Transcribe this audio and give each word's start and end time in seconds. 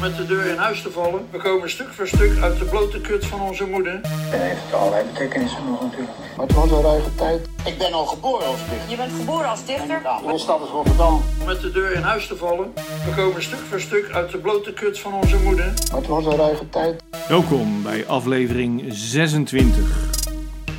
met 0.00 0.16
de 0.16 0.26
deur 0.26 0.46
in 0.46 0.56
huis 0.56 0.82
te 0.82 0.90
vallen. 0.90 1.26
We 1.30 1.38
komen 1.38 1.70
stuk 1.70 1.88
voor 1.92 2.06
stuk 2.06 2.42
uit 2.42 2.58
de 2.58 2.64
blote 2.64 3.00
kut 3.00 3.26
van 3.26 3.40
onze 3.40 3.66
moeder. 3.66 4.00
En 4.32 4.40
heeft 4.40 4.74
allerlei 4.74 5.04
betekenissen 5.12 5.64
nog 5.64 5.82
natuurlijk. 5.82 6.12
Maar 6.36 6.46
het 6.46 6.54
was 6.56 6.70
een 6.70 6.82
ruige 6.82 7.14
tijd. 7.14 7.48
Ik 7.64 7.78
ben 7.78 7.92
al 7.92 8.06
geboren 8.06 8.46
als 8.46 8.58
dichter. 8.70 8.90
Je 8.90 8.96
bent 8.96 9.12
geboren 9.12 9.48
als 9.48 9.64
dichter? 9.64 10.00
Mijn 10.24 10.38
stad 10.38 10.62
is 10.62 10.68
Rotterdam. 10.68 11.22
Met 11.46 11.60
de 11.60 11.70
deur 11.70 11.92
in 11.92 12.02
huis 12.02 12.26
te 12.26 12.36
vallen. 12.36 12.72
We 12.74 13.12
komen 13.16 13.42
stuk 13.42 13.58
voor 13.58 13.80
stuk 13.80 14.10
uit 14.12 14.30
de 14.30 14.38
blote 14.38 14.72
kut 14.72 14.98
van 14.98 15.12
onze 15.12 15.36
moeder. 15.42 15.72
Maar 15.90 16.00
het 16.00 16.06
was 16.06 16.26
een 16.26 16.36
ruige 16.36 16.68
tijd. 16.68 17.02
Welkom 17.28 17.82
bij 17.82 18.06
aflevering 18.06 18.84
26 18.88 20.08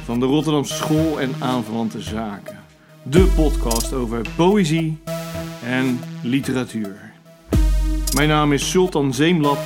van 0.06 0.20
de 0.20 0.26
Rotterdamse 0.26 0.74
School 0.74 1.20
en 1.20 1.36
aanverwante 1.40 2.02
zaken. 2.02 2.60
De 3.04 3.32
podcast 3.36 3.94
over 3.94 4.22
poëzie 4.36 5.02
en 5.64 6.00
literatuur. 6.22 7.09
Mijn 8.16 8.30
naam 8.30 8.54
is 8.54 8.70
Sultan 8.70 9.14
Zeemlap, 9.14 9.58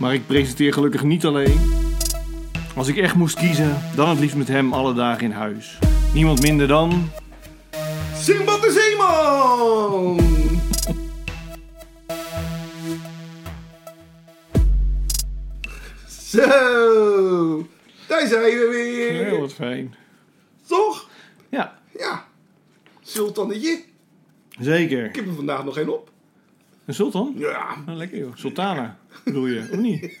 maar 0.00 0.14
ik 0.14 0.26
presenteer 0.26 0.72
gelukkig 0.72 1.02
niet 1.02 1.24
alleen. 1.24 1.60
Als 2.76 2.88
ik 2.88 2.96
echt 2.96 3.14
moest 3.14 3.36
kiezen, 3.38 3.82
dan 3.94 4.08
het 4.08 4.18
liefst 4.18 4.36
met 4.36 4.48
hem 4.48 4.72
alle 4.72 4.94
dagen 4.94 5.24
in 5.24 5.30
huis. 5.30 5.78
Niemand 6.14 6.40
minder 6.42 6.68
dan... 6.68 7.10
Simbad 8.14 8.62
de 8.62 8.70
Zeeman! 8.70 10.20
Zo, 16.28 17.66
daar 18.08 18.26
zijn 18.26 18.42
we 18.42 18.68
weer. 18.70 19.24
Heel 19.24 19.40
wat 19.40 19.52
fijn. 19.52 19.94
Toch? 20.66 21.08
Ja, 21.50 21.78
Ja. 21.98 22.24
Sultannetje. 23.02 23.82
zeker. 24.58 25.04
Ik 25.04 25.16
heb 25.16 25.26
er 25.26 25.34
vandaag 25.34 25.64
nog 25.64 25.74
geen 25.74 25.88
op. 25.88 26.10
Een 26.86 26.94
sultan? 26.94 27.34
Ja. 27.36 27.76
Nou, 27.86 27.98
lekker 27.98 28.18
joh. 28.18 28.30
Sultana, 28.36 28.98
bedoel 29.24 29.46
je, 29.46 29.68
of 29.72 29.76
niet? 29.78 30.18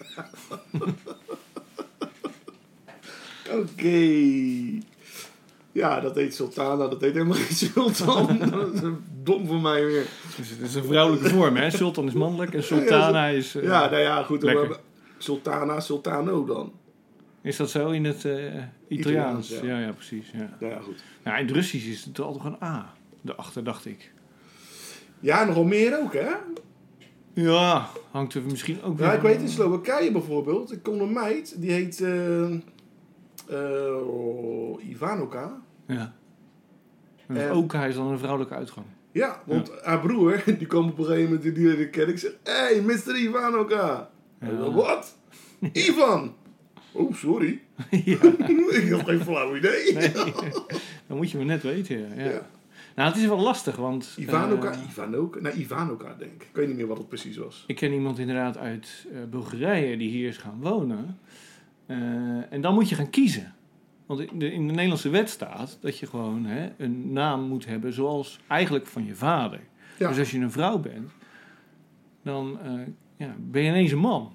Oké. 3.50 3.98
Ja, 5.72 6.00
dat 6.00 6.14
heet 6.14 6.34
Sultana, 6.34 6.88
dat 6.88 7.00
heet 7.00 7.12
helemaal 7.12 7.36
geen 7.36 7.56
Sultan. 7.70 8.38
dat 8.50 8.72
is 8.74 8.80
dom 9.22 9.46
voor 9.46 9.60
mij 9.60 9.84
weer. 9.84 10.06
Dus 10.36 10.48
het 10.50 10.60
is 10.60 10.74
een 10.74 10.84
vrouwelijke 10.84 11.28
vorm, 11.28 11.56
hè? 11.56 11.70
Sultan 11.70 12.06
is 12.06 12.12
mannelijk 12.12 12.54
en 12.54 12.62
sultana 12.64 13.26
is... 13.26 13.54
eh, 13.54 13.62
Ja, 13.62 13.90
nou 13.90 14.02
ja, 14.02 14.22
goed. 14.22 14.42
Lekker. 14.42 14.78
Sultana, 15.18 15.80
Sultano 15.80 16.44
dan. 16.44 16.72
Is 17.42 17.56
dat 17.56 17.70
zo 17.70 17.90
in 17.90 18.04
het 18.04 18.24
eh, 18.24 18.32
Italiaans? 18.34 18.66
Italiaans, 18.88 19.48
ja. 19.48 19.62
ja. 19.64 19.78
ja, 19.78 19.92
precies. 19.92 20.30
Ja. 20.32 20.56
Nou 20.60 20.72
ja, 20.72 20.80
goed. 20.80 21.02
Nou, 21.24 21.38
in 21.38 21.46
het 21.46 21.54
Russisch 21.54 21.86
is 21.86 22.04
het 22.04 22.20
altijd 22.20 22.44
een 22.44 22.62
A. 22.68 22.94
Daarachter, 23.20 23.64
dacht 23.64 23.86
ik. 23.86 24.12
Ja, 25.20 25.44
nogal 25.44 25.64
meer 25.64 26.00
ook, 26.00 26.12
hè? 26.12 26.30
Ja, 27.32 27.88
hangt 28.10 28.34
er 28.34 28.42
misschien 28.42 28.82
ook 28.82 28.98
Ja, 28.98 29.12
ik 29.12 29.20
weet 29.20 29.40
in 29.40 29.48
Slowakije 29.48 30.12
bijvoorbeeld, 30.12 30.72
ik 30.72 30.82
kom 30.82 31.00
een 31.00 31.12
meid, 31.12 31.60
die 31.60 31.72
heet 31.72 32.04
oh, 33.50 34.82
Ivanoka. 34.88 35.62
Ja. 35.86 36.14
En 37.26 37.50
ook 37.50 37.72
hij 37.72 37.88
is 37.88 37.94
dan 37.94 38.06
een 38.06 38.18
vrouwelijke 38.18 38.54
uitgang. 38.54 38.86
Ja, 39.12 39.42
want 39.44 39.70
haar 39.82 40.00
broer, 40.00 40.42
die 40.58 40.66
kwam 40.66 40.88
op 40.88 40.98
een 40.98 41.04
gegeven 41.04 41.24
moment, 41.24 41.42
die 41.42 41.52
leerde 41.52 41.82
ik 41.82 41.90
kennen. 41.90 42.14
Ik 42.14 42.20
zeg, 42.20 42.32
hey, 42.42 42.80
Mr. 42.80 43.16
Ivanoka. 43.16 44.10
Ja. 44.40 44.70
Wat? 44.70 45.16
Ivan? 45.72 46.34
Oh, 46.92 47.14
sorry. 47.14 47.60
ja, 47.90 48.22
ik 48.22 48.90
had 48.92 49.02
geen 49.04 49.20
flauw 49.20 49.56
idee. 49.56 49.92
nee. 49.94 50.12
Dan 51.06 51.16
moet 51.16 51.30
je 51.30 51.36
maar 51.36 51.46
net 51.46 51.62
weten, 51.62 52.16
ja. 52.16 52.48
Nou, 52.96 53.08
het 53.08 53.18
is 53.18 53.26
wel 53.26 53.38
lastig, 53.38 53.76
want... 53.76 54.16
Ivanoka, 54.18 54.72
eh, 54.72 54.88
Ivanoka, 54.88 55.40
nou 55.40 55.56
Ivanoka 55.56 56.14
denk 56.18 56.32
ik. 56.32 56.42
Ik 56.42 56.56
weet 56.56 56.66
niet 56.66 56.76
meer 56.76 56.86
wat 56.86 56.98
het 56.98 57.08
precies 57.08 57.36
was. 57.36 57.64
Ik 57.66 57.76
ken 57.76 57.92
iemand 57.92 58.18
inderdaad 58.18 58.56
uit 58.56 59.06
eh, 59.12 59.18
Bulgarije 59.30 59.96
die 59.96 60.10
hier 60.10 60.28
is 60.28 60.36
gaan 60.36 60.60
wonen. 60.60 61.18
Eh, 61.86 62.52
en 62.52 62.60
dan 62.60 62.74
moet 62.74 62.88
je 62.88 62.94
gaan 62.94 63.10
kiezen. 63.10 63.54
Want 64.06 64.20
in 64.20 64.38
de, 64.38 64.52
in 64.52 64.66
de 64.66 64.72
Nederlandse 64.72 65.08
wet 65.08 65.30
staat 65.30 65.78
dat 65.80 65.98
je 65.98 66.06
gewoon 66.06 66.44
hè, 66.44 66.72
een 66.78 67.12
naam 67.12 67.42
moet 67.42 67.66
hebben 67.66 67.92
zoals 67.92 68.40
eigenlijk 68.46 68.86
van 68.86 69.04
je 69.04 69.14
vader. 69.14 69.60
Ja. 69.98 70.08
Dus 70.08 70.18
als 70.18 70.30
je 70.30 70.38
een 70.38 70.50
vrouw 70.50 70.78
bent, 70.78 71.10
dan 72.22 72.58
ja, 73.16 73.34
ben 73.38 73.62
je 73.62 73.68
ineens 73.68 73.92
een 73.92 73.98
man. 73.98 74.32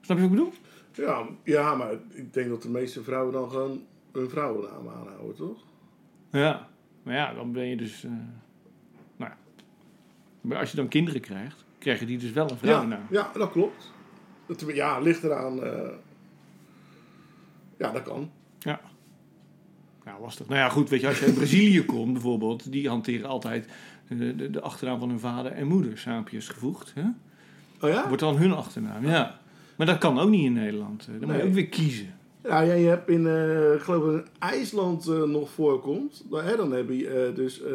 Snap 0.00 0.18
je 0.18 0.22
wat 0.22 0.32
ik 0.32 0.36
bedoel? 0.36 0.52
Ja, 0.92 1.26
ja, 1.44 1.74
maar 1.74 1.92
ik 1.92 2.32
denk 2.32 2.48
dat 2.48 2.62
de 2.62 2.70
meeste 2.70 3.02
vrouwen 3.02 3.32
dan 3.32 3.50
gewoon 3.50 3.82
een 4.12 4.30
vrouwennaam 4.30 4.88
aanhouden, 4.88 5.36
toch? 5.36 5.64
Ja. 6.30 6.68
Maar 7.08 7.16
ja, 7.16 7.34
dan 7.34 7.52
ben 7.52 7.64
je 7.66 7.76
dus... 7.76 8.04
eh, 8.04 8.10
nou 9.16 9.30
ja. 9.30 9.36
Maar 10.40 10.58
als 10.58 10.70
je 10.70 10.76
dan 10.76 10.88
kinderen 10.88 11.20
krijgt, 11.20 11.64
krijgen 11.78 12.06
die 12.06 12.18
dus 12.18 12.30
wel 12.32 12.50
een 12.50 12.56
vrouwennaam. 12.58 13.06
Ja, 13.10 13.30
ja, 13.32 13.38
dat 13.38 13.50
klopt. 13.50 13.92
Dat, 14.46 14.64
ja, 14.74 14.98
ligt 14.98 15.24
eraan. 15.24 15.62
eh, 15.64 15.88
ja, 17.78 17.90
dat 17.92 18.02
kan. 18.02 18.30
Ja. 18.58 18.80
Ja, 20.04 20.18
lastig. 20.20 20.46
Nou 20.48 20.58
ja, 20.58 20.68
goed, 20.68 20.88
weet 20.88 21.00
je, 21.00 21.06
als 21.08 21.18
je 21.18 21.24
uit 21.24 21.34
Brazilië 21.34 21.84
komt 21.94 22.12
bijvoorbeeld, 22.12 22.72
die 22.72 22.88
hanteren 22.88 23.28
altijd 23.28 23.68
de, 24.08 24.36
de, 24.36 24.50
de 24.50 24.60
achternaam 24.60 24.98
van 24.98 25.08
hun 25.08 25.20
vader 25.20 25.52
en 25.52 25.66
moeder 25.66 25.98
saampjes 25.98 26.48
gevoegd. 26.48 26.94
Hè? 26.94 27.02
Oh 27.80 27.90
ja? 27.94 28.06
Wordt 28.06 28.22
dan 28.22 28.36
hun 28.36 28.52
achternaam, 28.52 29.06
ja. 29.06 29.38
Maar 29.76 29.86
dat 29.86 29.98
kan 29.98 30.18
ook 30.18 30.28
niet 30.30 30.44
in 30.44 30.52
Nederland. 30.52 31.08
Eh, 31.08 31.20
Dan 31.20 31.28
moet 31.28 31.38
je 31.38 31.44
ook 31.46 31.52
weer 31.52 31.68
kiezen. 31.68 32.14
Ja, 32.42 32.64
jij 32.66 32.82
hebt 32.82 33.08
in, 33.08 33.26
eh, 33.26 33.72
ik 33.74 33.80
geloof 33.80 34.04
dat 34.04 34.14
in 34.14 34.26
IJsland 34.38 35.06
eh, 35.08 35.22
nog 35.22 35.50
voorkomt. 35.50 36.24
Dan, 36.30 36.44
hè, 36.44 36.56
dan 36.56 36.72
heb 36.72 36.90
je 36.90 37.08
eh, 37.08 37.34
dus, 37.34 37.62
eh, 37.62 37.70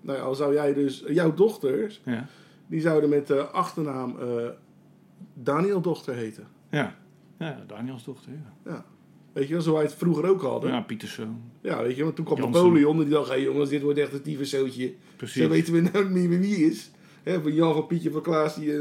nou 0.00 0.18
ja, 0.18 0.24
al 0.24 0.34
zou 0.34 0.54
jij 0.54 0.74
dus, 0.74 1.04
jouw 1.08 1.34
dochters, 1.34 2.00
Ja, 2.04 2.26
die 2.66 2.80
zouden 2.80 3.08
met 3.10 3.26
de 3.26 3.42
achternaam 3.46 4.16
Daniel 5.34 5.80
dochter 5.80 6.14
heten. 6.14 6.46
ja. 6.70 6.94
ja 7.38 7.64
Daniels 7.66 8.04
dochter, 8.04 8.32
ja. 8.32 8.70
Ja. 8.70 8.84
Weet 9.32 9.46
je 9.48 9.52
wel, 9.52 9.62
zo 9.62 9.72
wij 9.72 9.82
het 9.82 9.94
vroeger 9.94 10.28
ook 10.28 10.42
hadden. 10.42 10.70
Ja, 10.70 10.76
Ja, 10.76 10.82
Pieterszoon. 10.82 11.40
weet 11.62 11.96
je, 11.96 12.02
want 12.02 12.16
toen 12.16 12.24
kwam. 12.24 12.38
Napoleon 12.40 12.96
en 12.96 13.02
die 13.02 13.12
dacht, 13.12 13.28
hé 13.28 13.34
jongens, 13.34 13.70
dit 13.70 13.82
wordt 13.82 13.98
echt 13.98 14.12
een 14.12 14.22
tyfuszootje. 14.22 14.94
Precies. 15.16 15.42
Zo 15.42 15.48
weten 15.48 15.72
we 15.72 15.80
nou 15.80 16.10
niet 16.10 16.28
meer 16.28 16.40
wie 16.40 16.56
is. 16.56 16.90
Hè, 17.22 17.42
van 17.42 17.54
Jan 17.54 17.72
van 17.74 17.86
Pietje 17.86 18.10
van 18.10 18.22
Klaas, 18.22 18.54
die... 18.54 18.72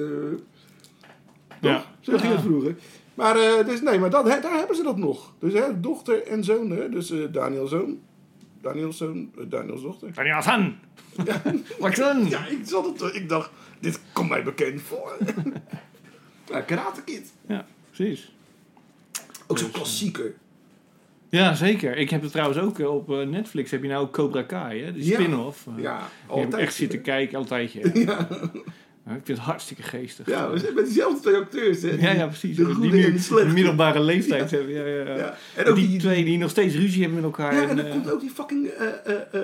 Ja. 1.61 1.85
Zo 1.99 2.17
ging 2.17 2.33
het 2.33 2.41
vroeger. 2.41 2.75
Maar, 3.17 3.35
eh, 3.35 3.65
dus 3.65 3.81
nee, 3.81 3.99
maar 3.99 4.09
dat, 4.09 4.25
daar 4.25 4.57
hebben 4.57 4.75
ze 4.75 4.83
dat 4.83 4.97
nog. 4.97 5.33
Dus 5.39 5.53
hè, 5.53 5.79
dochter 5.79 6.23
en 6.27 6.43
zoon, 6.43 6.69
hè? 6.69 6.89
dus 6.89 7.11
eh 7.11 7.19
Daniel 7.31 7.67
zoon, 7.67 7.99
Daniels 8.61 8.97
zoon, 8.97 9.31
eh, 9.37 9.43
Daniels 9.49 9.81
dochter. 9.81 10.13
Daniel! 10.13 10.73
Wat 11.79 11.95
dan? 11.95 12.29
Ja, 12.29 12.45
ik, 12.45 12.59
zat 12.63 12.85
het, 12.99 13.15
ik 13.15 13.29
dacht, 13.29 13.49
dit 13.79 13.99
komt 14.13 14.29
mij 14.29 14.43
bekend 14.43 14.81
voor. 14.81 15.17
ja, 16.51 16.61
Karate 16.61 17.03
Kid. 17.03 17.33
Ja, 17.47 17.65
precies. 17.91 18.31
Ook 19.47 19.57
zo'n 19.57 19.71
klassieker. 19.71 20.35
Ja, 21.29 21.53
zeker. 21.53 21.97
Ik 21.97 22.09
heb 22.09 22.21
het 22.21 22.31
trouwens 22.31 22.59
ook 22.59 22.79
op 22.79 23.07
Netflix. 23.07 23.71
Heb 23.71 23.81
je 23.81 23.87
nou 23.89 24.01
ook 24.05 24.13
Cobra 24.13 24.41
Kai, 24.41 24.83
hè? 24.83 24.93
De 24.93 25.05
Ja. 25.05 25.13
spin-off. 25.13 25.65
Ja, 25.77 25.97
Ik 25.97 26.03
heb 26.21 26.29
altijd. 26.29 26.53
echt 26.61 26.73
zitten 26.73 27.01
kijken, 27.01 27.35
al 27.35 27.41
een 27.41 27.47
tijdje. 27.47 27.99
Ja. 28.05 28.27
Ik 29.15 29.21
vind 29.23 29.37
het 29.37 29.47
hartstikke 29.47 29.81
geestig. 29.83 30.27
Ja, 30.29 30.51
we 30.51 30.59
zijn 30.59 30.73
met 30.73 30.85
diezelfde 30.85 31.19
twee 31.21 31.35
acteurs, 31.35 31.81
hè? 31.81 31.89
Ja, 31.99 32.11
ja, 32.11 32.25
precies. 32.27 32.55
De 32.57 32.65
die 32.65 32.73
goede 32.73 32.89
nu 32.97 33.03
en 33.03 33.11
de 33.13 33.19
slechte. 33.19 33.45
een 33.47 33.53
middelbare 33.53 33.99
leeftijd 33.99 34.51
hebben. 34.51 34.73
Ja, 34.73 34.85
ja, 34.85 35.15
ja. 35.17 35.37
En 35.55 35.65
ook 35.65 35.75
die, 35.75 35.87
die- 35.87 35.99
twee 35.99 36.23
die 36.25 36.37
nog 36.37 36.49
steeds 36.49 36.75
ruzie 36.75 37.01
hebben 37.01 37.15
met 37.21 37.23
elkaar. 37.25 37.53
Ja, 37.55 37.61
en, 37.61 37.69
en 37.69 37.75
dan 37.75 37.85
eh, 37.85 37.91
komt 37.91 38.11
ook 38.11 38.19
die 38.19 38.29
fucking 38.29 38.67
eh, 38.67 38.87
eh, 39.31 39.41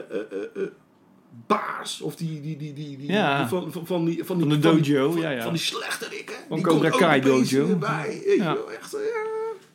baas. 1.48 2.02
Of 2.02 2.16
die, 2.16 2.42
die, 2.42 2.58
die, 2.58 2.74
die, 2.74 2.98
die, 2.98 3.12
Ja. 3.12 3.38
die 3.40 3.48
van, 3.48 3.72
van, 3.72 3.86
van 3.86 4.06
die, 4.06 4.24
van, 4.24 4.38
die, 4.38 4.48
Van 4.48 4.60
de 4.62 4.82
die- 4.82 4.94
dojo, 4.94 5.12
van, 5.12 5.22
ja, 5.22 5.30
ja. 5.30 5.44
Van 5.44 5.54
die 5.54 5.62
slechterik, 5.62 6.30
hè? 6.30 6.36
Van 6.48 6.58
die 6.58 6.66
Cobra 6.66 6.90
Kai 6.90 7.22
dojo. 7.22 7.68
erbij. 7.70 8.22
Ja. 8.38 8.58
echt, 8.80 8.96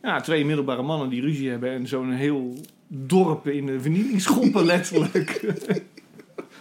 ja. 0.03 0.21
twee 0.21 0.45
middelbare 0.45 0.83
mannen 0.83 1.09
die 1.09 1.21
ruzie 1.21 1.51
hebben. 1.51 1.71
En 1.71 1.87
zo'n 1.87 2.13
heel 2.13 2.55
dorp 2.89 3.49
in 3.49 3.67
de 3.67 3.81
vernielingsschoppen 3.81 4.65
letterlijk. 4.75 5.41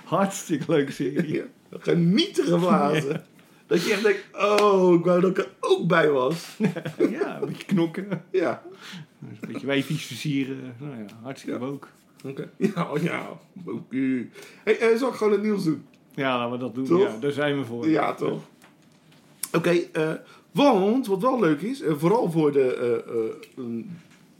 Hartstikke 0.07 0.72
leuke 0.72 0.91
serie. 0.91 1.34
Ja, 1.34 1.44
Genietige 1.79 2.57
blazen. 2.57 3.25
Dat 3.68 3.84
je 3.84 3.91
echt 3.91 4.03
denkt, 4.03 4.23
oh, 4.34 4.93
ik 4.93 5.05
wou 5.05 5.22
dat 5.22 5.29
ik 5.29 5.37
er 5.37 5.49
ook 5.59 5.87
bij 5.87 6.09
was. 6.09 6.58
Ja, 7.20 7.41
een 7.41 7.47
beetje 7.47 7.66
knokken. 7.66 8.23
Ja. 8.32 8.64
Een 9.22 9.52
beetje 9.52 9.67
wijfies 9.67 10.05
versieren. 10.05 10.76
Nou 10.79 10.97
ja, 10.97 11.05
hartstikke 11.22 11.59
Ja. 11.59 11.66
ook. 11.66 11.87
Oké. 12.26 12.49
Ja, 12.58 12.91
oh 12.91 13.02
ja. 13.02 13.29
Oké. 13.66 14.28
Hey, 14.64 14.79
eh, 14.79 14.97
zal 14.97 15.09
ik 15.09 15.16
gewoon 15.16 15.34
het 15.34 15.41
nieuws 15.43 15.64
doen? 15.64 15.85
Ja, 16.16 16.37
laten 16.37 16.52
we 16.52 16.58
dat 16.58 16.76
doen. 16.76 16.85
Toch? 16.85 17.02
Ja, 17.02 17.17
daar 17.20 17.32
zijn 17.32 17.58
we 17.58 17.66
voor. 17.66 17.90
Ja, 17.90 18.14
toch? 18.14 18.41
Oké, 19.53 19.70
eh, 19.91 20.11
want 20.52 21.08
wat 21.08 21.22
wel 21.22 21.40
leuk 21.40 21.61
is, 21.61 21.82
eh, 21.82 21.93
vooral 21.97 22.32
voor 22.32 22.52
de 22.52 23.35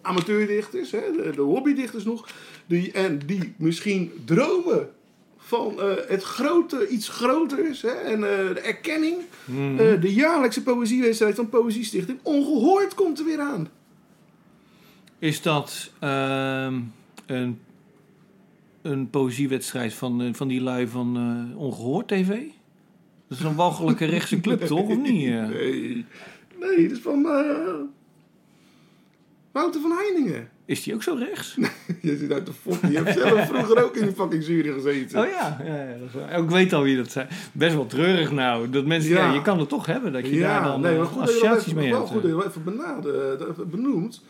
amateurdichters, 0.02 0.92
hè, 0.92 1.00
de, 1.12 1.32
de 1.36 1.42
hobbydichters 1.42 2.04
nog, 2.04 2.28
die, 2.66 2.92
en 2.92 3.20
die 3.26 3.54
misschien 3.58 4.12
dromen 4.26 4.90
van 5.48 5.82
eh, 5.82 5.94
het 6.08 6.24
grote, 6.24 6.88
iets 6.88 7.10
groters 7.10 7.82
hè, 7.82 7.90
en 7.90 8.14
eh, 8.14 8.54
de 8.54 8.60
erkenning. 8.60 9.16
Mhm. 9.46 9.80
Eh, 9.80 10.02
de 10.02 10.14
jaarlijkse 10.14 10.64
poëziewedstrijd 10.64 11.36
van 11.36 11.50
Poëziestichting 11.50 12.20
Ongehoord 12.24 12.94
komt 12.94 13.20
er 13.20 13.26
weer 13.26 13.40
aan. 13.40 13.70
Is 15.20 15.42
dat 15.42 15.92
ehm, 16.00 16.80
een, 17.26 17.60
een 18.82 19.10
poëziewedstrijd 19.10 19.94
van, 19.94 20.36
van 20.36 20.48
die 20.48 20.62
lui 20.62 20.88
van 20.88 21.18
eh, 21.18 21.60
Ongehoord 21.60 22.08
TV? 22.08 22.28
Dat 23.28 23.38
is 23.38 23.44
een 23.44 23.56
walgelijke 23.56 24.06
rechtse 24.16 24.40
club, 24.40 24.62
toch? 24.62 24.90
Of 24.90 24.98
niet? 24.98 25.30
Nee, 25.30 26.06
nee, 26.60 26.88
dat 26.88 26.98
is 26.98 27.00
van 27.00 27.22
Wouter 29.52 29.82
van 29.82 29.92
Heiningen. 29.92 30.50
Is 30.68 30.84
die 30.84 30.94
ook 30.94 31.04
zo 31.04 31.16
rechts? 31.20 31.58
Je 32.02 32.18
zit 32.18 32.32
uit 32.32 32.46
de 32.46 32.52
fok. 32.62 32.82
Je 32.82 32.98
hebt 32.98 33.20
zelf 33.20 33.48
vroeger 33.54 33.84
ook 33.84 33.96
in 33.96 34.06
die 34.06 34.16
fucking 34.16 34.46
jury 34.46 34.74
gezeten. 34.74 35.20
Oh 35.20 35.26
ja, 35.30 35.62
ja, 35.66 35.76
ja 35.76 35.96
dat 36.00 36.32
is 36.32 36.44
ik 36.44 36.50
weet 36.50 36.74
al 36.74 36.84
wie 36.84 36.98
dat 36.98 37.12
zijn. 37.12 37.28
Best 37.52 37.76
wel 37.76 37.86
treurig 37.86 38.32
nou. 38.32 38.70
Dat 38.70 38.86
mensen, 38.86 39.12
ja. 39.12 39.28
Ja. 39.28 39.34
je 39.34 39.42
kan 39.42 39.60
het 39.60 39.70
toch 39.70 39.86
hebben 39.86 40.14
dat 40.14 40.28
je 40.28 40.40
daar 40.40 40.64
dan 40.64 40.82
nee, 40.82 40.92
eh, 40.92 40.98
maar 40.98 41.08
goed 41.08 41.22
associaties 41.22 41.74
mee 41.74 41.90
wel 41.90 42.00
hebt. 42.00 42.12
goed 42.12 42.22
dat 42.22 42.32
eh. 42.32 42.38
je 42.38 42.44
dat 42.44 42.56
even 42.56 43.38
dat 43.40 43.50
even 43.50 43.70
benoemt. 43.70 44.22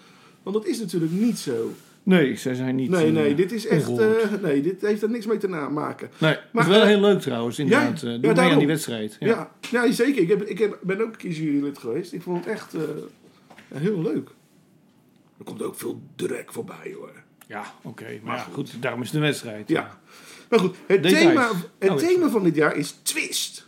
Want 0.43 0.55
dat 0.55 0.65
is 0.65 0.79
natuurlijk 0.79 1.11
niet 1.11 1.39
zo. 1.39 1.73
Nee, 2.07 2.35
zij 2.35 2.53
zijn 2.53 2.75
niet... 2.75 2.89
Nee, 2.89 3.05
eh, 3.05 3.11
nee, 3.13 3.35
dit 3.35 3.51
is 3.51 3.67
echt. 3.67 3.99
eh, 3.99 4.07
nee, 4.41 4.61
dit 4.61 4.81
heeft 4.81 5.01
er 5.01 5.09
niks 5.09 5.25
mee 5.25 5.37
te 5.37 5.47
maken. 5.47 6.09
Nee, 6.17 6.35
maar, 6.51 6.63
het 6.63 6.71
is 6.73 6.77
wel 6.77 6.87
eh, 6.87 6.93
heel 6.93 7.01
leuk 7.01 7.19
trouwens, 7.19 7.59
inderdaad. 7.59 8.01
ja, 8.01 8.07
Ja, 8.07 8.13
ja, 8.13 8.19
Doe 8.19 8.33
mee 8.33 8.51
aan 8.51 8.57
die 8.57 8.67
wedstrijd. 8.67 9.15
Ja. 9.19 9.27
Ja, 9.71 9.83
ja, 9.83 9.91
zeker. 9.91 10.21
Ik, 10.21 10.29
heb, 10.29 10.43
ik 10.43 10.59
heb, 10.59 10.77
ben 10.81 11.01
ook 11.01 11.07
een 11.11 11.17
keer 11.17 11.31
jurylid 11.31 11.77
geweest. 11.77 12.13
Ik 12.13 12.21
vond 12.21 12.45
het 12.45 12.53
echt 12.53 12.73
eh, 12.73 12.81
heel 13.73 14.01
leuk. 14.01 14.29
Er 15.37 15.43
komt 15.45 15.63
ook 15.63 15.75
veel 15.75 16.01
drek 16.15 16.53
voorbij 16.53 16.93
hoor. 16.95 17.11
Ja, 17.47 17.63
oké. 17.83 18.19
Maar 18.23 18.35
ja, 18.37 18.45
goed, 18.53 18.81
daarom 18.81 19.01
is 19.01 19.07
het 19.07 19.15
een 19.15 19.21
wedstrijd. 19.21 19.69
Ja. 19.69 19.97
Maar 20.49 20.59
goed, 20.59 20.75
het 20.87 21.03
Details. 21.03 21.25
thema, 21.27 21.49
het 21.79 21.89
Oh, 21.89 21.95
thema 21.97 22.29
van 22.29 22.43
dit 22.43 22.55
jaar 22.55 22.75
is 22.75 22.91
twist. 23.01 23.65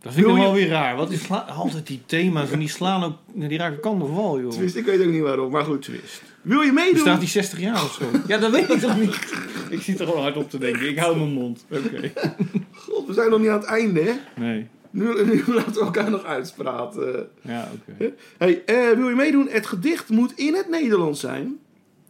Dat 0.00 0.12
vind 0.12 0.26
ik 0.26 0.32
wel 0.34 0.52
weer 0.52 0.68
raar. 0.68 0.96
Wat 0.96 1.10
is 1.10 1.22
sla- 1.22 1.38
altijd 1.48 1.86
die 1.86 2.02
thema's 2.06 2.50
en 2.50 2.58
die 2.58 2.68
slaan 2.68 3.04
ook... 3.04 3.16
Die 3.34 3.58
raken 3.58 3.80
kan 3.80 3.98
nog 3.98 4.14
wel, 4.14 4.40
joh. 4.40 4.50
Twist, 4.50 4.76
ik 4.76 4.84
weet 4.84 5.00
ook 5.00 5.12
niet 5.12 5.22
waarom, 5.22 5.50
maar 5.50 5.64
goed. 5.64 5.82
Twist. 5.82 6.22
Wil 6.42 6.60
je 6.60 6.72
meedoen? 6.72 6.92
Bestaat 6.94 7.20
die 7.20 7.28
60 7.28 7.60
jaar 7.60 7.82
of 7.84 7.92
zo? 7.92 8.04
Ja, 8.26 8.38
dat 8.38 8.50
weet 8.50 8.68
ik 8.70 8.78
toch 8.80 8.98
niet. 9.00 9.14
Ik 9.70 9.80
zit 9.82 10.00
er 10.00 10.06
gewoon 10.06 10.22
hard 10.22 10.36
op 10.36 10.50
te 10.50 10.58
denken. 10.58 10.88
Ik 10.88 10.98
hou 10.98 11.16
mijn 11.16 11.32
mond. 11.32 11.64
Oké. 11.70 12.12
God, 12.72 13.06
we 13.06 13.12
zijn 13.12 13.30
nog 13.30 13.40
niet 13.40 13.48
aan 13.48 13.58
het 13.60 13.68
einde, 13.68 14.00
hè? 14.02 14.12
Nee. 14.42 14.68
Nu, 14.90 15.24
nu 15.24 15.42
laten 15.54 15.72
we 15.72 15.80
elkaar 15.80 16.10
nog 16.10 16.24
uitspraten. 16.24 17.30
Ja, 17.40 17.70
oké. 17.74 18.14
Hey, 18.38 18.64
eh, 18.64 18.96
wil 18.96 19.08
je 19.08 19.14
meedoen? 19.14 19.48
Het 19.48 19.66
gedicht 19.66 20.08
moet 20.08 20.32
in 20.38 20.54
het 20.54 20.68
Nederlands 20.68 21.20
zijn. 21.20 21.58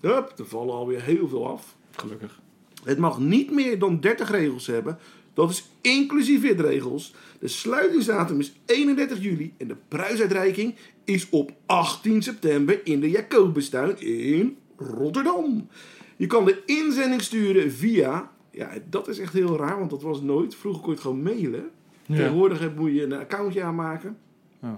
Hup, 0.00 0.32
er 0.38 0.46
vallen 0.46 0.74
alweer 0.74 1.02
heel 1.02 1.28
veel 1.28 1.48
af. 1.48 1.76
Gelukkig. 1.90 2.40
Het 2.84 2.98
mag 2.98 3.18
niet 3.18 3.50
meer 3.50 3.78
dan 3.78 4.00
30 4.00 4.30
regels 4.30 4.66
hebben. 4.66 4.98
Dat 5.34 5.50
is 5.50 5.70
inclusief 5.80 6.40
witregels. 6.40 7.14
De 7.38 7.48
sluitingsdatum 7.48 8.38
is 8.38 8.52
31 8.66 9.22
juli 9.22 9.54
en 9.56 9.68
de 9.68 9.76
prijsuitreiking 9.88 10.74
is 11.04 11.28
op 11.30 11.52
18 11.66 12.22
september 12.22 12.80
in 12.86 13.00
de 13.00 13.10
Jacobustuin 13.10 14.00
in 14.00 14.56
Rotterdam. 14.76 15.68
Je 16.16 16.26
kan 16.26 16.44
de 16.44 16.62
inzending 16.66 17.22
sturen 17.22 17.72
via, 17.72 18.32
ja 18.50 18.70
dat 18.90 19.08
is 19.08 19.18
echt 19.18 19.32
heel 19.32 19.56
raar, 19.56 19.78
want 19.78 19.90
dat 19.90 20.02
was 20.02 20.20
nooit. 20.20 20.54
Vroeger 20.54 20.82
kon 20.82 20.90
je 20.90 20.96
het 20.96 21.06
gewoon 21.06 21.22
mailen. 21.22 21.70
Ja. 22.10 22.16
Tegenwoordig 22.16 22.74
moet 22.74 22.92
je 22.92 23.02
een 23.02 23.12
accountje 23.12 23.62
aanmaken. 23.62 24.18
Oh. 24.62 24.72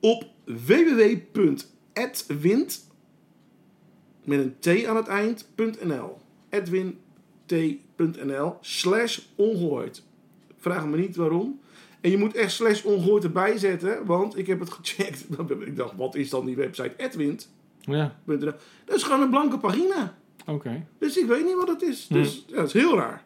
Op 0.00 0.26
www.edwint 1.94 2.86
met 4.24 4.38
een 4.38 4.56
t 4.58 4.84
aan 4.86 4.96
het 4.96 5.06
eind.nl. 5.06 6.18
edwint.nl 6.48 8.56
slash 8.60 9.20
ongehoord. 9.34 10.02
Vraag 10.56 10.86
me 10.86 10.96
niet 10.96 11.16
waarom. 11.16 11.60
En 12.00 12.10
je 12.10 12.18
moet 12.18 12.34
echt 12.34 12.52
slash 12.52 12.84
ongehoord 12.84 13.24
erbij 13.24 13.58
zetten, 13.58 14.04
want 14.06 14.38
ik 14.38 14.46
heb 14.46 14.60
het 14.60 14.70
gecheckt. 14.70 15.26
Ik 15.66 15.76
dacht, 15.76 15.96
wat 15.96 16.14
is 16.14 16.30
dan 16.30 16.46
die 16.46 16.56
website 16.56 16.94
edwint.nl? 16.96 17.96
Ja, 17.96 18.16
Dat 18.84 18.96
is 18.96 19.02
gewoon 19.02 19.20
een 19.20 19.30
blanke 19.30 19.58
pagina. 19.58 20.16
oké. 20.46 20.86
Dus 20.98 21.16
ik 21.16 21.26
weet 21.26 21.44
niet 21.44 21.54
wat 21.54 21.68
het 21.68 21.82
is. 21.82 22.06
Dus 22.06 22.44
ja, 22.46 22.56
dat 22.56 22.66
is 22.66 22.72
heel 22.72 22.96
raar. 22.96 23.24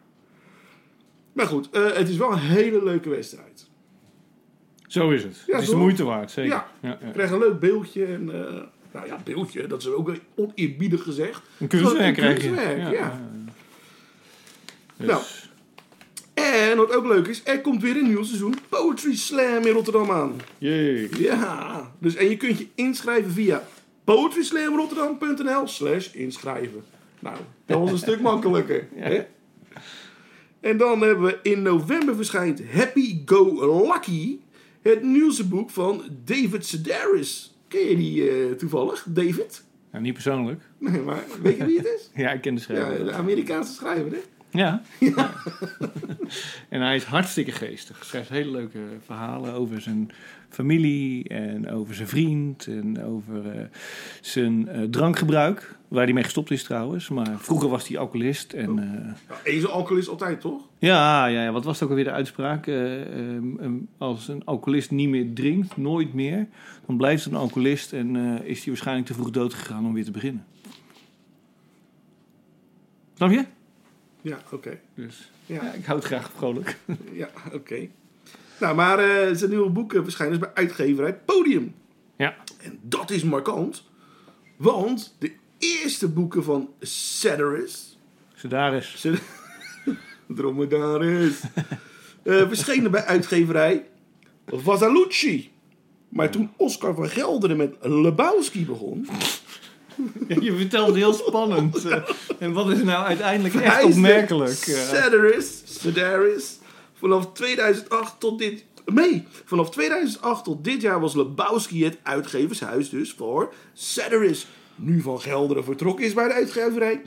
Maar 1.33 1.45
goed, 1.45 1.69
eh, 1.69 1.91
het 1.93 2.09
is 2.09 2.17
wel 2.17 2.31
een 2.31 2.39
hele 2.39 2.83
leuke 2.83 3.09
wedstrijd. 3.09 3.67
Zo 4.87 5.09
is 5.09 5.23
het. 5.23 5.43
Ja, 5.47 5.53
het 5.53 5.63
is 5.63 5.69
de 5.69 5.75
moeite 5.75 6.03
waard, 6.03 6.31
zeker. 6.31 6.51
Ja. 6.51 6.67
Ja, 6.81 6.99
krijg 7.13 7.31
een 7.31 7.39
leuk 7.39 7.59
beeldje. 7.59 8.05
En, 8.05 8.29
eh, 8.29 8.61
nou 8.91 9.07
ja, 9.07 9.17
beeldje, 9.23 9.67
dat 9.67 9.81
is 9.81 9.87
ook 9.87 10.11
oneerbiedig 10.35 11.03
gezegd. 11.03 11.41
Een 11.59 11.67
kunstwerk 11.67 12.13
krijg 12.15 12.41
je. 12.41 12.47
kunstwerk, 12.47 12.91
ja. 12.91 13.21
Dus, 14.97 15.07
Nou. 15.07 15.21
En 16.33 16.77
wat 16.77 16.95
ook 16.95 17.05
leuk 17.05 17.27
is, 17.27 17.41
er 17.43 17.61
komt 17.61 17.81
weer 17.81 17.97
een 17.97 18.07
nieuw 18.07 18.23
seizoen 18.23 18.55
Poetry 18.69 19.15
Slam 19.15 19.65
in 19.65 19.73
Rotterdam 19.73 20.11
aan. 20.11 20.41
jee. 20.57 21.09
Ja, 21.17 21.91
dus 21.99 22.15
en 22.15 22.29
je 22.29 22.37
kunt 22.37 22.57
je 22.57 22.67
inschrijven 22.75 23.31
via 23.31 23.63
poetryslamrotterdam.nl 24.03 25.67
slash 25.67 26.13
inschrijven. 26.13 26.83
Nou, 27.19 27.37
dat 27.65 27.79
was 27.79 27.91
een 27.91 27.97
stuk 27.97 28.21
makkelijker. 28.21 28.87
Hè? 28.95 29.25
En 30.63 30.77
dan 30.77 31.01
hebben 31.01 31.25
we 31.25 31.39
in 31.41 31.61
november 31.61 32.15
verschijnt 32.15 32.61
Happy 32.73 33.21
Go 33.25 33.43
Lucky, 33.91 34.37
het 34.81 35.03
nieuwste 35.03 35.47
boek 35.47 35.69
van 35.69 36.01
David 36.25 36.65
Sedaris. 36.65 37.53
Ken 37.67 37.89
je 37.89 37.95
die 37.95 38.29
eh, 38.29 38.51
toevallig, 38.51 39.05
David? 39.09 39.63
Nou, 39.91 40.03
niet 40.03 40.13
persoonlijk. 40.13 40.61
Nee, 40.77 41.01
maar 41.01 41.23
weet 41.41 41.57
je 41.57 41.65
wie 41.65 41.77
het 41.77 41.85
is? 41.85 42.09
Ja, 42.23 42.31
ik 42.31 42.41
ken 42.41 42.55
de 42.55 42.61
Ja, 42.61 42.65
schrijver. 42.65 43.05
de 43.05 43.11
Amerikaanse 43.11 43.73
schrijver, 43.73 44.11
hè? 44.11 44.17
Ja. 44.49 44.81
en 46.69 46.81
hij 46.81 46.95
is 46.95 47.03
hartstikke 47.03 47.51
geestig. 47.51 47.97
Hij 47.97 48.05
schrijft 48.07 48.29
hele 48.29 48.51
leuke 48.51 48.79
verhalen 49.05 49.53
over 49.53 49.81
zijn 49.81 50.11
familie 50.49 51.27
en 51.27 51.69
over 51.69 51.95
zijn 51.95 52.07
vriend 52.07 52.67
en 52.67 53.03
over 53.03 53.49
eh, 53.51 53.65
zijn 54.21 54.67
eh, 54.67 54.81
drankgebruik. 54.83 55.75
Waar 55.93 56.03
hij 56.03 56.13
mee 56.13 56.23
gestopt 56.23 56.51
is 56.51 56.63
trouwens. 56.63 57.09
Maar 57.09 57.39
vroeger 57.39 57.69
was 57.69 57.87
hij 57.87 57.97
alcoholist. 57.97 58.53
En, 58.53 58.73
Nou, 58.75 59.39
Eén 59.43 59.65
alcoholist 59.67 60.07
altijd, 60.07 60.41
toch? 60.41 60.61
ja, 60.79 61.25
ja, 61.25 61.43
ja, 61.43 61.51
wat 61.51 61.63
was 61.63 61.73
het 61.73 61.83
ook 61.83 61.89
alweer 61.89 62.03
de 62.05 62.11
uitspraak? 62.11 62.67
Eh, 62.67 63.01
ehm, 63.01 63.59
ehm, 63.59 63.73
als 63.97 64.27
een 64.27 64.45
alcoholist 64.45 64.91
niet 64.91 65.09
meer 65.09 65.33
drinkt, 65.33 65.77
nooit 65.77 66.13
meer, 66.13 66.47
dan 66.85 66.97
blijft 66.97 67.23
het 67.23 67.33
een 67.33 67.39
alcoholist 67.39 67.93
en 67.93 68.15
eh, 68.15 68.49
is 68.49 68.57
hij 68.57 68.67
waarschijnlijk 68.67 69.07
te 69.07 69.13
vroeg 69.13 69.29
dood 69.31 69.53
gegaan 69.53 69.85
om 69.85 69.93
weer 69.93 70.03
te 70.03 70.11
beginnen. 70.11 70.45
Snap 73.13 73.31
je? 73.31 73.45
Ja, 74.21 74.37
oké. 74.51 74.79
Dus 74.95 75.31
Ja. 75.45 75.55
ja, 75.63 75.71
ik 75.73 75.85
hou 75.85 75.97
het 75.97 76.07
graag 76.07 76.31
vrolijk. 76.35 76.77
Ja, 77.11 77.29
oké. 77.53 77.87
Nou, 78.59 78.75
maar 78.75 78.97
zijn 79.35 79.49
nieuwe 79.49 79.69
boek 79.69 79.91
verschijnen 80.03 80.39
dus 80.39 80.47
bij 80.49 80.63
uitgeverij 80.63 81.13
Podium. 81.15 81.73
Ja. 82.15 82.35
En 82.61 82.79
dat 82.81 83.09
is 83.11 83.23
markant, 83.23 83.83
want 84.57 85.15
de 85.19 85.31
eerste 85.81 86.07
boeken 86.07 86.43
van 86.43 86.69
Sedaris, 86.79 87.97
Sedaris. 88.35 88.93
Sed- 88.97 89.21
Dromedaris, 90.35 91.41
eh 92.23 92.47
verschenen 92.47 92.91
bij 92.91 93.03
uitgeverij 93.05 93.85
Vasalucci. 94.47 95.51
Maar 96.09 96.29
toen 96.29 96.51
Oscar 96.57 96.95
van 96.95 97.09
Gelderen 97.09 97.57
met 97.57 97.75
Lebowski 97.81 98.65
begon, 98.65 99.07
Ja, 100.27 100.35
je 100.41 100.55
vertelt 100.55 100.87
het 100.87 100.95
heel 100.95 101.13
spannend. 101.13 101.85
Eh, 101.85 102.01
en 102.39 102.53
wat 102.53 102.69
is 102.71 102.83
nou 102.83 103.05
uiteindelijk 103.05 103.55
echt 103.55 103.73
Hij 103.73 103.83
opmerkelijk? 103.83 104.49
eh? 104.67 104.75
Sedaris, 104.89 105.61
Sedaris, 105.65 106.57
vanaf 106.93 107.31
2008 107.33 108.19
tot 108.19 108.39
dit... 108.39 108.65
Nee, 108.85 109.23
vanaf 109.45 109.69
2008 109.71 110.43
tot 110.43 110.63
dit 110.63 110.81
jaar 110.81 110.99
was 110.99 111.15
Lebowski 111.15 111.83
het 111.83 111.97
uitgevershuis 112.03 112.89
dus 112.89 113.11
voor 113.17 113.53
Sedaris. 113.73 114.47
Nu 114.75 115.01
Van 115.01 115.21
Gelderen 115.21 115.63
vertrokken 115.63 116.05
is 116.05 116.13
bij 116.13 116.27
de 116.27 116.33
uitgeverij, 116.33 117.01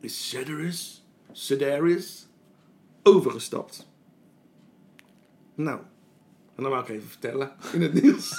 is 0.00 0.28
Sedaris, 0.28 1.04
Sedaris 1.32 2.26
overgestapt. 3.02 3.86
Nou, 5.54 5.78
en 6.54 6.62
dan 6.62 6.70
wou 6.70 6.82
ik 6.82 6.88
even 6.88 7.08
vertellen 7.08 7.52
in 7.72 7.82
het 7.82 7.92
nieuws. 8.02 8.30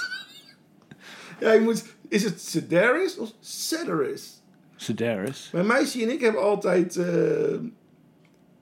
ja, 1.40 1.52
ik 1.52 1.60
moet... 1.60 1.84
Is 2.08 2.24
het 2.24 2.40
Sedaris 2.40 3.16
of 3.18 3.32
Sedaris? 3.40 4.42
Sedaris. 4.76 5.50
Mijn 5.52 5.66
meisje 5.66 6.02
en 6.02 6.10
ik 6.10 6.20
hebben 6.20 6.42
altijd. 6.42 6.96
eh 6.96 7.54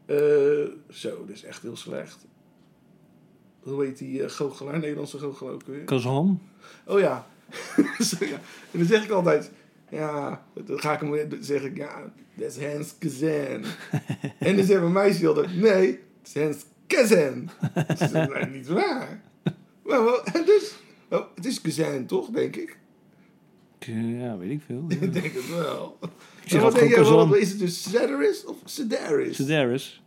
eh, 0.07 0.67
zo, 0.91 1.25
dit 1.27 1.37
is 1.37 1.45
echt 1.45 1.63
heel 1.63 1.77
slecht. 1.77 2.27
Hoe 3.61 3.85
heet 3.85 3.99
die 3.99 4.21
uh, 4.21 4.29
goochelaar, 4.29 4.79
Nederlandse 4.79 5.19
goochelaar 5.19 5.53
ook 5.53 5.67
weer? 5.67 5.85
Kazan. 5.85 6.41
Oh 6.87 6.99
ja. 6.99 7.27
Zo, 7.99 8.25
ja. 8.25 8.41
En 8.71 8.79
dan 8.79 8.85
zeg 8.87 9.05
ik 9.05 9.11
altijd. 9.11 9.51
Ja, 9.97 10.47
dan 10.65 10.81
ga 10.81 10.93
ik 10.95 11.01
hem 11.01 11.11
weer- 11.11 11.29
dan 11.29 11.43
zeg 11.45 11.63
ik, 11.63 11.77
ja, 11.77 12.13
dat 12.35 12.57
is 12.57 12.65
Hans 12.65 12.95
Kazan. 12.99 13.65
en 14.39 14.57
dan 14.57 14.65
zegt 14.65 14.81
mijn 14.81 14.93
meisje 14.93 15.27
altijd, 15.29 15.57
nee, 15.57 15.87
het 16.23 16.35
is 16.35 16.43
Hans 16.43 16.65
Kazan. 16.87 17.51
Zegt, 17.97 18.13
nee, 18.13 18.47
niet 18.47 18.67
waar. 18.67 19.23
Maar, 19.85 20.05
wel- 20.05 20.23
dus, 20.45 20.75
oh, 21.11 21.25
het 21.35 21.47
is 21.47 21.61
Kazan 21.61 22.07
toch, 22.07 22.31
denk 22.31 22.57
ik? 22.57 22.77
Ja, 24.19 24.37
weet 24.39 24.51
ik 24.51 24.61
veel. 24.67 24.85
Ik 25.01 25.13
denk 25.13 25.33
het 25.35 25.49
wel. 25.51 25.99
zeg 26.45 26.53
En 26.59 26.61
wat 26.61 26.75
denk 26.75 26.93
Kazan. 26.93 27.37
is 27.37 27.51
het 27.51 27.59
dus 27.59 27.83
Sedaris 27.83 28.45
of 28.45 28.57
Sedaris? 28.65 29.37
Sedaris. 29.37 30.03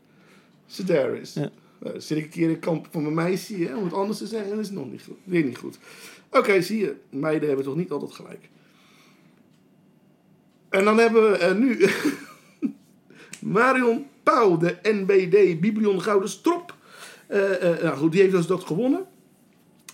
Sedaris. 0.66 1.34
Ja. 1.34 1.50
Nou, 1.80 1.94
dan 1.94 2.02
zit 2.02 2.18
ik 2.18 2.24
een 2.24 2.30
keer 2.30 2.44
in 2.48 2.54
de 2.54 2.60
kamp 2.60 2.88
van 2.92 3.02
mijn 3.02 3.14
meisje 3.14 3.56
hè, 3.56 3.76
om 3.76 3.84
het 3.84 3.94
anders 3.94 4.18
te 4.18 4.28
zeggen, 4.28 4.50
dat 4.50 4.60
is 4.60 4.70
nog 4.72 4.92
niet 4.92 5.02
goed. 5.04 5.18
Weer 5.24 5.44
niet 5.44 5.58
goed. 5.58 5.78
Oké, 6.32 6.62
zie 6.62 6.80
je, 6.80 6.96
meiden 7.10 7.48
hebben 7.48 7.66
toch 7.66 7.76
niet 7.76 7.92
altijd 7.92 8.12
gelijk. 8.12 8.50
En 10.70 10.86
dan 10.86 10.98
hebben 10.98 11.32
we 11.32 11.38
eh, 11.38 11.56
nu 11.56 11.86
Marion 13.58 14.08
Pauw, 14.24 14.58
de 14.58 14.78
NBD 14.84 15.60
Biblion 15.60 16.02
Gouden 16.02 16.30
Strop. 16.30 16.78
Eh, 17.28 17.74
eh, 17.74 17.84
nou 17.84 17.98
goed, 17.98 18.12
die 18.12 18.22
heeft 18.22 18.34
dus 18.34 18.48
dat 18.48 18.64
gewonnen 18.64 19.06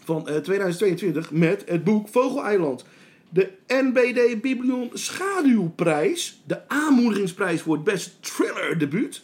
van 0.04 0.28
eh, 0.28 0.38
2022 0.38 1.32
met 1.32 1.64
het 1.68 1.84
boek 1.84 2.08
Vogeleiland. 2.08 2.86
De 3.30 3.52
NBD 3.68 4.42
Biblion 4.42 4.90
Schaduwprijs, 4.94 6.42
de 6.46 6.70
aanmoedigingsprijs 6.70 7.62
voor 7.62 7.76
het 7.76 7.84
beste 7.84 8.20
thriller 8.20 8.78
debuut, 8.78 9.24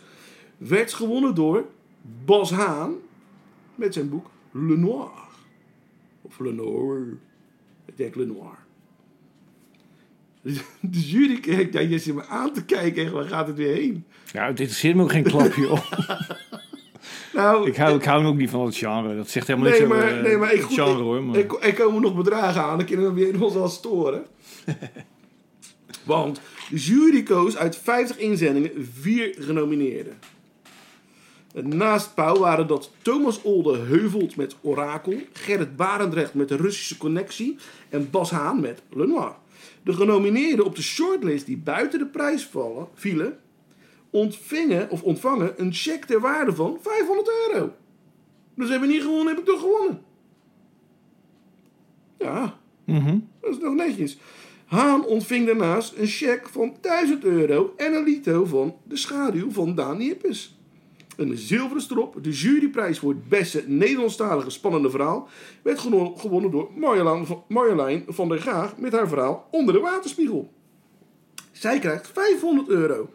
werd 0.57 0.93
gewonnen 0.93 1.35
door 1.35 1.65
Bas 2.25 2.51
Haan 2.51 2.95
met 3.75 3.93
zijn 3.93 4.09
boek 4.09 4.29
Le 4.51 4.77
Noir. 4.77 5.11
Of 6.21 6.39
Le 6.39 6.53
Noir. 6.53 7.17
Ik 7.85 7.97
denk 7.97 8.15
Le 8.15 8.25
Noir. 8.25 8.57
De 10.79 10.99
jury 10.99 11.39
kijkt, 11.39 11.73
ja, 11.73 11.79
je 11.79 11.99
zit 11.99 12.15
me 12.15 12.25
aan 12.25 12.53
te 12.53 12.65
kijken, 12.65 13.03
echt, 13.03 13.11
waar 13.11 13.27
gaat 13.27 13.47
het 13.47 13.55
weer 13.55 13.73
heen? 13.73 14.05
Ja, 14.31 14.47
dit 14.47 14.59
interesseert 14.59 14.95
me 14.95 15.03
ook 15.03 15.11
geen 15.11 15.23
klapje 15.23 15.69
op. 15.69 15.87
Nou, 17.33 17.67
ik, 17.67 17.75
hou, 17.75 17.95
ik 17.95 18.03
hou 18.03 18.25
ook 18.25 18.35
niet 18.35 18.49
van 18.49 18.65
het 18.65 18.75
genre. 18.75 19.15
Dat 19.15 19.29
zegt 19.29 19.47
helemaal 19.47 19.69
Nee, 19.69 19.79
niks 19.79 19.91
over 19.93 20.05
maar, 20.05 20.17
eh, 20.17 20.23
nee, 20.23 20.37
maar 20.37 20.53
ik, 20.53 20.61
goed, 20.61 20.73
genre 20.73 20.91
ik, 20.91 20.97
hoor. 20.97 21.23
Maar... 21.23 21.37
ik, 21.37 21.63
er 21.63 21.73
komen 21.73 22.01
nog 22.01 22.15
bedragen 22.15 22.61
aan. 22.61 22.77
Dan 22.77 22.85
kunnen 22.85 23.13
we 23.13 23.13
weer 23.13 23.43
ons 23.43 23.53
wel 23.53 23.67
storen. 23.67 24.25
Want 26.03 26.41
de 26.69 26.77
jury 26.77 27.23
koos 27.23 27.57
uit 27.57 27.77
50 27.77 28.17
inzendingen 28.17 28.71
vier 28.99 29.35
genomineerden. 29.39 30.17
Naast 31.53 32.13
Pauw 32.13 32.37
waren 32.37 32.67
dat 32.67 32.91
Thomas 33.01 33.41
Olde 33.41 33.77
Heuvelt 33.77 34.35
met 34.35 34.55
Orakel, 34.61 35.21
Gerrit 35.33 35.75
Barendrecht 35.75 36.33
met 36.33 36.47
de 36.47 36.55
Russische 36.55 36.97
Connectie 36.97 37.57
en 37.89 38.09
Bas 38.09 38.31
Haan 38.31 38.59
met 38.59 38.81
Le 38.89 39.07
Noir. 39.07 39.35
De 39.83 39.93
genomineerden 39.93 40.65
op 40.65 40.75
de 40.75 40.81
shortlist 40.81 41.45
die 41.45 41.57
buiten 41.57 41.99
de 41.99 42.05
prijs 42.07 42.45
vallen, 42.45 42.87
vielen, 42.93 43.39
ontvingen 44.09 44.89
of 44.89 45.03
ontvangen 45.03 45.53
een 45.57 45.73
cheque 45.73 46.05
ter 46.05 46.19
waarde 46.19 46.53
van 46.55 46.77
500 46.81 47.29
euro. 47.51 47.73
Dus 48.55 48.69
hebben 48.69 48.87
we 48.87 48.93
niet 48.93 49.03
gewonnen, 49.03 49.27
heb 49.27 49.37
ik 49.39 49.45
toch 49.45 49.59
gewonnen. 49.59 50.01
Ja, 52.17 52.59
Mhm. 52.85 53.17
dat 53.41 53.51
is 53.51 53.57
nog 53.59 53.73
netjes. 53.75 54.17
Haan 54.65 55.05
ontving 55.05 55.45
daarnaast 55.45 55.93
een 55.97 56.07
cheque 56.07 56.51
van 56.51 56.75
1000 56.81 57.23
euro 57.23 57.73
en 57.77 57.93
een 57.93 58.03
lito 58.03 58.45
van 58.45 58.75
De 58.83 58.97
Schaduw 58.97 59.51
van 59.51 59.75
Daan 59.75 59.97
Nippes. 59.97 60.59
Een 61.17 61.37
zilveren 61.37 61.81
strop, 61.81 62.17
de 62.21 62.31
juryprijs 62.31 62.99
voor 62.99 63.09
het 63.09 63.29
beste 63.29 63.63
Nederlandstalige 63.67 64.49
spannende 64.49 64.89
verhaal, 64.89 65.29
werd 65.61 65.79
gewonnen 66.15 66.51
door 66.51 66.69
Marjolein 67.47 68.05
van, 68.07 68.29
der 68.29 68.39
Graag 68.39 68.77
met 68.77 68.91
haar 68.91 69.07
verhaal 69.07 69.47
Onder 69.51 69.73
de 69.73 69.79
Waterspiegel. 69.79 70.53
Zij 71.51 71.79
krijgt 71.79 72.07
500 72.07 72.69
euro. 72.69 73.09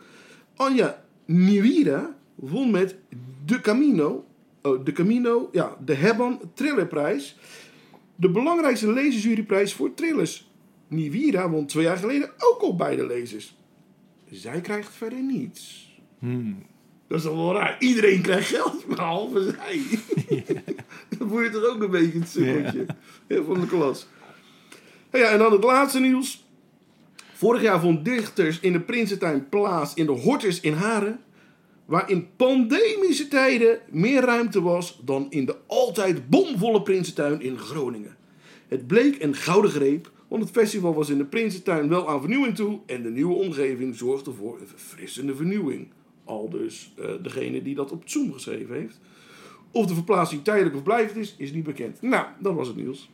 Anja 0.56 1.04
Niwira 1.24 2.16
won 2.34 2.70
met 2.70 2.96
De 3.44 3.60
Camino, 3.60 4.24
oh, 4.62 4.84
De 4.84 4.92
Camino, 4.92 5.48
ja, 5.52 5.76
de 5.84 5.94
Hebban 5.94 6.40
Thrillerprijs. 6.54 7.38
De 8.16 8.30
belangrijkste 8.30 8.92
lezersjuryprijs 8.92 9.74
voor 9.74 9.94
thrillers. 9.94 10.50
Niwira 10.88 11.50
won 11.50 11.66
twee 11.66 11.84
jaar 11.84 11.96
geleden 11.96 12.30
ook 12.38 12.60
al 12.60 12.76
beide 12.76 13.06
lezers. 13.06 13.56
Zij 14.30 14.60
krijgt 14.60 14.94
verder 14.94 15.22
niets. 15.22 15.90
Dat 17.08 17.18
is 17.18 17.24
toch 17.24 17.34
wel 17.34 17.52
raar. 17.52 17.76
Iedereen 17.78 18.20
krijgt 18.20 18.48
geld, 18.48 18.86
behalve 18.86 19.54
zij. 19.56 19.80
Dan 21.18 21.28
voel 21.28 21.42
je 21.42 21.50
toch 21.50 21.64
ook 21.64 21.82
een 21.82 21.90
beetje 21.90 22.18
het 22.18 22.28
sukkeltje 22.28 22.86
ja, 23.28 23.42
van 23.42 23.60
de 23.60 23.66
klas. 23.66 24.06
Nou 25.10 25.24
Ja, 25.24 25.30
en 25.30 25.38
dan 25.38 25.52
het 25.52 25.64
laatste 25.64 26.00
nieuws. 26.00 26.44
Vorig 27.32 27.62
jaar 27.62 27.80
vond 27.80 28.04
dichters 28.04 28.60
in 28.60 28.72
de 28.72 28.80
Prinsentuin 28.80 29.48
plaats 29.48 29.94
in 29.94 30.06
de 30.06 30.12
Horters 30.12 30.60
in 30.60 30.72
Haren. 30.72 31.20
Waar 31.84 32.10
in 32.10 32.28
pandemische 32.36 33.28
tijden 33.28 33.80
meer 33.90 34.20
ruimte 34.20 34.62
was 34.62 35.00
dan 35.04 35.26
in 35.30 35.46
de 35.46 35.56
altijd 35.66 36.28
bomvolle 36.28 36.82
Prinsentuin 36.82 37.40
in 37.40 37.58
Groningen. 37.58 38.16
Het 38.68 38.86
bleek 38.86 39.22
een 39.22 39.34
gouden 39.34 39.70
greep, 39.70 40.10
want 40.28 40.42
het 40.42 40.52
festival 40.52 40.94
was 40.94 41.08
in 41.08 41.18
de 41.18 41.24
Prinsentuin 41.24 41.88
wel 41.88 42.08
aan 42.08 42.20
vernieuwing 42.20 42.54
toe. 42.54 42.80
En 42.86 43.02
de 43.02 43.10
nieuwe 43.10 43.34
omgeving 43.34 43.94
zorgde 43.94 44.32
voor 44.32 44.60
een 44.60 44.66
verfrissende 44.66 45.34
vernieuwing. 45.34 45.88
Al 46.26 46.48
dus 46.50 46.90
eh, 46.98 47.04
degene 47.22 47.62
die 47.62 47.74
dat 47.74 47.92
op 47.92 48.02
Zoom 48.04 48.32
geschreven 48.32 48.74
heeft. 48.74 49.00
Of 49.70 49.86
de 49.86 49.94
verplaatsing 49.94 50.44
tijdelijk 50.44 50.76
of 50.76 50.82
blijvend 50.82 51.16
is, 51.16 51.34
is 51.38 51.52
niet 51.52 51.64
bekend. 51.64 52.02
Nou, 52.02 52.26
dat 52.38 52.54
was 52.54 52.66
het 52.66 52.76
nieuws. 52.76 53.08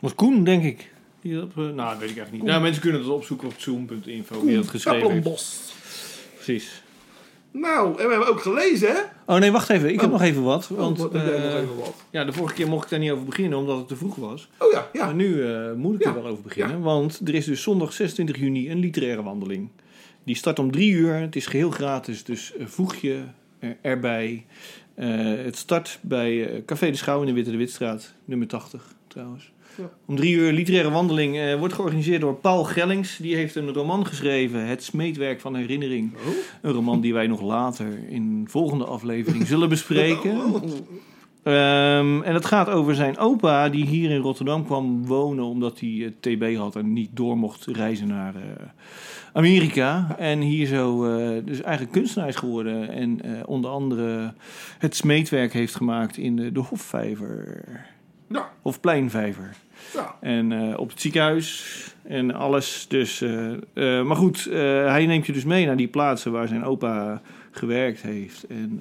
Was 0.00 0.14
Koen, 0.14 0.44
denk 0.44 0.62
ik. 0.64 0.90
Die 1.20 1.34
dat, 1.34 1.42
op, 1.44 1.50
eh, 1.50 1.56
nou, 1.56 1.74
dat 1.74 1.86
weet 1.98 2.10
ik 2.10 2.16
eigenlijk 2.16 2.32
niet. 2.32 2.42
Nou, 2.42 2.62
mensen 2.62 2.82
kunnen 2.82 3.00
het 3.00 3.10
opzoeken 3.10 3.48
op 3.48 3.54
zoom.info 3.58 4.44
wie 4.44 4.56
dat 4.56 4.68
geschreven 4.68 5.10
heeft. 5.10 5.72
Precies. 6.34 6.82
Nou, 7.50 7.88
en 8.00 8.04
we 8.06 8.10
hebben 8.12 8.28
ook 8.28 8.40
gelezen, 8.40 8.88
hè? 8.88 8.98
Oh 9.26 9.38
nee, 9.40 9.50
wacht 9.52 9.68
even. 9.70 9.88
Ik 9.92 10.00
heb 10.00 10.10
Oh. 10.10 10.12
nog 10.18 10.22
even 10.22 10.42
wat. 10.42 10.68
Want 10.68 10.80
Want, 10.98 10.98
wat, 10.98 11.12
nog 11.12 11.22
eh, 11.32 11.54
even 11.54 11.76
wat? 11.76 11.94
ja, 12.10 12.24
de 12.24 12.32
vorige 12.32 12.54
keer 12.54 12.68
mocht 12.68 12.84
ik 12.84 12.90
daar 12.90 12.98
niet 12.98 13.10
over 13.10 13.24
beginnen 13.24 13.58
omdat 13.58 13.78
het 13.78 13.88
te 13.88 13.96
vroeg 13.96 14.14
was. 14.16 14.48
Oh 14.58 14.72
ja, 14.72 14.88
ja. 14.92 15.04
Maar 15.04 15.14
nu 15.14 15.44
eh, 15.46 15.72
moet 15.72 15.94
ik 15.94 16.02
Ja. 16.04 16.08
er 16.14 16.22
wel 16.22 16.30
over 16.32 16.42
beginnen. 16.42 16.80
Want 16.80 17.20
er 17.24 17.34
is 17.34 17.44
dus 17.44 17.62
zondag 17.62 17.92
26 17.92 18.36
juni 18.38 18.70
een 18.70 18.78
literaire 18.78 19.22
wandeling. 19.22 19.68
Die 20.24 20.36
start 20.36 20.58
om 20.58 20.70
drie 20.70 20.90
uur. 20.92 21.14
Het 21.14 21.36
is 21.36 21.46
geheel 21.46 21.70
gratis, 21.70 22.24
dus 22.24 22.56
eh, 22.56 22.66
voeg 22.66 22.94
je 22.96 23.22
er- 23.58 23.76
erbij. 23.80 24.44
Eh, 24.94 25.08
het 25.44 25.56
start 25.56 25.98
bij 26.02 26.48
eh, 26.48 26.64
Café 26.66 26.90
de 26.90 26.96
Schouw 26.96 27.20
in 27.20 27.26
de 27.26 27.32
Witte 27.32 27.50
de 27.50 27.56
Witstraat, 27.56 28.14
nummer 28.24 28.46
80 28.46 28.94
trouwens. 29.06 29.52
Ja. 29.78 29.90
Om 30.06 30.16
drie 30.16 30.34
uur 30.34 30.52
literaire 30.52 30.90
wandeling 30.90 31.38
eh, 31.38 31.58
wordt 31.58 31.74
georganiseerd 31.74 32.20
door 32.20 32.34
Paul 32.34 32.64
Gellings. 32.64 33.16
Die 33.16 33.36
heeft 33.36 33.54
een 33.54 33.72
roman 33.72 34.06
geschreven, 34.06 34.66
Het 34.66 34.82
Smeetwerk 34.82 35.40
van 35.40 35.54
Herinnering. 35.56 36.12
Oh. 36.14 36.34
Een 36.62 36.72
roman 36.72 37.00
die 37.00 37.12
wij 37.12 37.26
nog 37.26 37.40
later 37.42 37.98
in 38.08 38.44
volgende 38.48 38.84
aflevering 38.84 39.46
zullen 39.46 39.68
bespreken. 39.68 40.36
Oh. 40.54 40.62
Ehm, 41.42 42.22
en 42.22 42.34
het 42.34 42.44
gaat 42.44 42.68
over 42.68 42.94
zijn 42.94 43.18
opa 43.18 43.68
die 43.68 43.86
hier 43.86 44.10
in 44.10 44.20
Rotterdam 44.20 44.64
kwam 44.64 45.06
wonen 45.06 45.44
omdat 45.44 45.80
hij 45.80 45.90
eh, 46.04 46.34
TB 46.34 46.56
had 46.56 46.76
en 46.76 46.92
niet 46.92 47.10
door 47.12 47.38
mocht 47.38 47.66
reizen 47.66 48.08
naar 48.08 48.34
eh, 48.34 48.42
Amerika. 49.32 50.16
En 50.18 50.40
hier 50.40 50.66
zo 50.66 51.04
eh, 51.04 51.44
dus 51.44 51.60
eigenlijk 51.60 51.92
kunstenaar 51.92 52.28
is 52.28 52.36
geworden 52.36 52.88
en 52.88 53.20
onder 53.46 53.70
andere 53.70 54.34
het 54.78 54.96
smeetwerk 54.96 55.52
heeft 55.52 55.74
gemaakt 55.74 56.16
in 56.16 56.36
de, 56.36 56.52
de 56.52 56.60
Hofvijver. 56.60 57.64
Ja, 58.28 58.50
Hofpleinvijver. 58.62 59.56
ja. 59.94 60.16
En 60.20 60.78
op 60.78 60.88
het 60.88 61.00
ziekenhuis 61.00 61.94
en 62.02 62.34
alles. 62.34 62.86
Dus, 62.88 63.24
maar 63.74 64.16
goed, 64.16 64.44
hij 64.86 65.06
neemt 65.06 65.26
je 65.26 65.32
dus 65.32 65.44
mee 65.44 65.66
naar 65.66 65.76
die 65.76 65.88
plaatsen 65.88 66.32
waar 66.32 66.48
zijn 66.48 66.64
opa 66.64 67.22
gewerkt 67.50 68.02
heeft 68.02 68.46
en 68.46 68.80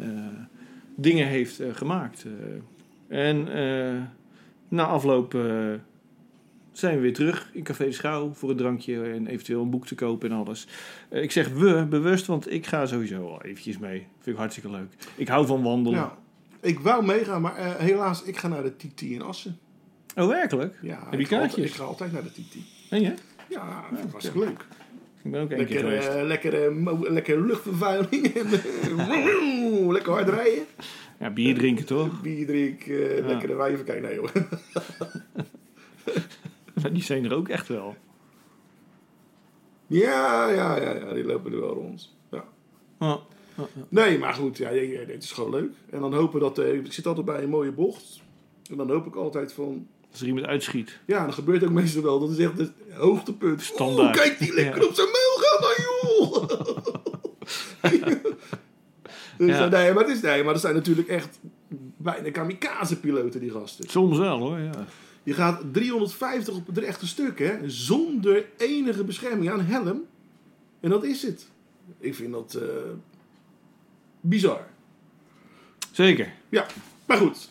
dingen 1.01 1.27
heeft 1.27 1.59
eh, 1.59 1.73
gemaakt. 1.75 2.25
eh. 3.07 3.27
en 3.27 3.53
eh, 3.53 4.01
na 4.67 4.85
afloop 4.85 5.31
zijn 6.71 6.95
we 6.95 7.01
weer 7.01 7.13
terug 7.13 7.49
in 7.53 7.63
Café 7.63 7.85
de 7.85 7.91
Schouw 7.91 8.33
voor 8.33 8.49
een 8.49 8.57
drankje 8.57 9.03
en 9.03 9.27
eventueel 9.27 9.61
een 9.61 9.69
boek 9.69 9.87
te 9.87 9.95
kopen 9.95 10.29
en 10.31 10.35
alles. 10.37 10.67
Ik 11.09 11.31
zeg 11.31 11.49
we 11.49 11.85
bewust, 11.89 12.25
want 12.25 12.51
ik 12.51 12.65
ga 12.67 12.85
sowieso 12.85 13.27
al 13.29 13.41
eventjes 13.43 13.77
mee. 13.77 13.99
Vind 14.19 14.25
ik 14.35 14.35
hartstikke 14.35 14.69
leuk. 14.71 14.93
Ik 15.15 15.27
hou 15.27 15.45
van 15.45 15.63
wandelen. 15.63 15.99
ja. 15.99 16.17
Ik 16.61 16.79
wou 16.79 17.05
meegaan, 17.05 17.41
maar 17.41 17.77
helaas, 17.79 18.23
ik 18.23 18.37
ga 18.37 18.47
naar 18.47 18.63
de 18.63 18.75
TT 18.75 19.01
in 19.01 19.21
Assen. 19.21 19.57
Oh, 20.15 20.27
werkelijk? 20.27 20.77
Ja, 20.81 20.89
Heb 20.89 20.99
je 20.99 21.07
altijd- 21.09 21.27
kaartjes? 21.27 21.65
ik 21.65 21.73
ga 21.73 21.83
altijd 21.83 22.11
naar 22.11 22.23
de 22.23 22.29
TT. 22.31 22.55
En 22.89 23.01
je? 23.01 23.13
Ja, 23.49 23.83
dat 23.91 23.99
is 24.05 24.11
hartstikke 24.11 24.39
leuk. 24.39 24.65
Ik 25.23 25.31
ben 25.31 25.41
ook 25.41 25.49
één 25.51 25.65
keer 25.65 25.83
Lekker, 25.83 26.01
geweest. 26.01 26.27
lekker, 26.27 27.11
lekker 27.11 27.41
luchtvervuiling. 27.45 28.33
lekker 29.95 30.11
hard 30.13 30.29
rijden. 30.29 30.65
Ja, 31.19 31.29
bier 31.29 31.55
drinken 31.55 31.85
toch? 31.85 32.21
Bier 32.21 32.45
drinken, 32.45 33.17
eh, 33.17 33.25
lekker 33.25 33.47
de 33.47 33.55
wijven 33.55 33.85
kijken. 33.85 34.03
Nee 34.03 34.15
joh. 34.15 34.29
Maar 36.81 36.93
die 36.97 37.03
zijn 37.03 37.25
er 37.25 37.33
ook 37.33 37.49
echt 37.49 37.67
wel. 37.67 37.95
Ja, 39.87 40.49
ja, 40.49 40.75
ja, 40.81 40.95
ja, 40.95 41.13
die 41.13 41.23
lopen 41.23 41.51
er 41.53 41.59
wel 41.59 41.73
rond. 41.73 42.15
Ja. 42.31 42.43
Oh, 42.99 43.15
Nee, 43.89 44.17
maar 44.17 44.33
goed, 44.33 44.57
ja, 44.57 44.69
ja, 44.69 44.81
ja, 44.81 45.05
dit 45.05 45.23
is 45.23 45.31
gewoon 45.31 45.51
leuk. 45.51 45.71
En 45.89 45.99
dan 45.99 46.13
hopen 46.13 46.39
dat, 46.39 46.57
eh, 46.59 46.73
ik 46.73 46.93
zit 46.93 47.05
altijd 47.07 47.25
bij 47.25 47.43
een 47.43 47.49
mooie 47.49 47.71
bocht. 47.71 48.21
En 48.69 48.77
dan 48.77 48.89
hoop 48.89 49.05
ik 49.05 49.15
altijd 49.15 49.53
van, 49.53 49.87
als 50.11 50.21
er 50.21 50.27
iemand 50.27 50.45
uitschiet. 50.45 50.99
ja, 51.05 51.23
dan 51.23 51.33
gebeurt 51.33 51.63
ook 51.63 51.69
meestal 51.69 52.03
wel. 52.03 52.19
Dat 52.19 52.29
is 52.31 52.37
echt 52.37 52.57
het 52.57 52.71
hoogtepunt. 52.93 53.61
Standaard. 53.61 54.15
Oeh, 54.15 54.25
kijk 54.25 54.39
die 54.39 54.53
lekker 54.53 54.81
Ja. 54.81 54.87
op 54.87 54.93
zijn 54.95 55.07
mail 55.07 55.37
gaat 55.37 55.61
dan, 55.61 55.85
joh. 55.85 56.47
dus, 59.37 59.49
Ja. 59.57 59.65
eh, 59.65 59.71
nee, 59.71 59.93
maar 59.93 60.03
het 60.03 60.15
is, 60.15 60.21
nee, 60.21 60.43
maar 60.43 60.53
er 60.53 60.59
zijn 60.59 60.75
natuurlijk 60.75 61.07
echt 61.07 61.39
bijna 61.97 62.31
kamikaze-piloten, 62.31 63.39
die 63.39 63.51
gasten. 63.51 63.89
Soms 63.89 64.17
wel 64.17 64.39
hoor, 64.39 64.59
ja. 64.59 64.85
Je 65.23 65.33
gaat 65.33 65.61
350 65.71 66.55
op 66.55 66.67
het 66.67 66.77
rechte 66.77 67.07
stuk, 67.07 67.39
hè, 67.39 67.69
zonder 67.69 68.45
enige 68.57 69.03
bescherming 69.03 69.51
aan 69.51 69.61
helm. 69.61 70.03
En 70.79 70.89
dat 70.89 71.03
is 71.03 71.21
het. 71.23 71.47
Ik 71.99 72.15
vind 72.15 72.31
dat 72.31 72.53
eh, 72.53 72.67
bizar. 74.21 74.67
Zeker. 75.91 76.31
Ja, 76.49 76.65
maar 77.05 77.17
goed. 77.17 77.49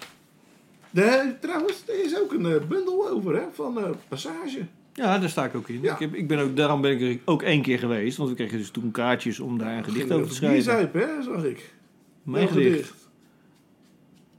De, 0.90 1.34
trouwens, 1.40 1.82
er 1.88 2.04
is 2.04 2.18
ook 2.20 2.32
een 2.32 2.46
eh, 2.46 2.66
bundel 2.68 3.08
over, 3.08 3.34
hè, 3.34 3.42
van 3.52 3.78
eh, 3.78 3.90
Passage. 4.08 4.66
Ja, 4.92 5.18
daar 5.18 5.28
sta 5.28 5.44
ik 5.44 5.54
ook 5.54 5.68
in. 5.68 5.80
Ja. 5.82 5.92
Ik 5.92 5.98
heb, 5.98 6.14
ik 6.14 6.28
ben 6.28 6.38
ook, 6.38 6.56
daarom 6.56 6.80
ben 6.80 6.90
ik 6.90 7.00
er 7.00 7.18
ook 7.24 7.42
één 7.42 7.62
keer 7.62 7.78
geweest. 7.78 8.16
Want 8.16 8.28
we 8.30 8.34
kregen 8.36 8.58
dus 8.58 8.70
toen 8.70 8.90
kaartjes 8.90 9.40
om 9.40 9.58
daar 9.58 9.76
een 9.76 9.84
gedicht 9.84 10.12
over 10.12 10.28
te 10.28 10.34
schrijven. 10.34 10.58
Bierzuipen, 10.62 11.00
hè, 11.00 11.22
zag 11.22 11.44
ik. 11.44 11.74
Mijn 12.22 12.48
gedicht. 12.48 12.94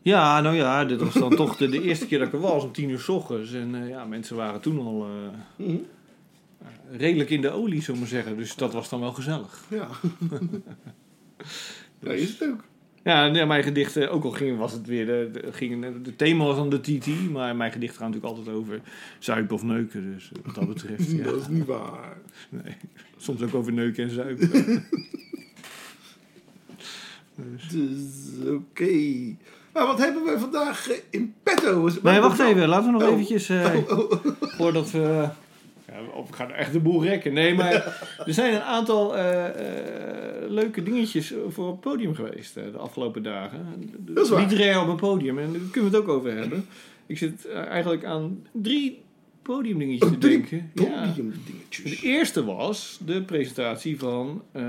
Ja, 0.02 0.42
nou 0.42 0.56
ja, 0.56 0.86
dit 0.86 1.00
was 1.02 1.14
dan 1.14 1.36
toch 1.36 1.58
de, 1.58 1.70
de 1.70 1.82
eerste 1.82 2.08
keer 2.08 2.20
dat 2.20 2.28
ik 2.28 2.34
er 2.34 2.40
was, 2.40 2.64
om 2.64 2.72
tien 2.72 2.90
uur 2.90 3.00
s 3.00 3.10
ochtends. 3.10 3.54
En 3.54 3.76
eh, 3.84 3.90
ja, 3.90 4.06
mensen 4.06 4.36
waren 4.36 4.62
toen 4.62 4.80
al 4.80 5.08
Mhm. 5.56 5.76
redelijk 6.92 7.30
in 7.30 7.42
de 7.42 7.50
olie, 7.50 7.80
zullen 7.82 7.94
we 7.94 8.00
maar 8.00 8.08
zeggen. 8.16 8.38
Dus 8.38 8.56
dat 8.56 8.74
was 8.74 8.90
dan 8.90 9.00
wel 9.00 9.14
gezellig. 9.14 9.64
Ja. 9.70 9.88
ja, 12.00 12.12
is 12.12 12.30
het 12.40 12.50
ook. 12.50 12.64
Ja, 13.04 13.28
nee, 13.28 13.46
mijn 13.46 13.64
gedichten, 13.64 14.12
ook 14.12 14.24
al 14.24 14.32
ging, 14.32 14.58
was 14.58 14.72
het 14.72 14.88
weer, 14.88 15.06
de, 15.06 15.32
ging, 15.52 15.86
de 16.04 16.16
thema 16.16 16.46
was 16.46 16.56
dan 16.56 16.70
de 16.70 16.80
TT, 16.82 17.08
maar 17.32 17.56
mijn 17.56 17.72
gedichten 17.72 17.98
gaan 18.00 18.12
natuurlijk 18.12 18.38
altijd 18.38 18.56
over 18.56 18.82
zuipen 19.20 19.56
of 19.56 19.64
neuken. 19.64 20.14
Dus 20.14 20.32
eh, 20.34 20.40
wat 20.46 20.56
dat 20.56 20.68
betreft, 20.68 21.12
ja. 21.18 21.24
Dat 21.24 21.42
is 21.42 21.48
niet 21.48 21.66
waar. 21.66 22.18
Nee. 22.50 22.76
Soms 23.18 23.42
ook 23.42 23.54
over 23.56 23.74
neuken 23.74 24.04
en 24.04 24.10
zuipen. 24.10 24.50
Dus, 27.72 28.48
oké. 28.48 28.92
Nou, 29.74 29.88
wat 29.88 29.98
hebben 29.98 30.24
we 30.24 30.40
vandaag 30.40 30.90
eh, 30.90 30.98
in 31.10 31.34
petto? 31.44 31.90
Nee, 32.04 32.20
wacht 32.20 32.40
even. 32.40 32.68
Laten 32.68 32.86
we 32.86 32.92
nog 32.92 33.02
Oh. 33.04 33.10
eventjes... 33.14 33.50
eh, 33.50 33.76
voordat 34.58 34.92
we... 34.92 35.28
Ja, 35.92 36.02
of 36.14 36.30
we 36.30 36.34
gaan 36.34 36.52
echt 36.52 36.74
de 36.74 36.80
boel 36.80 37.04
rekken. 37.04 37.34
Nee, 37.34 37.54
maar 37.54 37.74
er 38.28 38.34
zijn 38.34 38.54
een 38.54 38.62
aantal 38.62 39.18
eh, 39.18 39.48
eh, 39.48 40.50
leuke 40.50 40.84
dingetjes 40.84 41.34
voor 41.48 41.68
op 41.68 41.72
het 41.72 41.82
podium 41.82 42.16
geweest 42.16 42.58
eh, 42.58 42.64
de 42.72 42.78
afgelopen 42.78 43.24
dagen. 43.24 43.90
Dat 43.98 44.26
is 44.26 44.30
waar. 44.30 44.82
Op 44.82 44.88
een 44.88 44.96
podium. 44.96 45.40
En 45.40 45.52
daar 45.52 45.62
kunnen 45.72 45.92
we 45.92 45.98
het 45.98 46.06
ook 46.06 46.16
over 46.16 46.38
hebben. 46.38 46.66
Ik 47.06 47.18
zit 47.18 47.48
eigenlijk 47.50 48.06
aan 48.06 48.46
drie 48.52 49.02
podiumdingetjes 49.42 50.10
te 50.10 50.16
Oh, 50.16 50.22
drie 50.22 50.38
denken. 50.38 50.72
Ja. 50.74 51.08
Podiumdingetjes. 51.08 52.00
De 52.00 52.08
eerste 52.08 52.46
was 52.46 53.00
de 53.06 53.22
presentatie 53.22 54.00
van 54.00 54.44
eh 54.52 54.64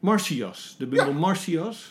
Marcias. 0.00 0.74
De 0.78 0.86
bundel 0.86 1.12
Marcias. 1.12 1.90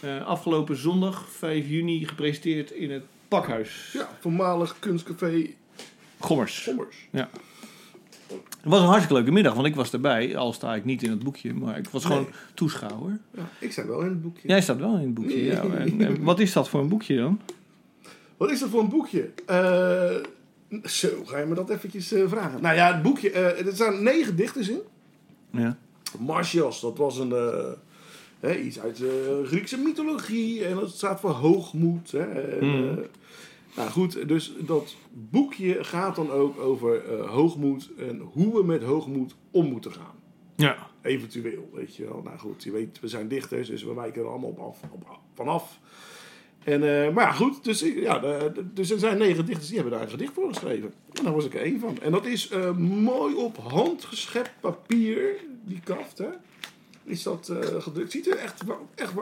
Eh, 0.00 0.26
afgelopen 0.26 0.76
zondag, 0.76 1.28
5 1.28 1.68
juni, 1.68 2.06
gepresenteerd 2.06 2.70
in 2.70 2.90
het 2.90 3.02
Pakhuis. 3.28 3.90
Ja, 3.92 4.08
voormalig 4.20 4.78
kunstcafé 4.78 5.46
Gommers. 6.18 6.62
Sommers. 6.62 6.96
Het 8.60 8.74
was 8.74 8.80
een 8.80 8.86
hartstikke 8.86 9.14
leuke 9.14 9.32
middag, 9.32 9.54
want 9.54 9.66
ik 9.66 9.74
was 9.74 9.92
erbij. 9.92 10.36
Al 10.36 10.52
sta 10.52 10.74
ik 10.74 10.84
niet 10.84 11.02
in 11.02 11.10
het 11.10 11.22
boekje, 11.22 11.54
maar 11.54 11.78
ik 11.78 11.88
was 11.88 12.04
gewoon 12.04 12.26
toeschouwer. 12.54 13.18
Ja, 13.30 13.48
ik 13.58 13.72
zei 13.72 13.86
wel 13.86 14.00
in 14.00 14.08
het 14.08 14.22
boekje. 14.22 14.48
Jij 14.48 14.60
staat 14.62 14.78
wel 14.78 14.96
in 14.96 15.00
het 15.02 15.14
boekje, 15.14 15.44
ja. 15.44 15.62
En, 15.62 16.00
en 16.00 16.22
wat 16.22 16.40
is 16.40 16.52
dat 16.52 16.68
voor 16.68 16.80
een 16.80 16.88
boekje 16.88 17.16
dan? 17.16 17.40
Wat 18.36 18.50
is 18.50 18.60
dat 18.60 18.68
voor 18.68 18.80
een 18.80 18.88
boekje? 18.88 19.30
Eh, 19.46 20.14
zo, 20.84 21.08
ga 21.24 21.38
je 21.38 21.46
me 21.46 21.54
dat 21.54 21.70
eventjes 21.70 22.12
eh, 22.12 22.28
vragen. 22.28 22.62
Nou 22.62 22.74
ja, 22.74 22.92
het 22.92 23.02
boekje, 23.02 23.30
eh, 23.30 23.66
er 23.66 23.74
staan 23.74 24.02
negen 24.02 24.36
dichters 24.36 24.68
in. 24.68 24.80
Ja. 25.50 25.76
Dat 26.80 26.96
was 26.96 27.18
een, 27.18 27.34
hè, 28.40 28.56
iets 28.58 28.80
uit 28.80 28.96
de 28.96 29.42
Griekse 29.46 29.78
mythologie. 29.78 30.64
En 30.64 30.74
dat 30.74 30.90
staat 30.90 31.20
voor 31.20 31.30
hoogmoed. 31.30 32.10
Hè, 32.10 32.24
en, 32.24 32.66
Mhm. 32.66 32.98
Eh, 33.76 33.82
nou 33.82 33.90
goed, 33.90 34.28
dus 34.28 34.52
dat 34.58 34.96
boekje 35.12 35.84
gaat 35.84 36.16
dan 36.16 36.30
ook 36.30 36.60
over 36.60 37.04
eh, 37.04 37.30
hoogmoed 37.30 37.90
en 37.98 38.18
hoe 38.32 38.54
we 38.54 38.64
met 38.64 38.82
hoogmoed 38.82 39.34
om 39.50 39.66
moeten 39.66 39.92
gaan. 39.92 40.14
Ja. 40.56 40.76
Eventueel, 41.02 41.70
weet 41.72 41.96
je 41.96 42.04
wel. 42.04 42.20
Nou 42.24 42.38
goed, 42.38 42.62
je 42.64 42.70
weet, 42.70 43.00
we 43.00 43.08
zijn 43.08 43.28
dichters, 43.28 43.68
dus 43.68 43.82
we 43.82 43.94
wijken 43.94 44.22
er 44.22 44.28
allemaal 44.28 44.50
op 44.50 44.58
af, 44.58 44.80
op, 44.92 45.18
vanaf. 45.34 45.78
En, 46.64 47.04
eh, 47.06 47.14
maar 47.14 47.24
ja, 47.24 47.32
goed, 47.32 47.64
dus, 47.64 47.82
ik- 47.82 47.98
ja, 48.00 48.18
de- 48.18 48.50
de- 48.54 48.72
dus 48.72 48.90
er 48.90 48.98
zijn 48.98 49.18
negen 49.18 49.46
dichters 49.46 49.66
die 49.68 49.76
hebben 49.78 49.94
daar 49.94 50.02
een 50.02 50.10
gedicht 50.10 50.32
voor 50.32 50.48
geschreven. 50.48 50.92
En 51.12 51.24
daar 51.24 51.32
was 51.32 51.44
ik 51.44 51.54
er 51.54 51.60
één 51.60 51.80
van. 51.80 51.98
En 52.02 52.12
dat 52.12 52.26
is 52.26 52.48
eh, 52.48 52.70
mooi 52.76 53.34
op 53.34 53.56
handgeschept 53.56 54.50
papier, 54.60 55.36
die 55.64 55.80
kaft, 55.84 56.18
hè. 56.18 56.28
Is 57.04 57.22
dat 57.22 57.48
eh, 57.48 57.82
gedrukt. 57.82 58.10
Ziet 58.12 58.26
er 58.30 58.36
echt, 58.36 58.62
echt 58.94 59.12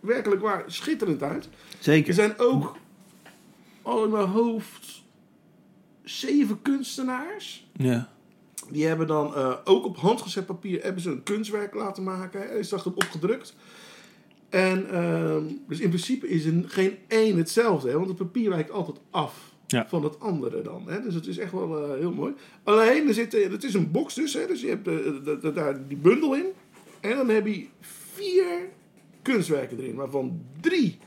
werkelijk 0.00 0.40
waar 0.42 0.64
schitterend 0.66 1.22
uit. 1.22 1.44
Er 1.44 1.50
Zeker. 1.78 2.14
zijn 2.14 2.38
ook 2.38 2.76
al 3.84 4.04
in 4.04 4.10
mijn 4.10 4.26
hoofd 4.26 5.02
zeven 6.02 6.62
kunstenaars. 6.62 7.66
Ja. 7.72 8.08
Die 8.70 8.86
hebben 8.86 9.06
dan 9.06 9.34
eh, 9.34 9.56
ook 9.64 9.84
op 9.84 9.96
handgezet 9.96 10.46
papier 10.46 10.82
hebben 10.82 11.02
ze 11.02 11.10
een 11.10 11.22
kunstwerk 11.22 11.74
laten 11.74 12.02
maken. 12.02 12.40
Er 12.50 12.58
is 12.58 12.68
dat 12.68 12.86
opgedrukt. 12.86 13.56
En 14.48 14.90
ehm, 14.90 15.42
dus 15.68 15.80
in 15.80 15.88
principe 15.88 16.28
is 16.28 16.44
er 16.44 16.62
geen 16.66 16.96
één 17.08 17.36
hetzelfde. 17.36 17.88
Hè, 17.88 17.94
want 17.94 18.08
het 18.08 18.16
papier 18.16 18.50
wijkt 18.50 18.70
altijd 18.70 18.96
af 19.10 19.52
Ja. 19.66 19.88
van 19.88 20.04
het 20.04 20.20
andere 20.20 20.62
dan. 20.62 20.82
Hè, 20.86 21.02
dus 21.02 21.14
het 21.14 21.26
is 21.26 21.38
echt 21.38 21.52
wel 21.52 21.84
eh, 21.92 21.98
heel 21.98 22.12
mooi. 22.12 22.34
Alleen, 22.62 23.08
er 23.08 23.14
zit, 23.14 23.32
het 23.32 23.64
is 23.64 23.74
een 23.74 23.90
box 23.90 24.14
dus. 24.14 24.34
Hè, 24.34 24.46
dus 24.46 24.60
je 24.60 24.68
hebt 24.68 24.88
eh, 25.44 25.54
daar 25.54 25.88
die 25.88 25.96
bundel 25.96 26.34
in. 26.34 26.46
En 27.00 27.16
dan 27.16 27.28
heb 27.28 27.46
je 27.46 27.66
vier 27.80 28.68
kunstwerken 29.22 29.78
erin. 29.78 29.94
Waarvan 29.94 30.40
drie 30.60 30.98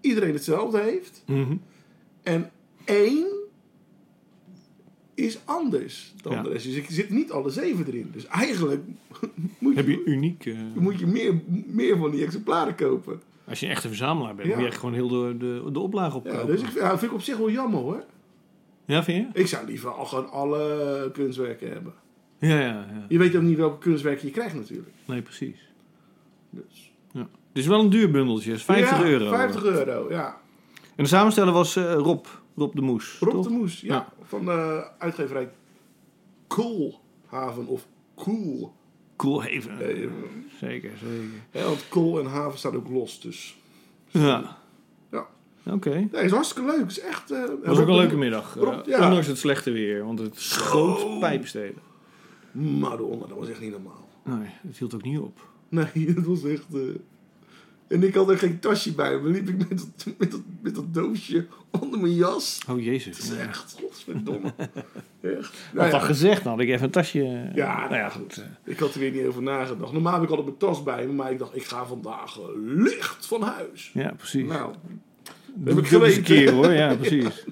iedereen 0.00 0.32
hetzelfde 0.34 0.80
heeft. 0.80 1.22
Mhm. 1.26 1.56
En 2.22 2.50
één 2.84 3.26
is 5.14 5.38
anders 5.44 6.14
dan 6.22 6.32
Ja. 6.32 6.42
de 6.42 6.48
rest. 6.48 6.64
Dus 6.64 6.76
er 6.76 6.84
zitten 6.88 7.14
niet 7.14 7.30
alle 7.32 7.50
zeven 7.50 7.86
erin. 7.86 8.10
Dus 8.12 8.26
eigenlijk 8.26 8.82
moet 9.58 9.74
Heb 9.76 9.86
je, 9.86 9.92
je 9.92 10.04
uniek... 10.04 10.46
eh, 10.46 10.54
moet 10.74 10.98
je 10.98 11.06
meer, 11.06 11.40
meer 11.66 11.96
van 11.96 12.10
die 12.10 12.24
exemplaren 12.24 12.74
kopen. 12.74 13.20
als 13.46 13.60
je 13.60 13.66
een 13.66 13.72
echte 13.72 13.88
verzamelaar 13.88 14.34
bent, 14.34 14.48
Ja. 14.48 14.54
moet 14.54 14.62
je 14.62 14.70
echt 14.70 14.78
gewoon 14.78 14.94
heel 14.94 15.08
de, 15.08 15.34
de, 15.38 15.70
de 15.72 15.78
oplage 15.78 16.16
opkopen. 16.16 16.38
Ja, 16.40 16.46
dus 16.46 16.60
ik, 16.62 16.70
ja, 16.74 16.88
vind 16.98 17.10
ik 17.10 17.16
op 17.16 17.22
zich 17.22 17.36
wel 17.36 17.50
jammer 17.50 17.80
hoor. 17.80 18.04
Ja, 18.84 19.04
vind 19.04 19.26
je? 19.32 19.40
Ik 19.40 19.46
zou 19.46 19.66
liever 19.66 19.90
al 19.90 20.04
gewoon 20.04 20.30
alle 20.30 21.10
kunstwerken 21.12 21.70
hebben. 21.72 21.92
Ja, 22.38 22.48
ja, 22.60 22.66
ja. 22.66 23.04
Je 23.08 23.18
weet 23.18 23.36
ook 23.36 23.42
niet 23.42 23.56
welke 23.56 23.78
kunstwerken 23.78 24.26
je 24.26 24.32
krijgt 24.32 24.54
natuurlijk. 24.54 24.90
Nee, 25.04 25.22
precies. 25.22 25.68
Dus. 26.50 26.92
Ja. 27.12 27.20
Het 27.20 27.58
is 27.58 27.66
wel 27.66 27.80
een 27.80 27.90
duur 27.90 28.10
bundeltje, 28.10 28.50
het 28.50 28.58
is 28.58 28.64
50 28.64 28.98
Ja, 28.98 29.04
euro. 29.04 29.28
50 29.28 29.62
euro, 29.64 30.06
ja. 30.10 30.40
En 30.98 31.04
de 31.04 31.10
samensteller 31.10 31.52
was 31.52 31.76
eh, 31.76 31.94
Rob, 31.94 32.26
Rob 32.56 32.74
de 32.74 32.80
Moes. 32.80 33.16
Rob 33.20 33.32
toch? 33.32 33.46
de 33.46 33.52
Moes, 33.52 33.80
ja. 33.80 33.94
Ja. 33.94 34.08
Van 34.22 34.44
de 34.44 34.86
uitgeverij 34.98 35.50
Koolhaven 36.46 37.66
of 37.66 37.86
Cool. 38.14 38.72
Eh, 39.16 39.46
Zeker, 39.48 39.70
zeker. 40.60 40.92
hè, 41.50 41.64
want 41.64 41.88
kool 41.88 42.18
en 42.20 42.26
haven 42.26 42.58
staan 42.58 42.74
ook 42.76 42.88
los, 42.88 43.20
dus... 43.20 43.56
Ja. 44.08 44.56
Ja. 45.10 45.26
Oké. 45.72 46.08
Nee, 46.12 46.22
is 46.24 46.30
hartstikke 46.30 46.70
leuk. 46.70 46.86
Is 46.86 47.00
echt... 47.00 47.30
eh, 47.30 47.40
Het 47.40 47.66
was 47.66 47.78
ook 47.78 47.88
een 47.88 47.94
leuke 47.96 48.16
middag. 48.16 48.56
eh, 48.56 48.62
Rob, 48.62 48.86
ja. 48.86 49.04
Ondanks 49.04 49.26
het 49.26 49.38
slechte 49.38 49.70
weer, 49.70 50.04
want 50.04 50.18
het 50.18 50.40
schoot 50.40 51.18
pijpstelen. 51.20 51.74
Madonna, 52.52 53.26
dat 53.26 53.38
was 53.38 53.48
echt 53.48 53.60
niet 53.60 53.70
normaal. 53.70 54.08
Nee, 54.24 54.48
het 54.66 54.78
hield 54.78 54.94
ook 54.94 55.02
niet 55.02 55.18
op. 55.18 55.48
Nee, 55.68 55.90
dat 56.14 56.24
was 56.24 56.44
echt... 56.44 56.74
eh, 56.74 56.80
En 57.88 58.02
ik 58.02 58.14
had 58.14 58.30
er 58.30 58.38
geen 58.38 58.58
tasje 58.58 58.94
bij 58.94 59.18
me. 59.18 59.28
liep 59.30 59.48
ik 59.48 59.58
met 59.68 59.78
dat, 59.78 60.14
met 60.18 60.30
dat, 60.30 60.40
met 60.60 60.74
dat 60.74 60.94
doosje 60.94 61.46
onder 61.80 62.00
mijn 62.00 62.14
jas. 62.14 62.58
Oh 62.68 62.84
jezus. 62.84 63.16
Dat 63.28 63.38
is 63.38 63.46
echt, 63.46 63.76
godverdomme. 63.80 64.52
echt. 65.20 65.54
Had 65.54 65.72
Nou 65.74 65.90
dat 65.90 66.00
ja, 66.00 66.06
gezegd, 66.06 66.42
dan 66.44 66.52
had 66.52 66.62
ik 66.62 66.68
even 66.68 66.84
een 66.84 66.90
tasje. 66.90 67.50
Ja, 67.54 67.80
nou 67.80 67.94
ja, 67.94 68.08
goed. 68.08 68.36
eh. 68.36 68.72
ik 68.72 68.78
had 68.78 68.94
er 68.94 69.00
weer 69.00 69.10
niet 69.10 69.26
over 69.26 69.42
nagedacht. 69.42 69.92
Normaal 69.92 70.12
heb 70.12 70.22
ik 70.22 70.28
altijd 70.28 70.46
mijn 70.46 70.58
tas 70.58 70.82
bij 70.82 71.06
me. 71.06 71.12
Maar 71.12 71.30
ik 71.32 71.38
dacht, 71.38 71.56
ik 71.56 71.64
ga 71.64 71.86
vandaag 71.86 72.38
eh, 72.38 72.44
licht 72.64 73.26
van 73.26 73.42
huis. 73.42 73.90
Ja, 73.94 74.12
precies. 74.16 74.46
Nou, 74.48 74.74
Doe 75.54 75.68
heb 75.74 75.78
ik 75.84 75.86
geweten. 75.90 76.22
keer 76.22 76.52
hoor, 76.52 76.72
ja, 76.72 76.94
precies. 76.94 77.44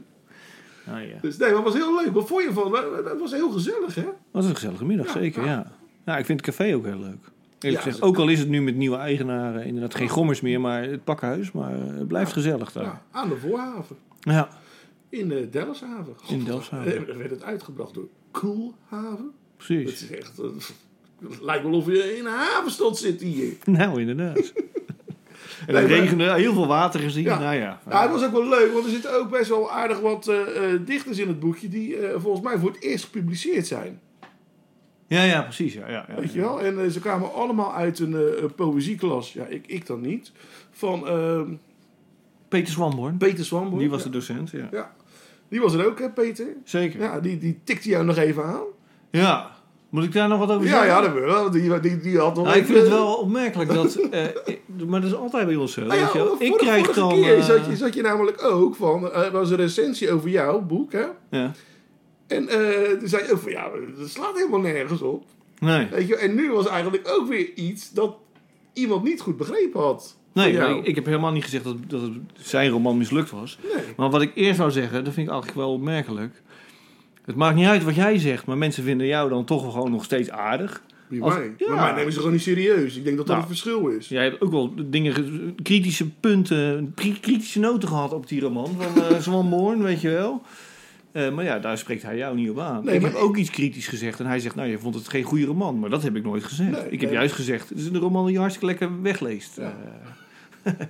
Ah, 0.89 1.09
ja. 1.09 1.19
dus 1.21 1.37
nee, 1.37 1.49
maar 1.49 1.57
het 1.57 1.65
was 1.73 1.75
heel 1.75 1.95
leuk. 2.05 2.13
Wat 2.15 2.29
vond 2.29 2.43
je 2.43 2.53
van? 2.53 2.75
Het 3.05 3.21
was 3.21 3.33
heel 3.33 3.51
gezellig, 3.51 3.95
hè? 3.95 4.05
Wat 4.31 4.45
een 4.45 4.55
gezellige 4.55 4.85
middag, 4.85 5.11
zeker, 5.11 5.45
ja. 5.45 5.51
ja. 5.51 5.73
ja. 6.05 6.17
ik 6.19 6.25
vind 6.27 6.47
het 6.47 6.57
café 6.57 6.75
ook 6.75 6.85
heel 6.85 6.99
leuk. 6.99 7.25
Eerlijk 7.61 7.85
Ja, 7.85 7.91
gezegd, 7.91 8.03
ook 8.03 8.17
al 8.19 8.29
is 8.29 8.39
het 8.39 8.49
nu 8.49 8.63
met 8.63 8.77
nieuwe 8.77 8.97
eigenaren, 8.97 9.65
inderdaad 9.65 9.95
geen 9.95 10.09
gommers 10.09 10.41
meer, 10.41 10.61
maar 10.61 10.83
het 10.83 11.05
pakhuis, 11.05 11.53
maar 11.53 11.75
eh, 11.75 11.97
het 11.97 12.09
blijft 12.09 12.33
gezellig 12.33 12.73
daar. 12.73 12.83
Ja, 12.85 13.03
aan 13.11 13.29
de 13.29 13.37
voorhaven. 13.37 13.97
Ja, 14.21 14.49
In 15.09 15.29
de 15.29 15.49
Delfshaven. 15.51 16.15
In 16.29 16.45
Delfshaven. 16.45 16.97
Eh, 17.01 17.07
Dan 17.07 17.17
werd 17.19 17.31
het 17.31 17.43
uitgebracht 17.43 17.95
door 17.95 18.09
Koelhaven. 18.31 19.31
Precies. 19.57 20.03
is 20.03 20.11
echt... 20.11 20.39
eh, 20.39 20.45
Het 21.29 21.41
lijkt 21.43 21.63
wel 21.65 21.73
of 21.73 21.87
je 21.87 22.17
in 22.19 22.27
een 22.27 22.33
havenstad 22.33 22.99
zit 22.99 23.21
hier. 23.21 23.53
Nou, 23.65 24.01
inderdaad. 24.01 24.37
en 25.67 25.73
Nee, 25.73 25.83
het 25.83 25.91
regende, 25.91 26.33
heel 26.33 26.53
veel 26.53 26.67
water 26.67 27.01
gezien. 27.01 27.25
Ja. 27.25 27.39
Nou 27.39 27.55
ja. 27.55 27.81
Ja, 27.89 28.03
het 28.03 28.11
was 28.11 28.25
ook 28.25 28.33
wel 28.33 28.49
leuk, 28.49 28.73
want 28.73 28.85
er 28.85 28.91
zitten 28.91 29.19
ook 29.19 29.31
best 29.31 29.49
wel 29.49 29.71
aardig 29.73 30.01
wat 30.01 30.29
eh, 30.29 30.73
eh, 30.73 30.81
dichters 30.87 31.19
in 31.19 31.29
het 31.29 31.41
boekje 31.41 31.69
die 31.69 31.97
eh, 31.97 32.21
volgens 32.21 32.45
mij 32.45 32.59
voor 32.59 32.71
het 32.71 32.83
eerst 32.83 33.05
gepubliceerd 33.05 33.67
zijn. 33.67 34.01
Ja, 35.07 35.23
ja, 35.23 35.43
precies. 35.43 35.75
Ja, 35.75 35.89
ja, 35.89 36.05
ja. 36.09 36.15
Weet 36.21 36.33
je 36.33 36.41
wel? 36.41 36.61
En 36.61 36.81
eh, 36.85 36.91
ze 36.91 37.01
kwamen 37.01 37.33
allemaal 37.35 37.75
uit 37.75 37.99
een 37.99 38.15
eh, 38.15 38.43
een 38.43 38.55
poëzieklas. 38.55 39.33
Ja, 39.33 39.45
ik, 39.45 39.67
ik 39.67 39.87
dan 39.87 40.01
niet. 40.01 40.33
Van 40.71 41.07
ehm, 41.09 41.51
Peter 42.49 42.73
Swamborn, 42.73 43.17
Peter 43.17 43.45
Swamborn. 43.45 43.79
die 43.79 43.91
was 43.91 43.99
ja. 43.99 44.05
de 44.05 44.11
docent. 44.11 44.51
Ja. 44.51 44.69
Ja. 44.71 44.95
Die 45.49 45.61
was 45.61 45.75
er 45.75 45.87
ook, 45.87 45.99
hè, 45.99 46.11
Peter? 46.11 46.47
Zeker. 46.65 47.01
Ja. 47.01 47.15
Ja, 47.15 47.21
die, 47.21 47.39
die 47.39 47.61
tikte 47.65 47.89
jou 47.89 48.05
nog 48.05 48.17
even 48.17 48.45
aan. 48.45 48.65
Moet 49.89 50.05
ik 50.05 50.13
daar 50.13 50.29
nog 50.29 50.39
wat 50.39 50.51
over 50.51 50.67
Ja, 50.67 50.73
zeggen? 50.73 50.89
ja, 50.89 51.01
dat 51.01 51.13
wel. 51.13 51.51
Die, 51.51 51.81
die, 51.81 51.99
die 51.99 52.19
had 52.19 52.35
nog 52.35 52.45
Nou, 52.45 52.59
ik 52.59 52.65
vind 52.67 52.79
het 52.79 52.89
wel 52.89 53.15
opmerkelijk 53.15 53.73
dat. 53.73 53.95
eh, 53.95 54.25
maar 54.89 55.01
dat 55.01 55.11
is 55.11 55.17
altijd 55.17 55.47
bij 55.47 55.57
ons 55.57 55.73
zo. 55.73 55.83
Nou 55.85 56.01
ja, 56.01 56.07
vorige, 56.09 56.45
ik 56.45 56.53
krijg 56.57 56.93
dan. 56.93 57.09
keer 57.09 57.43
zat, 57.43 57.67
je, 57.67 57.77
zat 57.77 57.95
je 57.95 58.03
namelijk 58.03 58.45
ook 58.45 58.75
van... 58.75 59.13
Er 59.13 59.31
was 59.31 59.51
een 59.51 59.57
recensie 59.57 60.13
over 60.13 60.29
jouw 60.29 60.61
boek, 60.61 60.93
hè? 60.93 61.05
ja. 61.31 61.53
En 62.27 62.49
eh 62.49 62.99
toen 62.99 63.09
zei 63.09 63.25
je 63.27 63.33
ook 63.33 63.39
van... 63.41 63.51
Ja, 63.51 63.69
dat 63.99 64.09
slaat 64.09 64.37
helemaal 64.37 64.61
nergens 64.61 65.03
op. 65.03 65.25
Nee. 65.59 65.87
Weet 65.91 66.09
je, 66.09 66.17
en 66.17 66.35
nu 66.35 66.51
was 66.53 66.67
eigenlijk 66.69 67.09
ook 67.09 67.29
weer 67.29 67.53
iets 67.55 67.93
dat 67.93 68.17
iemand 68.73 69.05
niet 69.05 69.21
goed 69.21 69.37
begrepen 69.37 69.81
had 69.81 70.17
Nee, 70.33 70.53
ik, 70.53 70.87
ik 70.87 70.95
heb 70.95 71.05
helemaal 71.07 71.33
niet 71.33 71.43
gezegd 71.45 71.65
dat, 71.65 71.77
dat 71.87 72.01
het 72.01 72.13
zijn 72.35 72.71
roman 72.71 72.99
mislukt 72.99 73.31
was. 73.31 73.59
Nee. 73.75 73.85
Maar 73.97 74.11
wat 74.11 74.23
ik 74.23 74.33
eerst 74.35 74.57
zou 74.57 74.71
zeggen, 74.71 75.05
dat 75.05 75.15
vind 75.15 75.27
ik 75.27 75.33
eigenlijk 75.33 75.63
wel 75.63 75.73
opmerkelijk. 75.73 76.43
Het 77.25 77.37
maakt 77.37 77.57
niet 77.57 77.67
uit 77.67 77.85
wat 77.85 77.95
jij 77.95 78.19
zegt, 78.19 78.47
maar 78.47 78.59
mensen 78.59 78.83
vinden 78.83 79.07
jou 79.07 79.29
dan 79.29 79.45
toch 79.45 79.73
gewoon 79.73 79.91
nog 79.91 80.05
steeds 80.05 80.31
aardig. 80.31 80.83
Als- 81.21 81.35
ja. 81.57 81.69
Maar 81.75 81.77
mij 81.85 81.93
nemen 81.95 82.13
ze 82.13 82.19
gewoon 82.19 82.33
niet 82.33 82.43
serieus. 82.43 82.97
Ik 82.97 83.05
denk 83.05 83.17
dat 83.17 83.27
dat 83.27 83.37
Nou. 83.37 83.49
het 83.49 83.59
verschil 83.59 83.89
is. 83.89 84.09
Jij 84.09 84.25
hebt 84.25 84.41
ook 84.41 84.51
wel 84.51 84.75
dingen, 84.87 85.15
ge- 85.15 85.55
kritische 85.63 86.11
punten, 86.11 86.95
kritische 87.21 87.61
noten 87.61 87.89
gehad 87.89 88.13
op 88.13 88.29
die 88.29 88.41
roman 88.41 88.77
van 88.81 89.03
eh 89.05 89.21
Swan 89.21 89.47
Moorn, 89.47 89.83
weet 89.83 90.01
je 90.01 90.09
wel. 90.11 90.43
Eh, 91.17 91.31
maar 91.33 91.45
ja, 91.45 91.59
daar 91.59 91.79
spreekt 91.79 92.03
hij 92.03 92.17
jou 92.17 92.37
niet 92.37 92.51
op 92.51 92.59
aan. 92.59 92.85
Nee, 92.85 92.95
ik 92.95 93.01
maar 93.03 93.11
heb 93.11 93.21
ook 93.21 93.37
iets 93.37 93.51
kritisch 93.51 93.87
gezegd 93.89 94.21
en 94.21 94.27
hij 94.27 94.39
zegt, 94.41 94.55
nou, 94.55 94.69
je 94.69 94.79
vond 94.79 94.95
het 94.95 95.09
geen 95.09 95.23
goede 95.23 95.45
roman. 95.45 95.79
Maar 95.79 95.91
dat 95.91 96.03
heb 96.03 96.17
ik 96.17 96.23
nooit 96.25 96.45
gezegd. 96.45 96.71
Nee, 96.71 96.91
ik 96.91 97.01
heb 97.01 97.11
juist 97.13 97.35
gezegd, 97.35 97.69
het 97.69 97.79
is 97.79 97.87
een 97.87 97.97
roman 97.99 98.25
die 98.25 98.33
je 98.33 98.39
hartstikke 98.39 98.67
lekker 98.69 99.03
wegleest. 99.03 99.57
Ja. 99.57 99.75
Eh, 100.63 100.73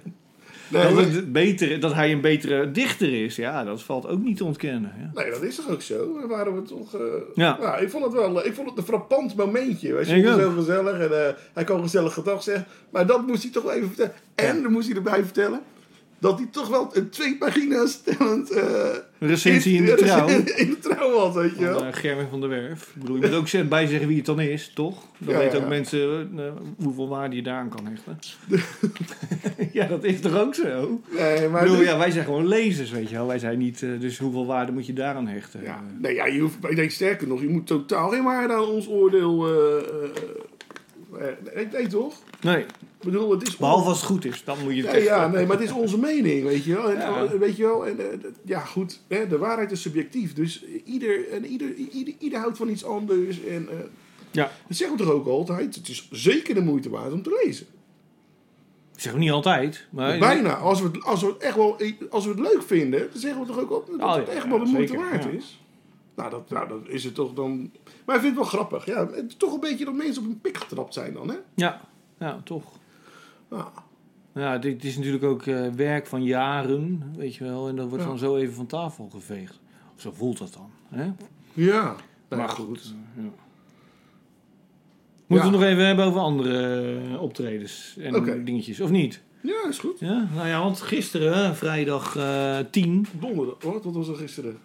Nee, 0.68 0.82
dat, 0.82 0.92
maar- 0.94 1.04
het 1.04 1.32
betere, 1.32 1.78
dat 1.78 1.94
hij 1.94 2.12
een 2.12 2.20
betere 2.20 2.70
dichter 2.70 3.24
is, 3.24 3.36
ja, 3.36 3.64
dat 3.64 3.82
valt 3.82 4.06
ook 4.06 4.22
niet 4.22 4.36
te 4.36 4.44
ontkennen. 4.44 4.92
Ja. 5.00 5.22
nee, 5.22 5.30
dat 5.30 5.42
is 5.42 5.56
toch 5.56 5.68
ook 5.70 5.82
zo? 5.82 6.18
Dan 6.20 6.28
waren 6.28 6.54
we 6.54 6.62
toch... 6.62 6.94
eh, 6.94 7.00
Ja. 7.34 7.58
Nou, 7.60 7.82
ik 7.82 7.90
vond 7.90 8.04
het 8.04 8.12
wel 8.12 8.46
ik 8.46 8.54
vond 8.54 8.68
het 8.68 8.78
een 8.78 8.84
frappant 8.84 9.36
momentje. 9.36 9.92
Wij 9.92 10.02
Ik 10.02 10.08
vonden 10.08 10.30
het 10.30 10.40
heel 10.40 10.50
gezellig 10.52 10.98
en 11.10 11.36
hij 11.52 11.64
kon 11.64 11.82
gezellig 11.82 12.12
gedag 12.14 12.42
zeggen. 12.42 12.66
Maar 12.90 13.06
dat 13.06 13.26
moest 13.26 13.42
hij 13.42 13.52
toch 13.52 13.62
wel 13.62 13.72
even 13.72 13.86
vertellen. 13.88 14.12
En 14.34 14.62
dan 14.62 14.72
moest 14.72 14.86
hij 14.86 14.96
erbij 14.96 15.22
vertellen 15.24 15.60
dat 16.18 16.38
hij 16.38 16.48
toch 16.50 16.68
wel 16.68 16.90
een 16.92 17.08
twee 17.10 17.36
pagina's 17.36 17.90
stellend... 17.92 18.50
Een 19.18 19.28
recensie 19.28 19.76
in 19.76 19.84
de 19.84 19.94
trouw. 19.94 20.28
In 20.62 20.68
de 20.70 20.78
trouw 20.80 21.18
had, 21.18 21.34
weet 21.34 21.58
je 21.58 21.64
wel. 21.64 21.78
Van, 21.78 21.86
eh, 21.86 21.92
Germen 21.94 22.28
van 22.30 22.40
der 22.40 22.48
Werf. 22.48 22.82
Ik 22.94 23.00
bedoel, 23.00 23.16
je 23.16 23.22
moet 23.26 23.34
ook 23.62 23.68
bij 23.68 23.86
zeggen 23.86 24.08
wie 24.08 24.16
het 24.16 24.26
dan 24.26 24.40
is, 24.40 24.70
toch? 24.74 25.02
Dan 25.18 25.34
Ja, 25.34 25.38
weten 25.40 25.52
ja, 25.52 25.56
ook 25.64 25.70
ja. 25.70 25.76
mensen 25.76 26.30
eh, 26.36 26.44
hoeveel 26.84 27.08
waarde 27.08 27.36
je 27.36 27.42
daaraan 27.42 27.68
kan 27.68 27.86
hechten. 27.86 28.18
ja, 29.72 29.86
dat 29.86 30.04
is 30.04 30.20
toch 30.20 30.38
ook 30.40 30.54
zo? 30.54 31.00
Nee, 31.16 31.44
Ik 31.44 31.50
maar... 31.50 31.62
bedoel, 31.62 31.76
dit- 31.78 31.86
ja, 31.86 31.98
wij 31.98 32.10
zijn 32.10 32.24
gewoon 32.24 32.46
lezers, 32.48 32.90
weet 32.90 33.08
je 33.08 33.14
wel. 33.14 33.26
Wij 33.26 33.38
zijn 33.38 33.58
niet, 33.58 33.82
eh, 33.82 33.88
dus 34.00 34.18
hoeveel 34.18 34.46
waarde 34.46 34.72
moet 34.72 34.86
je 34.86 34.92
daaraan 34.92 35.26
hechten? 35.26 35.62
Ja, 35.62 35.82
nee, 36.00 36.14
ja, 36.14 36.26
je 36.26 36.40
hoeft, 36.40 36.56
ik 36.68 36.76
denk 36.76 36.90
sterker 36.90 37.26
nog, 37.28 37.40
je 37.40 37.48
moet 37.48 37.66
totaal 37.66 38.08
geen 38.10 38.24
waarde 38.24 38.54
aan 38.54 38.64
ons 38.68 38.88
oordeel. 38.88 39.46
eh, 39.46 39.76
eh, 39.76 41.28
eh, 41.28 41.34
nee, 41.54 41.66
nee, 41.72 41.86
toch? 41.86 42.14
nee, 42.40 42.64
Ik 43.00 43.04
bedoel, 43.12 43.30
het 43.30 43.48
is. 43.48 43.56
behalve 43.56 43.88
als 43.88 43.96
het 44.00 44.06
goed 44.10 44.24
is, 44.24 44.44
dan 44.44 44.56
moet 44.64 44.74
je 44.76 44.82
het 44.82 44.92
Nee, 44.92 45.02
ja, 45.02 45.28
nee, 45.28 45.46
maar 45.46 45.56
het 45.56 45.64
is 45.66 45.72
onze 45.72 45.98
mening, 45.98 46.42
weet 46.44 46.64
je 46.64 46.74
wel. 46.74 46.90
En, 46.90 46.96
Ja. 46.98 47.24
eh, 47.24 47.30
Weet 47.30 47.56
je 47.56 47.62
wel, 47.62 47.86
en, 47.86 47.98
eh, 48.12 48.18
ja, 48.44 48.60
goed, 48.60 49.00
hè, 49.08 49.26
de 49.26 49.38
waarheid 49.38 49.70
is 49.70 49.80
subjectief. 49.82 50.34
Dus 50.34 50.64
ieder, 50.84 51.28
en 51.30 51.46
ieder, 51.46 51.74
ieder, 51.74 52.14
ieder 52.18 52.38
houdt 52.38 52.56
van 52.56 52.68
iets 52.68 52.84
anders. 52.84 53.44
En, 53.44 53.68
eh, 53.68 53.76
Ja. 54.30 54.50
dat 54.68 54.76
zeggen 54.76 54.96
we 54.96 55.02
toch 55.04 55.12
ook 55.12 55.26
altijd. 55.26 55.74
Het 55.74 55.88
is 55.88 56.08
zeker 56.10 56.54
de 56.54 56.60
moeite 56.60 56.90
waard 56.90 57.12
om 57.12 57.22
te 57.22 57.40
lezen. 57.44 57.66
Ik 58.94 59.02
zeg 59.02 59.16
niet 59.16 59.30
altijd, 59.30 59.86
maar... 59.90 60.18
Bijna. 60.18 60.54
Als 60.54 60.80
we, 60.80 60.86
het, 60.86 61.04
als, 61.04 61.20
we 61.20 61.26
het 61.26 61.36
echt 61.38 61.56
wel, 61.56 61.76
als 62.10 62.24
we 62.24 62.30
het 62.30 62.40
leuk 62.40 62.62
vinden, 62.62 63.08
dan 63.12 63.20
zeggen 63.20 63.40
we 63.40 63.46
toch 63.46 63.58
ook 63.58 63.70
altijd 63.70 63.98
dat 63.98 64.08
Oh, 64.08 64.14
het 64.14 64.28
echt 64.28 64.48
wel 64.48 64.58
de 64.58 64.64
ja, 64.64 64.70
moeite 64.70 64.92
zeker, 64.92 65.10
waard 65.10 65.24
ja. 65.24 65.30
is. 65.30 65.60
Nou, 66.14 66.30
dat, 66.30 66.50
nou, 66.50 66.68
dat 66.68 66.78
is 66.86 67.04
het 67.04 67.14
toch 67.14 67.32
dan. 67.32 67.70
Maar 68.04 68.14
ik 68.16 68.22
vind 68.22 68.36
het 68.36 68.50
wel 68.50 68.60
grappig. 68.60 68.86
Ja, 68.86 69.08
toch 69.36 69.52
een 69.54 69.60
beetje 69.60 69.84
dat 69.84 69.94
mensen 69.94 70.22
op 70.22 70.28
hun 70.28 70.40
pik 70.40 70.56
getrapt 70.56 70.94
zijn 70.94 71.12
dan, 71.14 71.28
hè? 71.28 71.36
Ja, 71.54 71.80
ja, 72.18 72.40
toch. 72.44 72.64
Ja. 73.50 73.72
Ja, 74.34 74.58
dit 74.58 74.84
is 74.84 74.96
natuurlijk 74.96 75.24
ook 75.24 75.46
eh, 75.46 75.68
werk 75.68 76.06
van 76.06 76.22
jaren, 76.24 77.02
weet 77.16 77.34
je 77.34 77.44
wel. 77.44 77.68
En 77.68 77.76
dat 77.76 77.88
wordt 77.88 78.02
Ja. 78.04 78.08
dan 78.10 78.18
zo 78.18 78.36
even 78.36 78.54
van 78.54 78.66
tafel 78.66 79.08
geveegd. 79.12 79.60
Of 79.94 80.00
zo 80.00 80.10
voelt 80.14 80.38
dat 80.38 80.52
dan, 80.52 80.70
hè? 81.00 81.10
Ja. 81.52 81.96
Maar 82.28 82.38
ja, 82.38 82.46
goed. 82.46 82.94
Ja. 83.16 83.22
Moeten 85.26 85.50
we 85.50 85.56
het 85.56 85.60
nog 85.60 85.62
even 85.62 85.86
hebben 85.86 86.04
over 86.04 86.20
andere 86.20 86.92
eh, 87.12 87.22
optredens 87.22 87.96
en 88.00 88.44
dingetjes, 88.44 88.80
of 88.80 88.90
niet? 88.90 89.22
Ja, 89.42 89.68
is 89.68 89.78
goed. 89.78 89.98
Ja, 89.98 90.28
nou 90.34 90.48
ja, 90.48 90.60
want 90.62 90.80
gisteren, 90.80 91.56
vrijdag 91.56 92.16
eh 92.16 92.58
10, 92.70 93.06
Donderdag. 93.20 93.62
Wat, 93.62 93.84
wat 93.84 93.94
was 93.94 94.08
er 94.08 94.14
gisteren? 94.14 94.58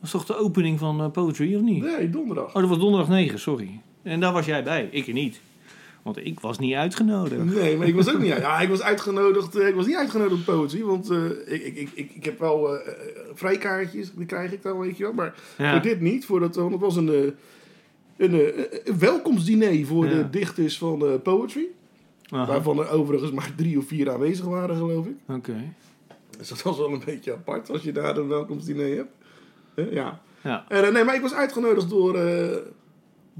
was 0.00 0.10
toch 0.10 0.24
de 0.26 0.36
opening 0.36 0.78
van 0.78 1.00
eh, 1.00 1.10
Poetry, 1.10 1.54
of 1.54 1.60
niet? 1.62 1.82
Nee, 1.82 2.10
donderdag. 2.10 2.46
Oh, 2.48 2.54
dat 2.54 2.68
was 2.68 2.78
donderdag 2.78 3.08
9, 3.08 3.38
sorry. 3.38 3.80
En 4.02 4.20
daar 4.20 4.32
was 4.32 4.46
jij 4.46 4.62
bij, 4.64 4.88
ik 4.90 5.06
er 5.06 5.12
niet. 5.12 5.40
Want 6.06 6.26
ik 6.26 6.40
was 6.40 6.58
niet 6.58 6.74
uitgenodigd. 6.74 7.44
Nee, 7.44 7.76
maar 7.76 7.86
ik 7.86 7.94
was 7.94 8.10
ook 8.14 8.18
niet. 8.18 8.26
Ja, 8.36 8.60
ik 8.60 8.68
was 8.68 8.82
uitgenodigd. 8.82 9.56
eh, 9.56 9.68
Ik 9.68 9.74
was 9.74 9.86
niet 9.86 9.96
uitgenodigd 9.96 10.48
op 10.48 10.54
poëzie, 10.54 10.84
want 10.84 11.10
eh, 11.10 11.24
ik, 11.46 11.62
ik, 11.64 11.90
ik, 11.94 12.10
ik, 12.14 12.24
heb 12.24 12.38
wel 12.38 12.78
eh, 12.78 12.92
vrijkaartjes, 13.34 14.12
die 14.14 14.26
krijg 14.26 14.52
ik 14.52 14.62
dan, 14.62 14.78
weet 14.78 14.96
je 14.96 15.02
wel. 15.02 15.12
Maar 15.12 15.34
Ja. 15.58 15.72
voor 15.72 15.82
dit 15.82 16.00
niet, 16.00 16.24
voor 16.26 16.40
dat, 16.40 16.54
want 16.56 16.72
het 16.72 16.80
was 16.80 16.96
een, 16.96 17.08
een, 17.08 17.34
een 18.84 18.98
welkomstdiner 18.98 19.86
voor 19.86 20.04
Ja. 20.06 20.10
de 20.12 20.30
dichters 20.30 20.78
van 20.78 21.20
poetry. 21.22 21.66
Aha, 22.28 22.46
Waarvan 22.46 22.78
er 22.78 22.90
overigens 22.90 23.30
maar 23.30 23.52
drie 23.56 23.78
of 23.78 23.86
vier 23.86 24.10
aanwezig 24.10 24.44
waren, 24.44 24.76
geloof 24.76 25.06
ik. 25.06 25.16
Oké. 25.28 25.72
Dus 26.38 26.48
dat 26.48 26.62
was 26.62 26.78
wel 26.78 26.92
een 26.92 27.02
beetje 27.04 27.32
apart 27.32 27.70
als 27.70 27.82
je 27.82 27.92
daar 27.92 28.16
een 28.16 28.28
welkomstdiner 28.28 28.96
hebt. 28.96 29.92
Ja. 29.94 30.20
Ja. 30.42 30.64
En, 30.68 30.92
nee, 30.92 31.04
maar 31.04 31.14
ik 31.14 31.20
was 31.22 31.34
uitgenodigd 31.34 31.90
door 31.90 32.14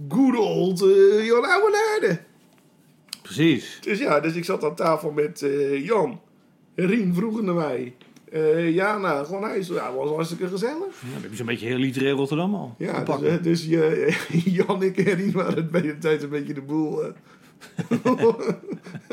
good 0.09 0.37
old 0.37 0.79
Jan 1.23 1.45
Ouwenaarde. 1.45 2.19
Precies. 3.27 3.79
Dus 3.81 3.99
ja, 3.99 4.21
dus 4.21 4.35
ik 4.35 4.45
zat 4.45 4.65
aan 4.65 4.75
tafel 4.75 5.11
met 5.11 5.43
eh, 5.43 5.85
Jan, 5.85 6.21
Rien 6.75 7.15
vroegen 7.15 7.45
naar 7.45 7.55
mij. 7.55 7.95
Eh 8.31 8.75
Jana, 8.75 9.25
gewoon 9.25 9.43
hij 9.43 9.59
is, 9.59 9.69
ja, 9.69 9.95
was 9.95 10.11
hartstikke 10.11 10.49
gezellig. 10.49 11.01
Ja, 11.01 11.13
dan 11.13 11.23
heb 11.23 11.31
je 11.31 11.37
zo'n 11.37 11.47
beetje 11.47 11.67
heel 11.67 11.77
literair 11.77 12.15
Rotterdam 12.15 12.55
al. 12.55 12.75
Ja, 12.79 13.05
dus, 13.05 13.23
eh, 13.23 13.43
dus 13.43 13.65
je, 13.75 14.17
Jan, 14.45 14.83
ik 14.83 14.99
en 14.99 15.15
Rien 15.15 15.33
waren 15.33 15.73
de 15.73 15.79
hele 15.79 15.99
tijd 15.99 16.23
een 16.23 16.29
beetje 16.29 16.55
de 16.55 16.63
boel 16.63 17.05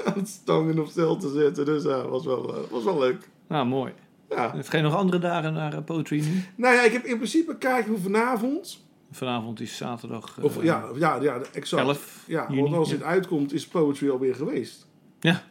aan 0.06 0.13
het 0.15 0.28
stangen 0.28 0.80
op 0.80 0.88
stel 0.88 1.17
te 1.17 1.30
zetten. 1.30 1.65
Dus 1.65 1.84
ja, 1.84 2.08
was 2.08 2.26
wel, 2.26 2.67
was 2.69 2.84
wel 2.84 2.99
leuk. 2.99 3.30
Nou, 3.47 3.67
mooi. 3.67 3.91
Ja. 4.30 4.56
Heb 4.56 4.71
je 4.71 4.82
nog 4.82 4.95
andere 4.95 5.19
dagen 5.19 5.54
naar 5.54 5.84
Poetry 5.84 6.19
nu? 6.19 6.43
Nou 6.56 6.76
ja, 6.76 6.84
ik 6.84 6.91
heb 6.91 7.06
in 7.06 7.15
principe 7.15 7.52
een 7.52 7.58
kaartje 7.58 7.91
voor 7.91 8.02
vanavond. 8.02 8.86
Vanavond 9.13 9.60
is 9.60 9.78
zaterdag 9.78 10.36
eh, 10.38 10.43
Of 10.43 10.63
ja, 10.63 10.86
ja, 10.95 11.21
ja, 11.21 11.41
exact. 11.54 11.82
11 11.88 12.23
Ja, 12.28 12.45
juni. 12.49 12.62
want 12.62 12.76
als 12.76 12.89
ja. 12.89 12.95
het 12.95 13.04
uitkomt 13.04 13.54
is 13.54 13.67
Poetry 13.67 14.10
alweer 14.10 14.36
geweest. 14.36 14.88
Ja, 15.19 15.43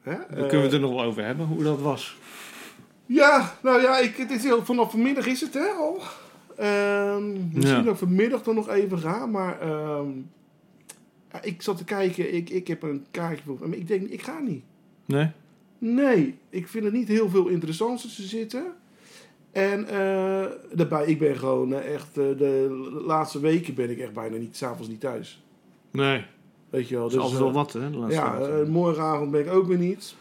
Hè? 0.00 0.12
Eh, 0.12 0.26
kunnen 0.28 0.50
we 0.50 0.56
het 0.56 0.72
er 0.72 0.80
nog 0.80 0.90
wel 0.90 1.02
over 1.02 1.24
hebben, 1.24 1.46
hoe 1.46 1.62
dat 1.62 1.80
was. 1.80 2.16
Ja, 3.06 3.54
nou 3.62 3.80
ja, 3.82 3.98
ik, 3.98 4.16
het 4.16 4.30
is 4.30 4.42
heel, 4.42 4.64
vanaf 4.64 4.90
vanmiddag 4.90 5.26
is 5.26 5.40
het 5.40 5.54
hè, 5.54 5.66
al. 5.68 6.00
Ehm, 6.56 7.32
misschien 7.52 7.84
Ja. 7.84 7.90
ik 7.90 7.96
vanmiddag 7.96 8.42
dan 8.42 8.54
nog 8.54 8.68
even 8.68 8.98
ga, 8.98 9.26
maar 9.26 9.60
ehm, 9.60 10.08
ja, 11.32 11.42
ik 11.42 11.62
zat 11.62 11.76
te 11.76 11.84
kijken, 11.84 12.34
ik, 12.34 12.50
ik 12.50 12.66
heb 12.66 12.82
een 12.82 13.06
kaartje 13.10 13.44
voor, 13.44 13.68
maar 13.68 13.78
ik 13.78 13.88
denk, 13.88 14.08
ik 14.08 14.22
ga 14.22 14.38
niet. 14.38 14.62
Nee? 15.04 15.30
Nee, 15.78 16.38
ik 16.50 16.68
vind 16.68 16.84
er 16.84 16.92
niet 16.92 17.08
heel 17.08 17.28
veel 17.30 17.46
interessants 17.48 18.02
tussen 18.02 18.28
zitten. 18.28 18.64
En 19.54 19.88
eh, 19.88 20.44
daarbij, 20.72 21.06
ik 21.06 21.18
ben 21.18 21.36
gewoon 21.36 21.74
eh, 21.74 21.94
echt, 21.94 22.08
eh, 22.08 22.24
de 22.36 23.02
laatste 23.06 23.40
weken 23.40 23.74
ben 23.74 23.90
ik 23.90 23.98
echt 23.98 24.12
bijna 24.12 24.36
niet, 24.36 24.56
s'avonds 24.56 24.88
niet 24.88 25.00
thuis. 25.00 25.42
Nee. 25.90 26.24
Weet 26.70 26.88
je 26.88 26.94
wel. 26.94 27.04
Dat 27.04 27.12
is 27.12 27.18
altijd 27.18 27.40
wel 27.40 27.52
wat, 27.52 27.72
hè? 27.72 27.90
De 27.90 27.96
laatste 27.96 28.20
Ja, 28.20 28.64
morgenavond 28.66 29.30
ben 29.30 29.40
ik 29.40 29.52
ook 29.52 29.66
weer 29.66 29.78
niet. 29.78 30.14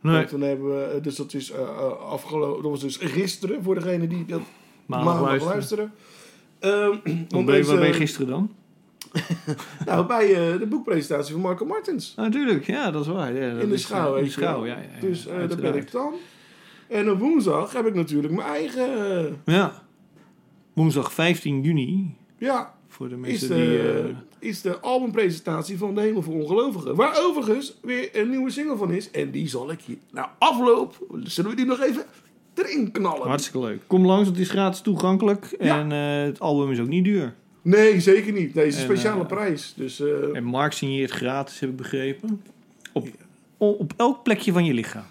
nee, 0.00 0.14
Want 0.14 0.30
dan 0.30 0.40
hebben 0.40 0.68
we, 0.68 1.00
dus 1.00 1.16
dat 1.16 1.34
is 1.34 1.54
afgelopen, 2.08 2.62
dat 2.62 2.70
was 2.70 2.80
dus 2.80 2.96
gisteren 2.96 3.62
voor 3.62 3.74
degene 3.74 4.06
die 4.06 4.24
dat 4.24 4.40
maandag, 4.86 5.14
maandag 5.14 5.44
luisteren. 5.44 5.92
luisteren. 6.58 7.02
Ehm, 7.28 7.44
ben 7.46 7.56
je, 7.56 7.64
waar 7.64 7.76
ben 7.76 7.86
je 7.86 7.92
gisteren 7.92 8.28
dan? 8.28 8.52
nou, 9.86 10.06
bij 10.06 10.26
de 10.58 10.66
boekpresentatie 10.66 11.32
van 11.32 11.42
Marco 11.42 11.64
Martens. 11.64 12.12
Ah, 12.16 12.24
natuurlijk, 12.24 12.66
ja, 12.66 12.90
dat 12.90 13.02
is 13.02 13.12
waar. 13.12 13.34
Ja, 13.34 13.52
dat 13.52 13.62
in 13.62 13.68
de 13.68 13.76
schouw. 13.76 14.16
In 14.16 14.24
de 14.24 14.30
schouw, 14.30 14.66
ja. 14.66 14.74
ja, 14.74 14.80
ja, 14.94 15.00
dus 15.00 15.24
daar 15.24 15.56
ben 15.60 15.76
ik 15.76 15.90
dan. 15.90 16.14
En 16.92 17.10
op 17.10 17.18
woensdag 17.18 17.72
heb 17.72 17.86
ik 17.86 17.94
natuurlijk 17.94 18.32
mijn 18.34 18.48
eigen... 18.48 19.16
eh, 19.46 19.54
Ja. 19.54 19.82
Woensdag 20.72 21.12
15 21.12 21.62
juni, 21.62 22.14
ja, 22.38 22.74
voor 22.88 23.08
de 23.08 23.14
is 23.14 23.20
mensen 23.20 23.48
de, 23.48 23.54
die... 23.54 24.08
eh, 24.10 24.48
is 24.50 24.60
de 24.60 24.80
albumpresentatie 24.80 25.78
van 25.78 25.94
De 25.94 26.00
Hemel 26.00 26.22
voor 26.22 26.34
Ongelovigen. 26.34 26.94
Waar 26.94 27.18
overigens 27.26 27.78
weer 27.82 28.08
een 28.12 28.30
nieuwe 28.30 28.50
single 28.50 28.76
van 28.76 28.90
is. 28.92 29.10
En 29.10 29.30
die 29.30 29.48
zal 29.48 29.70
ik 29.70 29.80
hier... 29.80 29.96
Nou, 30.10 30.28
afloop 30.38 31.06
zullen 31.22 31.50
we 31.50 31.56
die 31.56 31.64
nog 31.66 31.80
even 31.80 32.04
erin 32.54 32.90
knallen. 32.92 33.28
hartstikke 33.28 33.66
leuk. 33.66 33.80
Kom 33.86 34.06
langs, 34.06 34.24
want 34.24 34.36
het 34.36 34.46
is 34.46 34.52
gratis 34.52 34.80
toegankelijk. 34.80 35.56
Ja. 35.60 35.78
En 35.80 35.92
eh, 35.92 36.24
het 36.26 36.40
album 36.40 36.70
is 36.70 36.80
ook 36.80 36.88
niet 36.88 37.04
duur. 37.04 37.34
Nee, 37.62 38.00
zeker 38.00 38.32
niet. 38.32 38.54
Nee, 38.54 38.64
het 38.64 38.74
is 38.74 38.82
een 38.82 38.88
En, 38.90 38.96
speciale 38.96 39.26
prijs. 39.26 39.72
Dus 39.76 40.02
En 40.32 40.44
Mark 40.44 40.72
signeert 40.72 41.10
gratis, 41.10 41.60
heb 41.60 41.70
ik 41.70 41.76
begrepen. 41.76 42.42
Op, 42.92 43.08
op 43.58 43.92
elk 43.96 44.22
plekje 44.22 44.52
van 44.52 44.64
je 44.64 44.74
lichaam. 44.74 45.04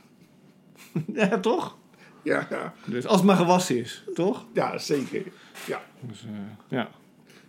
ja, 1.13 1.39
toch? 1.39 1.77
ja, 2.23 2.47
ja, 2.49 2.73
Dus 2.85 3.05
als 3.05 3.17
het 3.17 3.25
maar 3.25 3.35
gewassen 3.35 3.77
is, 3.77 4.03
toch? 4.13 4.45
ja, 4.53 4.77
zeker. 4.77 5.23
Ja. 5.67 5.81
Dus, 6.01 6.25
eh, 6.25 6.31
ja, 6.67 6.89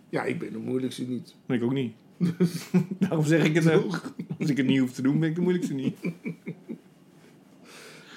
ja, 0.09 0.23
ik 0.23 0.39
ben 0.39 0.51
de 0.51 0.57
moeilijkste 0.57 1.03
niet. 1.03 1.35
ik 1.47 1.63
ook 1.63 1.73
niet. 1.73 1.93
Daarom 2.99 3.25
zeg 3.25 3.43
ik 3.43 3.55
het 3.55 3.71
ook. 3.71 4.01
Als 4.39 4.49
ik 4.49 4.57
het 4.57 4.65
niet 4.65 4.79
hoef 4.79 4.91
te 4.91 5.01
doen, 5.01 5.19
ben 5.19 5.29
ik 5.29 5.35
de 5.35 5.41
moeilijkste 5.41 5.73
niet. 5.73 5.97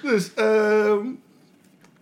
Dus, 0.01 0.33
ehm 0.33 1.05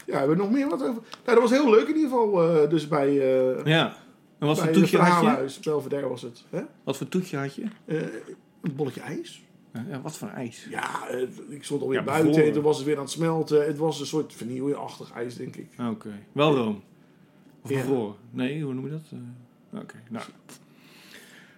ja, 0.06 0.18
hebben 0.18 0.38
we 0.38 0.44
nog 0.44 0.52
meer 0.52 0.70
wat 0.70 0.82
over? 0.82 1.02
Nou, 1.02 1.40
dat 1.40 1.40
was 1.40 1.52
heel 1.52 1.70
leuk 1.70 1.88
in 1.88 1.96
ieder 1.96 2.10
geval. 2.10 2.62
eh, 2.62 2.70
dus 2.70 2.88
bij, 2.88 3.08
eh 3.08 3.66
Ja. 3.66 3.96
En 4.40 4.48
wat 4.48 4.60
voor 4.60 4.70
toetje 4.72 4.98
had 4.98 5.54
je? 5.54 5.60
Belvedere 5.70 6.08
was 6.08 6.22
het. 6.22 6.44
Hè? 6.50 6.62
Wat 6.84 6.98
voor 6.98 7.08
toetje 7.08 7.38
had 7.38 7.56
je? 7.56 7.64
Een 7.86 8.76
bolletje 8.76 9.02
ijs. 9.02 9.44
Ja, 9.90 10.02
wat 10.02 10.18
voor 10.18 10.28
ijs? 10.28 10.68
Ja, 10.70 11.08
eh, 11.08 11.22
ik 11.50 11.64
stond 11.64 11.82
alweer 11.82 11.98
Ja, 12.00 12.04
buiten 12.04 12.26
bevroren. 12.28 12.48
en 12.50 12.54
toen 12.56 12.64
was 12.64 12.78
het 12.78 12.86
weer 12.86 12.96
aan 12.96 13.02
het 13.04 13.12
smelten. 13.12 13.66
Het 13.66 13.78
was 13.78 14.00
een 14.00 14.06
soort 14.06 14.34
vanilleachtig 14.34 15.12
ijs, 15.12 15.36
denk 15.36 15.56
ik. 15.56 15.68
Oké. 15.90 16.10
Wel 16.32 16.56
room. 16.56 16.84
Of 17.62 17.70
Ja. 17.70 17.76
bevroren? 17.78 18.16
Nee, 18.32 18.62
hoe 18.64 18.74
noem 18.74 18.86
je 18.86 18.92
dat? 18.92 19.06
Eh, 19.12 19.80
Oké, 19.82 19.96
nou. 20.10 20.26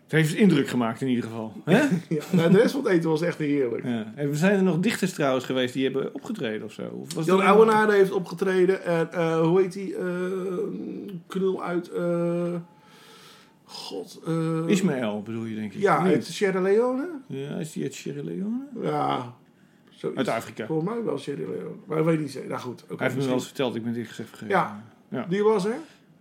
Het 0.04 0.16
heeft 0.16 0.34
indruk 0.34 0.68
gemaakt 0.68 1.02
in 1.02 1.08
ieder 1.08 1.24
geval. 1.24 1.54
Hè? 1.66 1.80
Ja, 2.16 2.24
nou, 2.32 2.52
de 2.52 2.58
rest 2.58 2.72
van 2.72 2.84
het 2.84 2.92
eten 2.92 3.10
was 3.10 3.22
echt 3.22 3.38
heerlijk. 3.38 3.84
Ja. 3.84 4.14
En 4.16 4.36
zijn 4.36 4.56
er 4.58 4.64
nog 4.64 4.80
dichters 4.80 5.14
trouwens 5.14 5.46
geweest 5.46 5.74
die 5.74 5.84
hebben 5.84 6.14
opgetreden 6.16 6.64
of 6.66 6.72
zo? 6.74 6.82
Of 7.02 7.14
was 7.14 7.26
Jan 7.26 7.38
dat- 7.38 7.46
Ouwenaarde 7.48 7.94
heeft 7.94 8.12
opgetreden. 8.12 8.84
En 8.84 9.12
eh, 9.12 9.40
hoe 9.42 9.62
heet 9.62 9.74
die? 9.74 9.96
eh 9.96 10.06
knul 11.28 11.64
uit... 11.64 11.90
eh, 11.92 12.54
God. 13.70 14.20
eh, 14.28 14.68
Ismaël 14.68 15.22
bedoel 15.22 15.44
je 15.46 15.56
denk 15.56 15.74
ik? 15.74 15.80
Ja, 15.80 16.00
uit 16.00 16.26
Sierra 16.26 16.62
Leone. 16.62 17.08
Ja, 17.28 17.56
is 17.58 17.72
die 17.72 17.84
uit 17.84 17.94
Sierra 17.94 18.24
Leone? 18.24 18.60
Ja. 18.82 19.34
Zoiets. 19.90 20.18
Uit 20.18 20.28
Afrika. 20.28 20.66
Volgens 20.66 20.90
mij 20.90 21.04
wel 21.04 21.18
Sierra 21.18 21.42
Leone. 21.42 21.76
Maar 21.86 21.98
ik 22.00 22.06
weet 22.06 22.20
niet 22.20 22.32
zeker. 22.32 22.50
Nou 22.50 22.62
goed. 22.62 22.84
oké, 22.84 22.96
Hij 22.96 23.06
heeft 23.06 23.20
me 23.20 23.26
wel 23.26 23.34
eens 23.34 23.46
verteld, 23.46 23.76
ik 23.76 23.82
ben 23.84 23.90
het 23.92 23.98
eerlijk 23.98 24.16
gezegd 24.16 24.30
vergeten. 24.38 24.56
Ja. 24.56 24.84
Ja. 25.10 25.26
Die 25.30 25.44
was 25.44 25.66
er. 25.66 25.76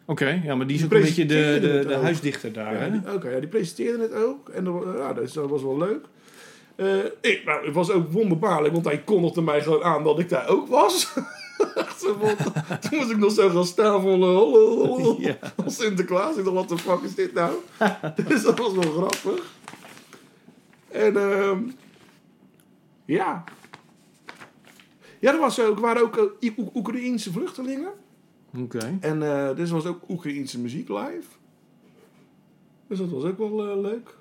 Oké, 0.04 0.40
ja, 0.44 0.54
maar 0.54 0.66
die 0.66 0.76
is 0.76 0.84
ook 0.84 0.92
een 0.92 1.00
beetje 1.00 1.26
de, 1.26 1.58
de, 1.60 1.84
de 1.88 1.94
huisdichter 1.94 2.52
daar, 2.52 2.72
Ja, 2.72 2.78
hè? 2.78 2.90
die, 2.90 3.14
oké, 3.14 3.28
ja, 3.28 3.38
die 3.38 3.48
presenteerde 3.48 4.02
het 4.02 4.14
ook. 4.14 4.48
En 4.48 4.64
dat, 4.64 4.84
ja, 4.96 5.12
dus 5.12 5.32
dat 5.32 5.50
was 5.50 5.62
wel 5.62 5.78
leuk. 5.78 6.04
Eh, 6.76 7.04
ik, 7.20 7.42
nou, 7.44 7.64
het 7.66 7.74
was 7.74 7.90
ook 7.90 8.12
wonderbaarlijk, 8.12 8.72
want 8.74 8.84
hij 8.84 8.98
kondigde 8.98 9.42
mij 9.42 9.62
gewoon 9.62 9.82
aan 9.82 10.04
dat 10.04 10.18
ik 10.18 10.28
daar 10.28 10.48
ook 10.48 10.68
was. 10.68 11.12
Toen 12.80 12.98
moest 12.98 13.10
ik 13.10 13.16
nog 13.16 13.32
zo 13.32 13.48
gaan 13.48 13.64
staan 13.64 14.02
van 14.02 14.20
eh, 14.20 14.34
hallo, 14.34 15.16
Ja. 15.18 15.36
als 15.64 15.76
Sinterklaas. 15.76 16.36
Ik 16.36 16.44
dacht, 16.44 16.56
wat 16.56 16.68
de 16.68 16.78
fuck 16.78 17.00
is 17.02 17.14
dit 17.14 17.32
nou? 17.34 17.54
dus 18.28 18.42
dat 18.42 18.58
was 18.58 18.72
wel 18.72 18.92
grappig. 18.92 19.54
En 20.88 21.16
ehm 21.16 21.58
ja. 23.04 23.44
Ja, 25.20 25.32
er 25.32 25.38
was 25.40 25.60
ook, 25.60 25.78
waren 25.78 26.02
ook 26.02 26.16
eh, 26.40 26.50
Oek- 26.58 26.74
Oekraïense 26.74 27.32
vluchtelingen. 27.32 27.92
Oké. 28.58 28.98
En 29.00 29.22
eh 29.22 29.56
dus 29.56 29.70
was 29.70 29.86
ook 29.86 30.08
Oekraïense 30.08 30.60
muziek 30.60 30.88
live. 30.88 31.26
Dus 32.88 32.98
dat 32.98 33.08
was 33.10 33.24
ook 33.24 33.38
wel 33.38 33.80
leuk. 33.80 34.14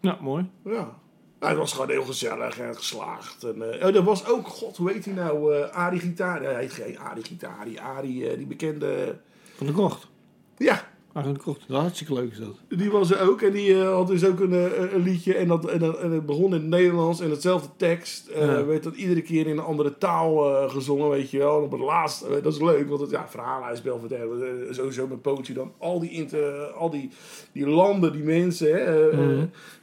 Nou, 0.00 0.22
mooi. 0.22 0.50
Ja. 0.64 1.00
Nou, 1.42 1.54
het 1.54 1.62
was 1.62 1.72
gewoon 1.72 1.90
heel 1.90 2.04
gezellig 2.04 2.58
en 2.58 2.76
geslaagd. 2.76 3.44
En, 3.44 3.80
eh, 3.80 3.86
oh, 3.86 3.94
er 3.94 4.02
was 4.02 4.26
ook, 4.26 4.48
god, 4.48 4.76
hoe 4.76 4.90
heet 4.92 5.04
hij 5.04 5.14
nou? 5.14 5.54
eh 5.54 5.70
Arie 5.70 6.00
Gitaar. 6.00 6.42
Hij 6.42 6.60
heet 6.60 6.72
geen 6.72 6.98
Arie 6.98 7.24
Gitaar. 7.24 7.64
Die 7.64 7.80
Arie, 7.80 8.30
eh, 8.30 8.36
die 8.36 8.46
bekende... 8.46 9.18
Van 9.56 9.66
de 9.66 9.72
Krocht. 9.72 10.08
Ja, 10.56 10.91
Ah, 11.14 11.24
de 11.24 11.38
Krocht. 11.38 11.60
Dat 11.68 11.80
hartstikke 11.80 12.12
leuk 12.12 12.30
is 12.30 12.38
dat. 12.38 12.78
die 12.78 12.90
was 12.90 13.10
er 13.10 13.28
ook. 13.30 13.42
En 13.42 13.52
die 13.52 13.80
eh, 13.82 13.92
had 13.94 14.06
dus 14.06 14.24
ook 14.24 14.40
een, 14.40 14.52
eh, 14.52 14.92
een 14.92 15.02
liedje. 15.02 15.34
En, 15.34 15.48
dat, 15.48 15.64
en, 15.68 15.78
dat- 15.78 15.98
en 15.98 16.10
het 16.10 16.26
begon 16.26 16.44
in 16.44 16.52
het 16.52 16.62
Nederlands. 16.62 17.20
En 17.20 17.30
hetzelfde 17.30 17.68
tekst. 17.76 18.26
eh, 18.28 18.40
Ja. 18.46 18.64
werd 18.64 18.82
dat 18.82 18.94
iedere 18.94 19.22
keer 19.22 19.46
in 19.46 19.52
een 19.58 19.64
andere 19.64 19.98
taal 19.98 20.34
gezongen, 20.68 21.08
weet 21.10 21.30
je 21.30 21.38
wel. 21.38 21.56
En 21.58 21.64
op 21.64 21.70
het 21.72 21.80
laatst, 21.80 22.24
dat 22.42 22.52
is 22.52 22.60
leuk. 22.60 22.88
Want 22.88 23.00
het 23.00 23.10
ja, 23.10 23.26
verhaalhuisspel 23.28 23.98
vertellen. 23.98 24.66
eh, 24.68 24.74
sowieso 24.74 25.06
met 25.06 25.22
pootje 25.22 25.52
dan. 25.52 25.72
Al 25.78 26.00
die, 26.00 26.10
inter, 26.10 26.62
al 26.72 26.90
die, 26.90 27.10
die 27.52 27.66
landen, 27.68 28.12
die 28.12 28.22
mensen. 28.22 28.72
Hè, 28.84 29.10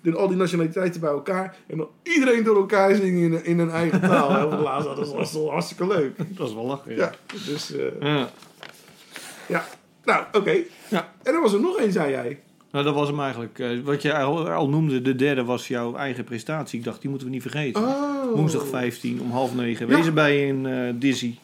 doen 0.01 0.15
al 0.15 0.27
die 0.27 0.37
nationaliteiten 0.37 1.01
bij 1.01 1.09
elkaar. 1.09 1.57
En 1.67 1.77
dan 1.77 1.87
iedereen 2.03 2.43
door 2.43 2.55
elkaar 2.57 2.95
zingen 2.95 3.31
in, 3.33 3.45
in 3.45 3.59
hun 3.59 3.69
eigen 3.71 4.01
taal. 4.01 4.31
hè. 4.31 4.43
Op 4.43 4.51
het 4.51 4.59
laatst, 4.59 4.95
dat 4.95 5.13
was 5.13 5.31
toch 5.31 5.49
hartstikke 5.51 5.87
leuk. 5.87 6.17
Dat 6.37 6.47
is 6.47 6.53
wel 6.53 6.65
lachen, 6.65 6.95
Ja, 6.95 7.11
dus 7.45 7.73
Ja. 7.99 8.29
ja. 9.47 9.65
Nou, 10.03 10.23
oké. 10.31 10.57
Ja. 10.89 11.13
En 11.23 11.33
er 11.33 11.41
was 11.41 11.53
er 11.53 11.59
nog 11.62 11.77
één, 11.77 11.91
zei 11.91 12.12
jij. 12.12 12.39
Nou, 12.71 12.85
dat 12.85 12.93
was 12.93 13.07
hem 13.07 13.19
eigenlijk. 13.19 13.59
Eh, 13.59 13.79
wat 13.83 14.01
je 14.01 14.17
al, 14.17 14.49
al 14.49 14.69
noemde, 14.69 15.01
de 15.01 15.15
derde 15.15 15.43
was 15.43 15.67
jouw 15.67 15.95
eigen 15.95 16.23
prestatie. 16.23 16.79
Ik 16.79 16.85
dacht, 16.85 17.01
die 17.01 17.09
moeten 17.09 17.27
we 17.27 17.33
niet 17.33 17.41
vergeten. 17.41 17.83
Oh. 17.83 18.33
Woensdag 18.35 18.67
15 18.67 19.21
om 19.21 19.31
half 19.31 19.55
negen. 19.55 19.88
Ja. 19.88 19.95
Wees 19.95 20.05
erbij 20.05 20.47
in 20.47 20.65
eh, 20.65 20.93
Dizzy. 20.95 21.35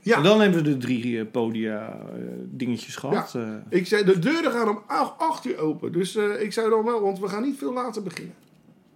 Ja. 0.00 0.16
En 0.16 0.22
dan 0.22 0.40
hebben 0.40 0.62
we 0.62 0.68
de 0.70 0.76
drie 0.76 1.18
eh, 1.20 1.24
podia 1.32 1.88
eh, 1.88 2.18
dingetjes 2.44 2.96
gehad. 2.96 3.34
Eh, 3.34 3.48
Ik 3.68 3.86
zei, 3.86 4.04
de 4.04 4.18
deuren 4.18 4.52
gaan 4.52 4.68
om 4.68 4.78
8 5.18 5.46
uur 5.46 5.58
open. 5.58 5.92
Dus 5.92 6.16
eh, 6.16 6.24
ik 6.42 6.52
zei 6.52 6.70
dan 6.70 6.84
wel, 6.84 7.00
want 7.02 7.18
we 7.20 7.28
gaan 7.28 7.42
niet 7.42 7.58
veel 7.58 7.72
later 7.72 8.02
beginnen. 8.02 8.34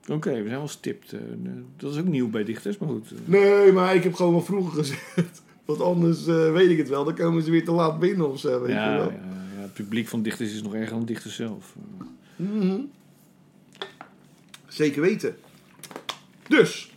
Oké, 0.08 0.30
we 0.30 0.36
zijn 0.48 0.58
wel 0.58 0.68
stipt. 0.68 1.12
eh, 1.12 1.20
dat 1.76 1.92
is 1.92 1.98
ook 1.98 2.06
nieuw 2.06 2.28
bij 2.30 2.44
dichters, 2.44 2.78
maar 2.78 2.88
goed. 2.88 3.12
Nee, 3.24 3.72
maar 3.72 3.94
ik 3.94 4.02
heb 4.02 4.14
gewoon 4.14 4.32
wel 4.32 4.42
vroeger 4.42 4.72
gezegd. 4.78 5.42
Want 5.78 5.96
anders 5.96 6.26
eh, 6.26 6.52
weet 6.52 6.70
ik 6.70 6.78
het 6.78 6.88
wel. 6.88 7.04
Dan 7.04 7.14
komen 7.14 7.42
ze 7.42 7.50
weer 7.50 7.64
te 7.64 7.72
laat 7.72 7.98
binnen 7.98 8.30
of 8.30 8.38
zo. 8.38 8.60
Weet 8.60 8.74
ja, 8.74 8.84
je 8.84 8.90
ja, 8.90 8.96
wel. 8.96 9.10
ja, 9.10 9.60
het 9.60 9.72
publiek 9.72 10.08
van 10.08 10.22
dichters 10.22 10.54
is 10.54 10.62
nog 10.62 10.74
erger 10.74 10.96
dan 10.96 11.04
dichters 11.04 11.34
zelf. 11.34 11.74
Mhm. 12.36 12.80
Zeker 14.68 15.00
weten. 15.00 15.36
Dus, 16.48 16.90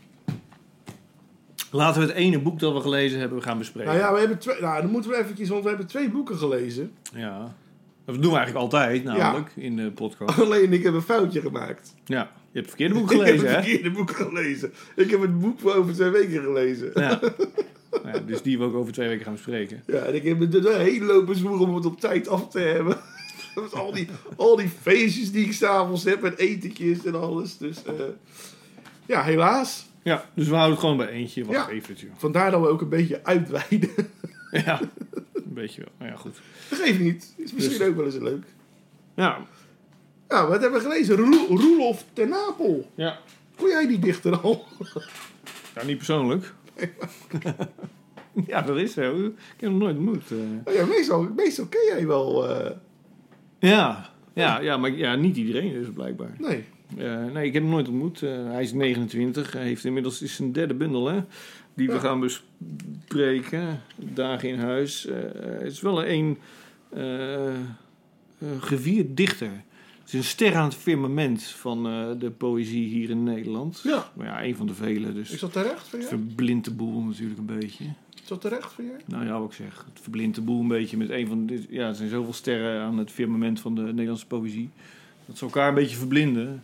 Laten 1.71 2.01
we 2.01 2.07
het 2.07 2.15
ene 2.15 2.39
boek 2.39 2.59
dat 2.59 2.73
we 2.73 2.81
gelezen 2.81 3.19
hebben 3.19 3.43
gaan 3.43 3.57
bespreken. 3.57 3.91
nou 3.91 4.03
ja, 4.03 4.13
we 4.13 4.19
hebben 4.19 4.38
twee. 4.38 4.61
Nou, 4.61 4.81
dan 4.81 4.91
moeten 4.91 5.11
we 5.11 5.17
eventjes, 5.17 5.49
want 5.49 5.63
we 5.63 5.69
hebben 5.69 5.88
twee 5.88 6.09
boeken 6.09 6.38
gelezen. 6.38 6.91
Ja. 7.13 7.55
Dat 8.05 8.15
doen 8.21 8.31
we 8.31 8.38
eigenlijk 8.38 8.57
altijd, 8.57 9.03
namelijk, 9.03 9.51
in 9.55 9.75
de 9.75 9.91
podcast. 9.91 10.39
Alleen 10.41 10.73
ik 10.73 10.83
heb 10.83 10.93
een 10.93 11.01
foutje 11.01 11.41
gemaakt. 11.41 11.93
Ja, 12.05 12.19
je 12.21 12.25
hebt 12.51 12.53
het 12.53 12.67
verkeerde 12.67 12.93
boek 12.99 13.11
ik 13.11 13.17
gelezen, 13.17 13.38
heb 13.38 13.47
hè? 13.47 13.55
het 13.55 13.65
verkeerde 13.65 13.91
boek 13.91 14.11
gelezen. 14.11 14.73
Ik 14.95 15.11
heb 15.11 15.21
het 15.21 15.39
boek 15.39 15.59
voor 15.59 15.73
over 15.73 15.93
twee 15.93 16.09
weken 16.09 16.41
gelezen. 16.43 16.91
Ja. 16.93 17.19
ja. 18.03 18.19
Dus 18.19 18.41
die 18.41 18.58
we 18.58 18.63
ook 18.63 18.73
over 18.75 18.93
twee 18.93 19.08
weken 19.08 19.23
gaan 19.23 19.34
bespreken. 19.34 19.84
Ja, 19.88 19.97
en 19.97 20.15
ik 20.15 20.23
heb 20.23 20.41
er 20.41 20.49
de 20.62 20.73
hele 20.77 21.05
lopen 21.05 21.36
zwoegen 21.36 21.67
om 21.67 21.75
het 21.75 21.86
op 21.86 21.99
tijd 21.99 22.27
af 22.27 22.49
te 22.49 22.60
hebben. 22.60 22.97
Dus 23.55 23.71
al, 23.73 23.91
die, 23.91 24.08
al 24.36 24.55
die 24.55 24.69
feestjes 24.81 25.31
die 25.31 25.45
ik 25.45 25.53
s'avonds 25.53 26.03
heb 26.03 26.23
en 26.23 26.36
etentjes 26.36 27.05
en 27.05 27.15
alles. 27.21 27.58
Dus 27.58 27.84
eh, 27.84 27.93
ja, 29.05 29.23
helaas. 29.23 29.86
Ja, 30.03 30.29
dus 30.34 30.45
we 30.47 30.51
houden 30.53 30.71
het 30.71 30.79
gewoon 30.79 30.97
bij 30.97 31.08
eentje. 31.10 31.45
Wacht 31.45 31.58
Ja. 31.67 31.69
even, 31.73 31.95
joh. 31.95 32.10
Vandaar 32.17 32.51
dat 32.51 32.62
we 32.62 32.67
ook 32.67 32.81
een 32.81 32.89
beetje 32.89 33.23
uitweiden. 33.23 33.89
Ja, 34.65 34.79
een 35.34 35.53
beetje 35.53 35.81
wel. 35.81 35.91
Nou 35.97 36.12
ja, 36.12 36.17
goed. 36.17 36.41
Dat 36.69 36.79
geeft 36.79 36.99
niet. 36.99 37.34
Is 37.38 37.53
misschien 37.53 37.77
Dus- 37.77 37.88
ook 37.88 37.95
wel 37.95 38.05
eens 38.05 38.15
leuk. 38.17 38.45
Ja, 39.15 39.38
Nou, 40.27 40.49
wat 40.49 40.62
hebben 40.62 40.79
we 40.84 40.89
gelezen? 40.89 41.15
Roel- 41.15 41.47
Roelof 41.60 42.05
ten 42.13 42.29
Napel. 42.29 42.91
ja. 42.95 43.19
Kon 43.58 43.67
jij 43.69 43.88
die 43.88 43.99
dichter 43.99 44.39
al? 44.39 44.65
ja 45.75 45.84
niet 45.84 45.97
persoonlijk. 45.97 46.53
ja, 48.47 48.61
dat 48.61 48.77
is 48.77 48.93
zo. 48.93 49.25
Ik 49.25 49.33
heb 49.59 49.69
hem 49.69 49.77
nooit 49.77 49.97
ontmoet. 49.97 50.31
eh. 50.31 50.38
Oh 50.65 50.73
ja, 50.73 50.85
meestal, 50.85 51.21
meestal 51.35 51.65
ken 51.65 51.85
jij 51.88 52.07
wel. 52.07 52.49
eh, 52.49 52.71
Ja. 53.59 54.13
Ja, 54.33 54.59
ja, 54.59 54.77
maar 54.77 54.91
ja, 54.91 55.15
niet 55.15 55.38
iedereen 55.38 55.73
dus 55.73 55.88
blijkbaar. 55.93 56.35
nee. 56.39 56.63
Eh, 56.97 57.25
nee, 57.25 57.45
ik 57.47 57.53
heb 57.53 57.61
hem 57.61 57.71
nooit 57.71 57.88
ontmoet. 57.88 58.19
Hij 58.19 58.61
is 58.63 58.73
29. 58.73 59.51
Hij 59.53 59.63
heeft 59.63 59.85
inmiddels 59.85 60.21
is 60.21 60.35
zijn 60.35 60.51
derde 60.51 60.73
bundel, 60.73 61.07
hè? 61.07 61.19
Die 61.73 61.88
we 61.91 61.99
gaan 61.99 62.19
bespreken. 62.19 63.81
Dagen 63.95 64.49
in 64.49 64.59
huis. 64.59 65.07
Het 65.33 65.61
is 65.71 65.81
wel 65.81 66.05
een 66.05 66.38
gevierd 68.59 69.17
dichter. 69.17 69.49
Het 70.05 70.13
is 70.13 70.19
een 70.19 70.25
ster 70.25 70.55
aan 70.55 70.63
het 70.63 70.75
firmament 70.75 71.43
van 71.43 71.87
eh, 71.87 72.07
de 72.19 72.31
poëzie 72.31 72.87
hier 72.87 73.09
in 73.09 73.23
Nederland. 73.23 73.81
Ja. 73.83 74.11
Maar 74.13 74.25
ja, 74.25 74.43
een 74.43 74.55
van 74.55 74.67
de 74.67 74.73
vele. 74.73 75.13
Dus 75.13 75.31
Is 75.31 75.39
dat 75.39 75.51
terecht 75.51 75.91
het 75.91 76.01
jij? 76.01 76.09
verblindt 76.09 76.65
de 76.65 76.71
boel 76.73 77.01
natuurlijk 77.01 77.39
een 77.39 77.59
beetje. 77.59 77.83
Is 78.21 78.27
dat 78.27 78.41
terecht 78.41 78.73
van 78.73 78.85
jij? 78.85 78.97
Nou 79.05 79.25
ja, 79.25 79.39
wat 79.39 79.49
ik 79.49 79.55
zeg. 79.55 79.85
Het 79.93 80.01
verblindt 80.01 80.35
de 80.35 80.41
boel 80.41 80.59
een 80.61 80.67
beetje 80.67 80.97
met 80.97 81.09
een 81.09 81.27
van 81.27 81.45
de... 81.45 81.65
Ja, 81.69 81.87
er 81.87 81.95
zijn 81.95 82.09
zoveel 82.09 82.33
sterren 82.33 82.81
aan 82.81 82.97
het 82.97 83.11
firmament 83.11 83.59
van 83.59 83.75
de 83.75 83.81
Nederlandse 83.81 84.27
poëzie. 84.27 84.69
Dat 85.25 85.37
ze 85.37 85.45
elkaar 85.45 85.67
een 85.67 85.73
beetje 85.73 85.97
verblinden. 85.97 86.63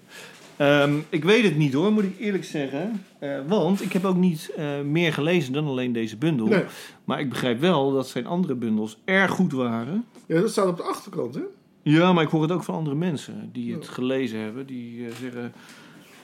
Ehm, 0.58 0.96
ik 1.10 1.24
weet 1.24 1.44
het 1.44 1.58
niet 1.58 1.74
hoor, 1.74 1.92
moet 1.92 2.04
ik 2.04 2.20
eerlijk 2.20 2.44
zeggen. 2.44 3.04
Eh, 3.20 3.40
want 3.48 3.82
ik 3.82 3.94
heb 3.94 4.06
ook 4.06 4.18
niet 4.18 4.52
eh, 4.56 4.82
meer 4.82 5.14
gelezen 5.14 5.54
dan 5.54 5.68
alleen 5.68 5.94
deze 5.94 6.18
bundel. 6.18 6.48
Nee. 6.48 6.64
Maar 7.06 7.20
ik 7.20 7.30
begrijp 7.30 7.60
wel 7.60 7.92
dat 7.92 8.08
zijn 8.08 8.26
andere 8.26 8.56
bundels 8.56 8.98
erg 9.06 9.32
goed 9.32 9.52
waren. 9.52 10.06
Ja, 10.26 10.42
dat 10.42 10.52
staat 10.52 10.68
op 10.68 10.78
de 10.78 10.84
achterkant, 10.84 11.36
hè? 11.36 11.42
Ja, 11.82 12.14
maar 12.14 12.24
ik 12.24 12.30
hoor 12.30 12.42
het 12.42 12.52
ook 12.52 12.64
van 12.64 12.76
andere 12.76 12.96
mensen 12.96 13.50
die 13.54 13.74
het 13.74 13.86
Ja. 13.86 13.92
gelezen 13.92 14.40
hebben. 14.40 14.66
Die 14.66 15.06
eh, 15.08 15.12
zeggen... 15.22 15.54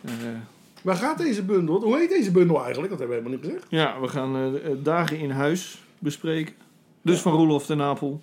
eh, 0.01 0.11
Waar 0.81 0.95
gaat 0.95 1.17
deze 1.17 1.43
bundel? 1.43 1.81
Hoe 1.83 1.97
heet 1.97 2.09
deze 2.09 2.31
bundel 2.31 2.63
eigenlijk? 2.63 2.89
Dat 2.89 2.99
hebben 2.99 3.17
we 3.17 3.23
helemaal 3.23 3.43
niet 3.45 3.53
gezegd. 3.53 3.71
Ja, 3.71 3.99
we 4.01 4.07
gaan 4.07 4.35
eh, 4.35 4.71
Dagen 4.83 5.19
in 5.19 5.29
Huis 5.29 5.81
bespreken. 5.99 6.53
Dus 7.01 7.19
van 7.19 7.31
Roelof 7.33 7.65
de 7.65 7.75
Napel. 7.75 8.21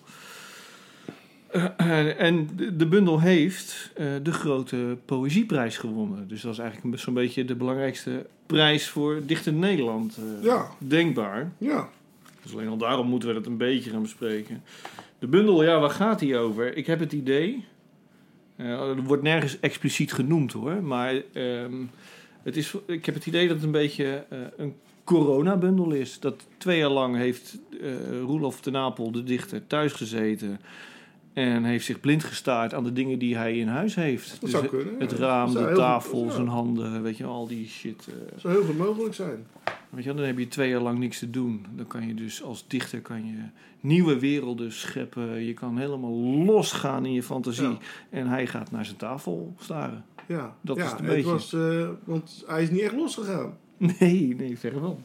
En 2.19 2.49
de, 2.57 2.77
de 2.77 2.87
bundel 2.87 3.21
heeft 3.21 3.93
de 4.23 4.33
grote 4.33 4.97
poëzieprijs 5.05 5.77
gewonnen. 5.79 6.29
Dus 6.29 6.41
dat 6.41 6.53
is 6.53 6.59
eigenlijk 6.59 6.99
zo'n 7.01 7.15
beetje 7.15 7.45
de 7.45 7.55
belangrijkste 7.55 8.27
prijs 8.47 8.89
voor 8.89 9.21
dichter 9.27 9.53
Nederland. 9.53 10.19
Ja. 10.43 10.67
Denkbaar. 10.79 11.53
Ja. 11.59 11.89
Dus 12.43 12.53
alleen 12.53 12.69
al 12.69 12.77
daarom 12.77 13.09
moeten 13.09 13.29
we 13.29 13.35
dat 13.35 13.47
een 13.47 13.57
beetje 13.57 13.91
gaan 13.91 14.03
bespreken. 14.03 14.63
De 15.25 15.31
bundel, 15.31 15.65
ja, 15.65 15.81
waar 15.81 15.91
gaat 15.91 16.19
die 16.19 16.37
over? 16.37 16.77
Ik 16.77 16.87
heb 16.87 17.01
het 17.01 17.13
idee. 17.13 17.65
eh, 18.57 18.67
er 18.89 19.03
wordt 19.03 19.23
nergens 19.23 19.61
expliciet 19.61 20.13
genoemd 20.13 20.53
hoor. 20.53 20.83
Maar 20.83 21.15
ehm, 21.33 21.73
het 22.43 22.57
is, 22.57 22.75
ik 22.87 23.05
heb 23.07 23.15
het 23.15 23.27
idee 23.27 23.47
dat 23.47 23.57
het 23.57 23.65
een 23.65 23.71
beetje 23.73 24.25
eh, 24.31 24.39
een 24.57 24.75
coronabundel 25.05 25.91
is. 25.93 26.21
Dat 26.21 26.47
twee 26.59 26.79
jaar 26.79 26.91
lang 26.91 27.17
heeft 27.17 27.59
eh 27.81 28.21
Roelof 28.21 28.61
de 28.61 28.71
Napel, 28.71 29.11
de 29.13 29.23
dichter, 29.23 29.67
thuis 29.67 29.93
gezeten. 29.93 30.61
En 31.33 31.65
heeft 31.65 31.85
zich 31.85 32.01
blind 32.01 32.25
gestaard 32.25 32.75
aan 32.75 32.85
de 32.85 32.93
dingen 32.93 33.19
die 33.19 33.37
hij 33.37 33.59
in 33.59 33.69
huis 33.69 33.95
heeft. 33.95 34.41
Dus 34.41 34.51
zou 34.51 34.67
kunnen, 34.67 34.95
Het 34.99 35.11
ja. 35.11 35.17
raam, 35.17 35.51
zou 35.51 35.69
de 35.69 35.75
tafel, 35.75 36.19
goed- 36.19 36.29
ja. 36.29 36.35
zijn 36.35 36.49
handen, 36.49 37.03
weet 37.03 37.17
je, 37.17 37.25
al 37.25 37.47
die 37.47 37.69
shit. 37.69 38.07
Dat 38.31 38.41
zou 38.41 38.55
heel 38.55 38.65
goed 38.65 38.79
mogelijk 38.79 39.15
zijn. 39.15 39.47
Weet 39.95 40.05
je, 40.05 40.09
wel, 40.11 40.19
dan 40.19 40.27
heb 40.27 40.39
je 40.39 40.49
twee 40.49 40.69
jaar 40.69 40.81
lang 40.81 40.99
niks 40.99 41.19
te 41.19 41.31
doen. 41.31 41.67
Dan 41.77 41.87
kan 41.87 42.07
je 42.07 42.15
dus 42.15 42.43
als 42.43 42.69
dichter 42.69 43.01
kan 43.01 43.27
je 43.27 43.43
nieuwe 43.81 44.19
werelden 44.19 44.73
scheppen. 44.73 45.45
Je 45.45 45.55
kan 45.55 45.79
helemaal 45.79 46.13
losgaan 46.45 47.05
in 47.07 47.13
je 47.13 47.23
fantasie. 47.23 47.69
Ja. 47.69 47.79
En 48.11 48.27
hij 48.27 48.47
gaat 48.47 48.71
naar 48.71 48.85
zijn 48.85 48.97
tafel 48.97 49.55
staren. 49.59 50.05
Ja, 50.29 50.57
Dat 50.61 50.77
ja 50.77 50.85
is 50.85 50.91
het 50.91 50.99
een 51.01 51.07
het 51.07 51.15
beetje. 51.15 51.31
was, 51.31 51.53
eh, 51.53 51.89
want 52.05 52.45
hij 52.47 52.63
is 52.63 52.71
niet 52.71 52.81
echt 52.81 52.95
losgegaan. 52.95 53.57
Nee, 53.77 54.35
nee, 54.37 54.59
verre 54.59 54.81
wel. 54.81 55.01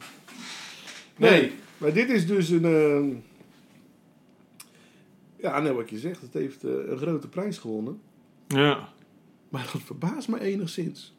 Nee, 1.16 1.52
maar 1.78 1.92
dit 1.92 2.08
is 2.08 2.26
dus 2.26 2.48
een. 2.48 2.64
eh, 2.64 3.16
ja, 5.42 5.60
nou 5.60 5.74
wat 5.76 5.90
je 5.90 5.98
zegt, 5.98 6.20
het 6.22 6.32
heeft 6.32 6.64
eh, 6.64 6.70
een 6.86 6.96
grote 6.96 7.28
prijs 7.28 7.58
gewonnen. 7.58 8.00
Ja. 8.48 8.88
Maar 9.48 9.68
dat 9.72 9.82
verbaast 9.82 10.28
me 10.28 10.40
enigszins. 10.40 11.14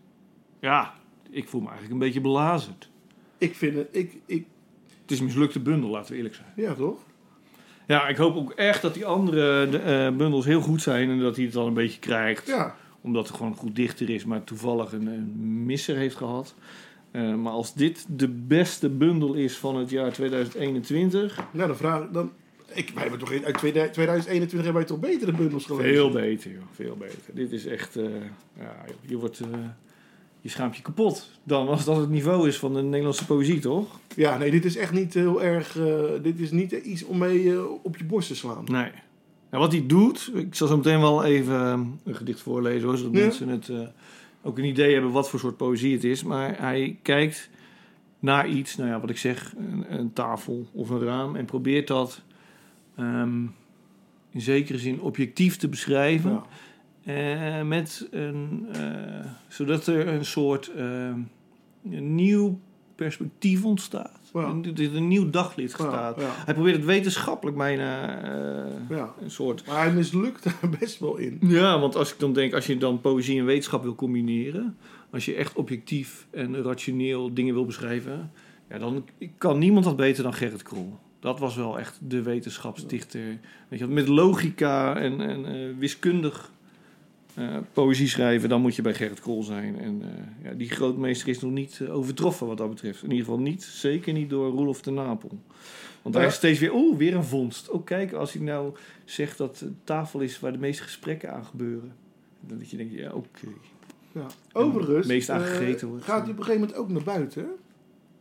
ja, 0.60 0.94
ik 1.30 1.48
voel 1.50 1.62
me 1.62 1.68
eigenlijk 1.68 1.94
een 1.96 2.06
beetje 2.08 2.22
belazerd. 2.22 2.90
Ik 3.42 3.56
vind 3.56 3.76
het. 3.76 3.88
Ik, 3.92 4.14
ik, 4.26 4.46
Het 5.02 5.12
is 5.12 5.20
een 5.20 5.26
mislukte 5.26 5.60
bundel, 5.60 5.90
laten 5.90 6.12
we 6.12 6.18
eerlijk 6.18 6.36
zijn. 6.36 6.48
ja, 6.56 6.74
toch? 6.74 7.00
Ja, 7.88 8.08
ik 8.08 8.18
hoop 8.18 8.36
ook 8.36 8.52
echt 8.52 8.82
dat 8.82 8.94
die 8.94 9.06
andere 9.06 9.70
de, 9.70 9.78
eh, 9.78 10.16
bundels 10.18 10.46
heel 10.46 10.62
goed 10.62 10.82
zijn 10.82 11.10
en 11.10 11.20
dat 11.20 11.36
hij 11.36 11.46
het 11.46 11.54
dan 11.54 11.68
een 11.68 11.74
beetje 11.74 12.00
krijgt. 12.00 12.48
Ja. 12.48 12.76
Omdat 13.02 13.28
het 13.28 13.36
gewoon 13.36 13.52
een 13.52 13.58
goed 13.58 13.76
dichter 13.76 14.10
is, 14.10 14.26
maar 14.26 14.44
toevallig 14.44 14.92
een, 14.92 15.08
een 15.08 15.66
misser 15.66 15.96
heeft 15.96 16.16
gehad. 16.16 16.56
Eh, 17.12 17.36
maar 17.36 17.52
als 17.52 17.74
dit 17.74 18.06
de 18.10 18.28
beste 18.28 18.90
bundel 18.90 19.34
is 19.34 19.58
van 19.58 19.76
het 19.76 19.90
jaar 19.90 20.12
2021, 20.14 21.40
Nou, 21.52 21.68
dan 21.68 21.78
vraag 21.78 22.04
ik 22.04 22.14
dan. 22.14 22.32
Ik, 22.74 22.90
wij 22.94 23.02
hebben 23.02 23.20
toch 23.20 23.32
in 23.32 23.46
uit 23.46 23.58
2021 23.58 24.52
hebben 24.52 24.74
wij 24.74 24.84
toch 24.86 25.00
betere 25.00 25.32
bundels 25.32 25.66
gelezen? 25.66 25.94
veel 25.94 26.10
beter, 26.12 26.52
joh. 26.52 26.62
Veel 26.72 26.96
beter. 26.96 27.18
Dit 27.34 27.52
is 27.52 27.66
echt, 27.66 27.96
eh, 27.96 28.04
ja, 28.58 28.76
je 29.02 29.18
wordt, 29.18 29.42
je 30.42 30.50
schaamt 30.50 30.76
je 30.76 30.82
kapot. 30.82 31.30
Dan 31.44 31.68
als 31.68 31.86
dat 31.86 31.98
het 31.98 32.10
niveau 32.10 32.48
is 32.48 32.58
van 32.60 32.74
de 32.74 32.82
Nederlandse 32.82 33.26
poëzie, 33.26 33.60
toch? 33.60 34.00
Ja, 34.16 34.38
nee, 34.38 34.52
dit 34.52 34.66
is 34.66 34.76
echt 34.76 34.92
niet 34.94 35.14
heel 35.14 35.44
erg. 35.44 35.78
eh, 35.78 36.04
dit 36.22 36.40
is 36.40 36.52
niet 36.52 36.72
iets 36.72 37.04
om 37.06 37.18
mee 37.18 37.52
eh, 37.52 37.64
op 37.84 37.98
je 37.98 38.04
borst 38.04 38.28
te 38.28 38.36
slaan. 38.36 38.64
Nee. 38.66 38.92
Nou, 39.50 39.64
wat 39.64 39.72
hij 39.72 39.84
doet, 39.88 40.32
ik 40.34 40.56
zal 40.56 40.68
zo 40.68 40.78
meteen 40.78 41.00
wel 41.00 41.24
even 41.24 41.56
eh, 41.56 41.80
een 42.04 42.16
gedicht 42.16 42.40
voorlezen, 42.40 42.88
hoor, 42.88 42.98
zodat 42.98 43.14
Ja. 43.14 43.20
mensen 43.20 43.48
het 43.48 43.70
ook 44.44 44.58
een 44.58 44.66
idee 44.66 44.94
hebben 44.94 45.12
wat 45.12 45.30
voor 45.30 45.40
soort 45.40 45.58
poëzie 45.58 45.94
het 45.94 46.04
is. 46.04 46.24
Maar 46.24 46.60
hij 46.60 46.98
kijkt 47.02 47.50
naar 48.20 48.50
iets, 48.50 48.76
nou 48.78 48.90
ja, 48.90 49.00
wat 49.00 49.10
ik 49.10 49.18
zeg, 49.18 49.54
een, 49.58 49.86
een 50.00 50.14
tafel 50.14 50.68
of 50.72 50.90
een 50.90 51.04
raam, 51.04 51.36
en 51.36 51.46
probeert 51.46 51.88
dat 51.88 52.22
ehm, 52.96 53.42
in 54.32 54.42
zekere 54.42 54.78
zin 54.78 55.02
objectief 55.02 55.58
te 55.58 55.68
beschrijven. 55.68 56.32
Ja. 56.32 56.44
Eh, 57.04 57.62
met 57.62 58.08
een, 58.12 58.68
eh, 58.72 59.26
zodat 59.48 59.88
er 59.88 60.08
een 60.08 60.26
soort 60.26 60.72
eh, 60.76 61.10
een 61.92 62.16
nieuw 62.16 62.60
perspectief 62.96 63.66
ontstaat. 63.66 64.20
Ja. 64.34 64.44
Een, 64.44 64.96
een 64.96 65.08
nieuw 65.08 65.30
daglicht 65.30 65.78
Ja, 65.78 65.88
staat. 65.88 66.20
ja. 66.20 66.30
Hij 66.46 66.54
probeert 66.54 66.76
het 66.76 66.86
wetenschappelijk 66.86 67.58
bijna 67.58 68.24
een 69.22 69.32
soort. 69.32 69.68
Maar 69.68 69.84
hij 69.84 69.94
mislukt 69.94 70.44
daar 70.44 70.70
best 70.80 71.00
wel 71.00 71.18
in. 71.18 71.38
Ja, 71.42 71.80
want 71.80 71.96
als 71.96 72.14
ik 72.14 72.20
dan 72.20 72.34
denk, 72.34 72.54
als 72.54 72.66
je 72.66 72.78
dan 72.78 73.02
poëzie 73.02 73.40
en 73.40 73.46
wetenschap 73.46 73.84
wil 73.84 73.96
combineren, 73.96 74.78
als 75.12 75.26
je 75.26 75.36
echt 75.36 75.56
objectief 75.56 76.28
en 76.32 76.64
rationeel 76.64 77.34
dingen 77.34 77.54
wil 77.54 77.66
beschrijven, 77.66 78.32
ja, 78.70 78.78
dan 78.78 79.06
kan 79.38 79.60
niemand 79.60 79.86
dat 79.86 79.96
beter 79.96 80.24
dan 80.24 80.34
Gerrit 80.34 80.64
Krol. 80.64 81.00
Dat 81.20 81.40
was 81.40 81.56
wel 81.56 81.80
echt 81.80 82.00
de 82.08 82.22
wetenschapsdichter. 82.22 83.40
Weet 83.68 83.80
je, 83.80 83.88
met 83.88 84.08
logica 84.08 84.96
en, 84.96 85.22
en 85.22 85.78
wiskundig 85.78 86.52
eh, 87.36 87.58
poëzie 87.74 88.08
schrijven, 88.08 88.50
dan 88.50 88.62
moet 88.62 88.76
je 88.76 88.82
bij 88.82 88.94
Gerrit 88.94 89.20
Krol 89.20 89.44
zijn. 89.44 89.80
En 89.80 90.02
eh, 90.02 90.46
ja, 90.50 90.54
die 90.58 90.70
grootmeester 90.70 91.28
is 91.28 91.40
nog 91.42 91.52
niet 91.52 91.80
eh, 91.82 91.96
overtroffen 91.96 92.48
wat 92.48 92.58
dat 92.58 92.70
betreft. 92.70 93.04
In 93.04 93.10
ieder 93.12 93.26
geval 93.26 93.40
niet, 93.40 93.64
zeker 93.64 94.14
niet 94.14 94.30
door 94.30 94.52
Roelof 94.52 94.82
de 94.82 94.92
Napel. 94.92 95.40
Want 96.02 96.16
Ja. 96.16 96.22
is 96.22 96.34
steeds 96.34 96.60
weer, 96.60 96.74
oeh, 96.74 96.98
weer 96.98 97.16
een 97.16 97.24
vondst. 97.24 97.70
Oh, 97.70 97.86
kijk, 97.86 98.14
als 98.14 98.34
hij 98.34 98.42
nou 98.42 98.74
zegt 99.06 99.38
dat 99.38 99.58
de 99.58 99.72
tafel 99.84 100.20
is 100.20 100.40
waar 100.40 100.52
de 100.52 100.58
meeste 100.58 100.84
gesprekken 100.84 101.34
aan 101.34 101.46
gebeuren. 101.46 101.94
Dan 102.40 102.58
dat 102.58 102.70
je 102.70 102.78
denkt, 102.78 102.94
ja, 102.94 103.12
oké. 103.12 103.48
Ja. 104.12 104.26
Overigens. 104.54 105.08
meest 105.08 105.30
aangegeten 105.30 105.88
wordt. 105.88 106.04
gaat 106.04 106.22
hij 106.22 106.32
op 106.32 106.38
een 106.38 106.44
gegeven 106.44 106.62
moment 106.68 106.80
ook 106.80 106.90
naar 106.90 107.04
buiten? 107.04 107.46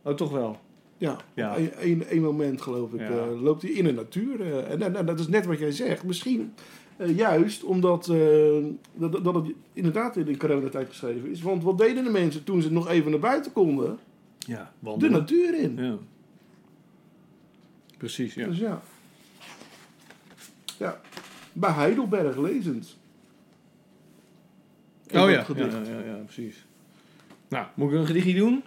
Oh, 0.03 0.13
toch 0.13 0.31
wel? 0.31 0.59
Ja, 0.97 1.17
Ja. 1.33 1.57
een 1.79 2.21
moment 2.21 2.61
geloof 2.61 2.93
ik 2.93 2.99
Ja. 2.99 3.25
loopt 3.25 3.61
hij 3.61 3.71
in 3.71 3.83
de 3.83 3.91
natuur. 3.93 4.65
en, 4.65 4.81
en, 4.81 4.95
en 4.95 5.05
dat 5.05 5.19
is 5.19 5.27
net 5.27 5.45
wat 5.45 5.59
jij 5.59 5.71
zegt. 5.71 6.03
Misschien 6.03 6.53
eh, 7.01 7.17
juist 7.17 7.63
omdat 7.63 8.07
eh, 8.09 8.63
dat, 8.93 9.23
dat 9.23 9.35
het 9.35 9.45
inderdaad 9.73 10.17
in 10.17 10.25
de 10.25 10.37
coronatijd 10.37 10.87
geschreven 10.89 11.29
is. 11.29 11.41
Want 11.41 11.63
wat 11.63 11.77
deden 11.77 12.03
de 12.03 12.09
mensen 12.09 12.43
toen 12.43 12.61
ze 12.61 12.71
nog 12.71 12.87
even 12.87 13.11
naar 13.11 13.19
buiten 13.19 13.51
konden? 13.51 13.99
Ja, 14.37 14.73
De 14.97 15.09
natuur 15.09 15.59
in. 15.59 15.77
Ja. 15.77 15.97
Precies, 17.97 18.33
ja. 18.33 18.47
Dus 18.47 18.57
ja. 18.57 18.81
Ja. 20.77 21.01
Bij 21.53 21.71
Heidelberg 21.71 22.37
lezend. 22.37 22.97
Oh 25.07 25.29
ja, 25.29 25.29
ja, 25.29 25.45
ja, 25.55 25.99
ja, 26.05 26.15
precies. 26.25 26.65
Nou, 27.47 27.65
moet 27.75 27.91
ik 27.91 27.97
een 27.97 28.05
gedichtje 28.05 28.33
doen? 28.33 28.63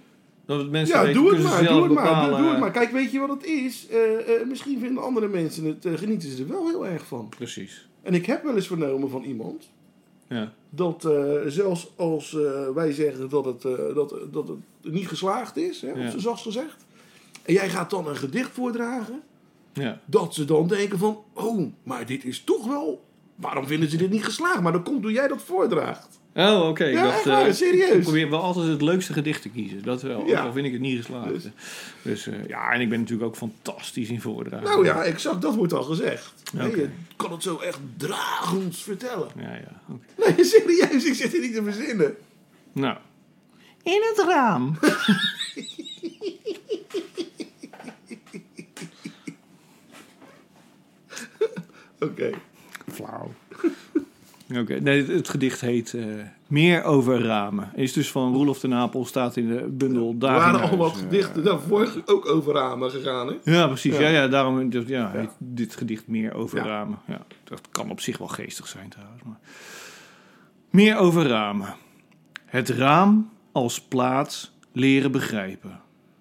Dat 0.47 0.59
het 0.59 0.71
mensen 0.71 0.97
Ja, 0.97 1.03
weten, 1.05 1.23
doe 1.23 1.35
het 1.35 1.43
maar, 1.43 1.67
doe 1.67 1.83
het 1.83 1.93
maar, 1.93 2.29
doe, 2.29 2.39
doe 2.39 2.49
het 2.49 2.59
maar. 2.59 2.71
Kijk, 2.71 2.91
weet 2.91 3.13
je 3.13 3.19
wat 3.19 3.29
het 3.29 3.45
is? 3.45 3.89
Eh, 3.89 4.41
eh, 4.41 4.47
misschien 4.47 4.79
vinden 4.79 5.03
andere 5.03 5.29
mensen 5.29 5.65
het, 5.65 5.85
eh, 5.85 5.93
genieten 5.95 6.31
ze 6.31 6.43
er 6.43 6.49
wel 6.49 6.67
heel 6.69 6.87
erg 6.87 7.07
van. 7.07 7.29
Precies. 7.29 7.89
En 8.05 8.15
ik 8.15 8.27
heb 8.27 8.43
wel 8.43 8.55
eens 8.57 8.67
vernomen 8.67 9.11
van 9.11 9.23
iemand 9.23 9.69
Ja. 10.29 10.53
dat 10.71 11.05
eh, 11.05 11.33
zelfs 11.47 11.93
als 11.97 12.35
eh, 12.37 12.69
wij 12.75 12.93
zeggen 12.93 13.29
dat 13.29 13.45
het, 13.45 13.65
eh, 13.65 13.95
dat, 13.95 14.15
dat 14.31 14.49
het 14.49 14.59
niet 14.93 15.09
geslaagd 15.09 15.57
is, 15.57 15.81
hè, 15.81 15.91
Ja. 15.93 16.19
zacht 16.19 16.43
gezegd, 16.43 16.85
en 17.43 17.53
jij 17.53 17.69
gaat 17.71 17.91
dan 17.91 18.09
een 18.09 18.17
gedicht 18.17 18.51
voordragen, 18.51 19.23
Ja. 19.73 20.01
dat 20.05 20.35
ze 20.35 20.45
dan 20.45 20.69
denken 20.69 20.99
van, 20.99 21.23
oh, 21.33 21.73
maar 21.83 22.07
dit 22.07 22.25
is 22.25 22.45
toch 22.45 22.67
wel, 22.67 23.05
waarom 23.35 23.67
vinden 23.67 23.91
ze 23.91 23.97
dit 23.97 24.11
niet 24.11 24.25
geslaagd? 24.25 24.61
Maar 24.61 24.73
dat 24.73 24.83
komt 24.83 25.03
door 25.03 25.13
jij 25.13 25.29
dat 25.29 25.43
voordraagt. 25.43 26.21
Oh, 26.37 26.69
oké. 26.69 26.85
ik 26.85 26.95
Ja, 26.95 27.03
dacht, 27.03 27.15
echt 27.17 27.25
waar, 27.25 27.47
eh, 27.47 27.53
serieus. 27.53 27.91
Ik 27.91 28.03
probeer 28.03 28.31
wel 28.31 28.41
altijd 28.41 28.67
het 28.67 28.83
leukste 28.83 29.13
gedicht 29.13 29.43
te 29.43 29.49
kiezen. 29.49 29.83
Dat 29.83 30.03
wel. 30.03 30.27
Ja. 30.27 30.43
Al 30.43 30.53
vind 30.53 30.67
ik 30.67 30.73
het 30.73 30.81
niet 30.81 30.97
geslaagd. 30.97 31.29
Dus- 31.29 31.45
Dus, 32.03 32.27
eh, 32.27 32.47
ja, 32.49 32.73
en 32.73 32.81
ik 32.81 32.89
ben 32.89 32.99
natuurlijk 33.01 33.29
ook 33.29 33.37
fantastisch 33.37 34.09
in 34.09 34.21
voordragen. 34.21 34.67
Nou 34.67 34.85
ja, 34.85 35.03
exact, 35.03 35.43
dat 35.43 35.55
wordt 35.55 35.73
al 35.73 35.83
gezegd. 35.83 36.33
Nee, 36.53 36.69
Oké. 36.69 36.77
je 36.81 36.89
kan 37.17 37.33
het 37.33 37.43
zo 37.43 37.59
echt 37.59 37.79
dragends 37.97 38.83
vertellen. 38.83 39.29
Ja, 39.39 39.53
ja. 39.55 39.81
oké. 39.89 40.33
Nee, 40.37 40.45
serieus, 40.55 41.05
ik 41.05 41.15
zit 41.15 41.33
hier 41.33 41.41
niet 41.41 41.55
te 41.55 41.63
verzinnen. 41.63 42.17
Nou. 42.73 42.97
In 43.83 44.03
het 44.15 44.25
raam. 44.29 44.79
Oké. 52.01 52.31
Flauw. 52.93 53.33
Oké, 54.59 54.81
nee, 54.81 55.07
het, 55.07 55.29
gedicht 55.29 55.61
heet 55.61 55.95
eh, 55.95 56.05
Meer 56.49 56.83
over 56.85 57.23
ramen. 57.23 57.71
Is 57.75 57.93
dus 57.93 58.11
van 58.11 58.35
Roelof 58.35 58.61
de 58.61 58.69
Napel, 58.69 59.05
staat 59.05 59.37
in 59.37 59.49
de 59.49 59.67
bundel 59.71 60.11
Er 60.13 60.19
waren 60.19 60.61
allemaal 60.61 60.91
gedichten, 60.91 61.45
nou, 61.45 61.61
vorig 61.69 62.07
ook 62.07 62.29
over 62.29 62.53
ramen 62.55 62.91
gegaan, 62.91 63.27
hè? 63.27 63.53
Ja, 63.53 63.67
precies. 63.67 63.97
Ja, 63.97 64.01
Ja. 64.01 64.09
ja, 64.09 64.29
daarom 64.29 64.71
ja, 64.87 65.11
heet 65.11 65.31
dit 65.39 65.77
gedicht 65.77 66.07
Meer 66.07 66.35
over 66.35 66.59
Ja. 66.59 66.65
ramen. 66.65 66.99
Ja, 67.07 67.27
dat 67.45 67.61
kan 67.71 67.91
op 67.91 68.01
zich 68.01 68.19
wel 68.19 68.29
geestig 68.29 68.67
zijn 68.67 68.89
trouwens. 68.89 69.23
Maar. 69.23 69.39
Meer 70.71 70.97
over 70.97 71.27
ramen. 71.27 71.75
Het 72.45 72.69
raam 72.69 73.31
als 73.53 73.81
plaats 73.81 74.53
leren 74.73 75.13
begrijpen. 75.13 75.81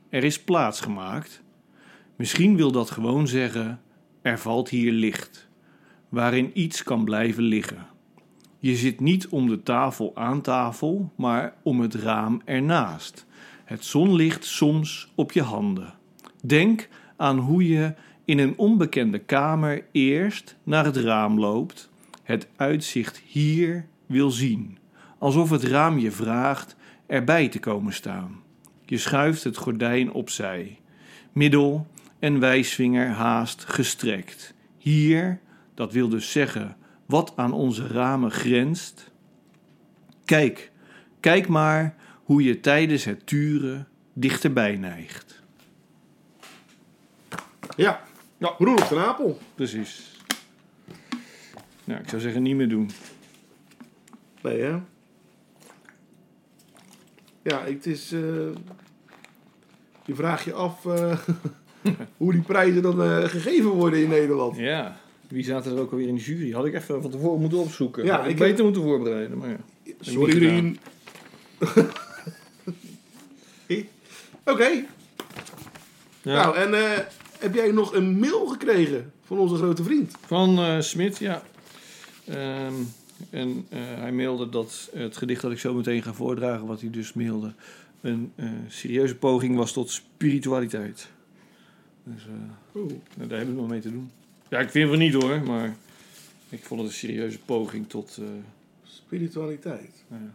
Er 0.10 0.24
is 0.24 0.43
plaats 0.43 0.82
gemaakt. 0.82 1.41
Misschien 2.15 2.56
wil 2.56 2.72
dat 2.72 2.91
gewoon 2.91 3.28
zeggen, 3.28 3.82
er 4.22 4.39
valt 4.39 4.69
hier 4.69 4.91
licht. 4.91 5.48
Waarin 6.10 6.52
iets 6.54 6.84
kan 6.84 7.04
blijven 7.06 7.43
liggen. 7.43 7.86
Je 8.63 8.76
zit 8.76 8.99
niet 8.99 9.28
om 9.28 9.47
de 9.47 9.63
tafel 9.63 10.12
aan 10.15 10.41
tafel, 10.41 11.12
maar 11.15 11.54
om 11.63 11.80
het 11.80 11.95
raam 11.95 12.42
ernaast. 12.46 13.25
Het 13.65 13.85
zonlicht 13.85 14.46
soms 14.46 15.12
op 15.15 15.31
je 15.31 15.42
handen. 15.42 15.94
Denk 16.44 16.90
aan 17.17 17.38
hoe 17.38 17.67
je 17.67 17.94
in 18.25 18.40
een 18.40 18.58
onbekende 18.58 19.19
kamer 19.19 19.85
eerst 19.92 20.56
naar 20.63 20.85
het 20.85 20.98
raam 20.98 21.40
loopt, 21.40 21.90
het 22.23 22.48
uitzicht 22.56 23.21
hier 23.25 23.85
wil 24.06 24.31
zien, 24.31 24.77
alsof 25.17 25.50
het 25.50 25.63
raam 25.63 25.98
je 25.98 26.12
vraagt 26.12 26.75
erbij 27.08 27.48
te 27.48 27.60
komen 27.60 27.94
staan. 27.94 28.40
Je 28.85 28.98
schuift 28.98 29.44
het 29.44 29.58
gordijn 29.58 30.12
opzij, 30.12 30.79
middel 31.31 31.88
en 32.19 32.40
wijsvinger 32.40 33.08
haast 33.08 33.65
gestrekt. 33.65 34.54
Hier, 34.77 35.40
dat 35.73 35.94
wil 35.94 36.10
dus 36.10 36.31
zeggen 36.31 36.77
wat 37.06 37.33
aan 37.35 37.54
onze 37.54 37.87
ramen 37.87 38.31
grenst. 38.31 39.12
Kijk, 40.25 40.71
kijk 41.19 41.47
maar 41.47 41.95
hoe 42.23 42.43
je 42.43 42.60
tijdens 42.60 43.04
het 43.04 43.27
turen 43.27 43.87
dichterbij 44.13 44.75
neigt. 44.75 45.41
Ja. 47.75 48.04
ja. 48.37 48.56
Roelof 48.58 48.87
van 48.87 48.97
Apel. 48.97 49.39
Precies. 49.56 50.17
Nou, 51.83 52.01
ik 52.01 52.10
zou 52.10 52.21
zeggen 52.21 52.41
niet 52.41 52.56
meer 52.56 52.69
doen. 52.69 52.89
Nee, 54.41 54.62
hè? 54.62 54.79
Ja, 57.41 57.63
het 57.63 57.85
is... 57.85 58.12
eh, 58.12 58.19
je 60.06 60.15
vraagt 60.15 60.43
je 60.43 60.54
af 60.54 60.85
eh, 60.85 61.17
hoe 62.17 62.31
die 62.31 62.41
prijzen 62.41 62.81
dan 62.81 63.04
eh, 63.04 63.23
gegeven 63.23 63.69
worden 63.69 64.01
in 64.01 64.10
Nederland. 64.10 64.58
Ja. 64.58 64.97
Wie 65.34 65.44
zaten 65.44 65.75
er 65.75 65.81
ook 65.81 65.92
alweer 65.92 66.08
in 66.08 66.15
de 66.15 66.21
jury? 66.21 66.52
Had 66.52 66.65
ik 66.65 66.73
even 66.73 67.02
van 67.02 67.12
tevoren 67.12 67.42
moeten 67.42 67.58
opzoeken. 67.58 68.06
Ja, 68.06 68.15
Had 68.17 68.25
ik 68.25 68.31
ik 68.31 68.38
beter 68.38 68.63
moeten 68.63 68.81
voorbereiden. 68.81 69.38
Maar 69.38 69.50
ja. 69.50 69.58
Sorry. 70.00 70.77
Oké. 74.46 74.86
Ja. 76.21 76.34
Nou, 76.44 76.56
en 76.56 76.73
eh, 76.73 77.00
heb 77.40 77.54
jij 77.54 77.71
nog 77.71 77.94
een 77.94 78.19
mail 78.19 78.48
gekregen 78.48 79.12
van 79.25 79.38
onze 79.38 79.56
grote 79.56 79.84
vriend? 79.84 80.12
Van 80.25 80.58
eh, 80.58 80.79
Smit, 80.79 81.17
ja. 81.17 81.44
Ehm, 82.25 82.73
en 83.29 83.65
eh, 83.69 83.79
hij 83.81 84.12
mailde 84.12 84.50
dat 84.50 84.90
het 84.94 85.17
gedicht 85.17 85.42
dat 85.42 85.52
ik 85.52 85.60
zo 85.60 85.73
meteen 85.73 86.04
ga 86.04 86.13
voordragen, 86.13 86.65
wat 86.67 86.81
hij 86.81 86.90
dus 86.90 87.13
mailde, 87.13 87.54
een 88.02 88.31
eh, 88.36 88.50
serieuze 88.67 89.15
poging 89.15 89.56
was 89.56 89.71
tot 89.73 89.92
spiritualiteit. 89.92 91.10
Dus 92.04 92.25
eh, 92.25 92.81
Oeh. 92.81 92.92
nou, 93.15 93.29
daar 93.29 93.38
hebben 93.38 93.56
we 93.56 93.62
nog 93.62 93.69
mee 93.69 93.81
te 93.81 93.92
doen. 93.92 94.12
Ja, 94.54 94.60
ik 94.60 94.69
vind 94.69 94.89
het 94.89 94.99
niet 94.99 95.13
hoor, 95.13 95.41
maar 95.43 95.75
ik 96.49 96.63
vond 96.63 96.81
het 96.81 96.89
een 96.89 96.95
serieuze 96.95 97.39
poging 97.39 97.89
tot, 97.89 98.17
eh, 98.21 98.25
Spiritualiteit. 98.83 100.04
nou 100.08 100.21
ja, 100.23 100.33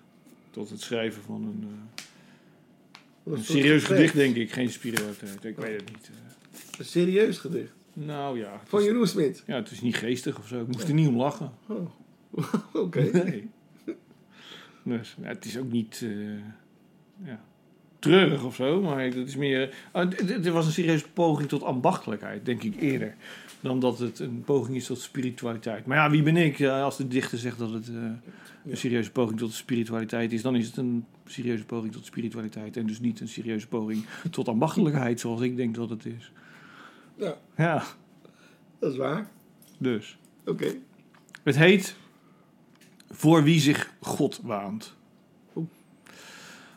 tot 0.50 0.70
het 0.70 0.80
schrijven 0.80 1.22
van 1.22 1.42
een, 1.44 1.68
eh, 3.24 3.32
een 3.32 3.44
serieus 3.44 3.84
gedicht. 3.84 4.14
denk 4.14 4.36
ik. 4.36 4.52
Geen 4.52 4.70
spiritualiteit, 4.70 5.44
ik 5.44 5.56
weet 5.56 5.80
het 5.80 5.90
niet. 5.90 6.10
eh. 6.10 6.78
Een 6.78 6.84
serieus 6.84 7.38
gedicht. 7.38 7.72
nou 7.92 8.38
ja, 8.38 8.52
het 8.60 8.68
Van 8.68 8.78
is, 8.80 8.84
Jeroen 8.86 9.06
Smit. 9.06 9.42
ja, 9.46 9.54
het 9.56 9.70
is 9.70 9.80
niet 9.80 9.96
geestig 9.96 10.38
of 10.38 10.46
zo. 10.48 10.60
Ik 10.60 10.66
moest 10.66 10.88
er 10.88 10.94
niet 10.94 11.08
om 11.08 11.16
lachen. 11.16 11.52
Oh. 11.66 11.90
Oké. 12.84 13.10
Nee. 13.24 13.48
Dus, 14.82 15.16
ja, 15.22 15.28
het 15.28 15.44
is 15.44 15.58
ook 15.58 15.70
niet 15.72 16.00
eh, 16.04 17.28
ja, 17.28 17.40
treurig 17.98 18.44
of 18.44 18.54
zo, 18.54 18.82
maar 18.82 19.04
het 19.04 19.14
is 19.14 19.36
meer. 19.36 19.74
ah, 19.92 20.08
d- 20.10 20.16
d- 20.16 20.28
Het 20.28 20.48
was 20.48 20.66
een 20.66 20.72
serieuze 20.72 21.08
poging 21.12 21.48
tot 21.48 21.62
ambachtelijkheid, 21.62 22.44
denk 22.44 22.62
ik 22.62 22.80
eerder. 22.80 23.14
Dan 23.60 23.80
dat 23.80 23.98
het 23.98 24.18
een 24.18 24.42
poging 24.44 24.76
is 24.76 24.86
tot 24.86 25.00
spiritualiteit. 25.00 25.86
Maar 25.86 25.96
ja, 25.96 26.10
wie 26.10 26.22
ben 26.22 26.36
ik? 26.36 26.62
Als 26.62 26.96
de 26.96 27.08
dichter 27.08 27.38
zegt 27.38 27.58
dat 27.58 27.70
het 27.72 27.88
eh, 27.88 27.94
een 28.66 28.76
serieuze 28.76 29.10
poging 29.10 29.38
tot 29.38 29.52
spiritualiteit 29.52 30.32
is, 30.32 30.42
dan 30.42 30.56
is 30.56 30.66
het 30.66 30.76
een 30.76 31.04
serieuze 31.26 31.64
poging 31.64 31.92
tot 31.92 32.04
spiritualiteit. 32.04 32.76
En 32.76 32.86
dus 32.86 33.00
niet 33.00 33.20
een 33.20 33.28
serieuze 33.28 33.68
poging 33.68 34.04
tot 34.30 34.48
ambachtelijkheid, 34.48 35.20
zoals 35.20 35.40
ik 35.40 35.56
denk 35.56 35.74
dat 35.74 35.90
het 35.90 36.06
is. 36.06 36.32
Ja, 37.16 37.36
Ja, 37.56 37.82
dat 38.78 38.92
is 38.92 38.98
waar. 38.98 39.28
dus. 39.78 40.18
Oké. 40.44 40.74
Het 41.42 41.56
heet 41.56 41.96
Voor 43.10 43.42
wie 43.42 43.60
zich 43.60 43.92
God 44.00 44.40
waant. 44.42 44.96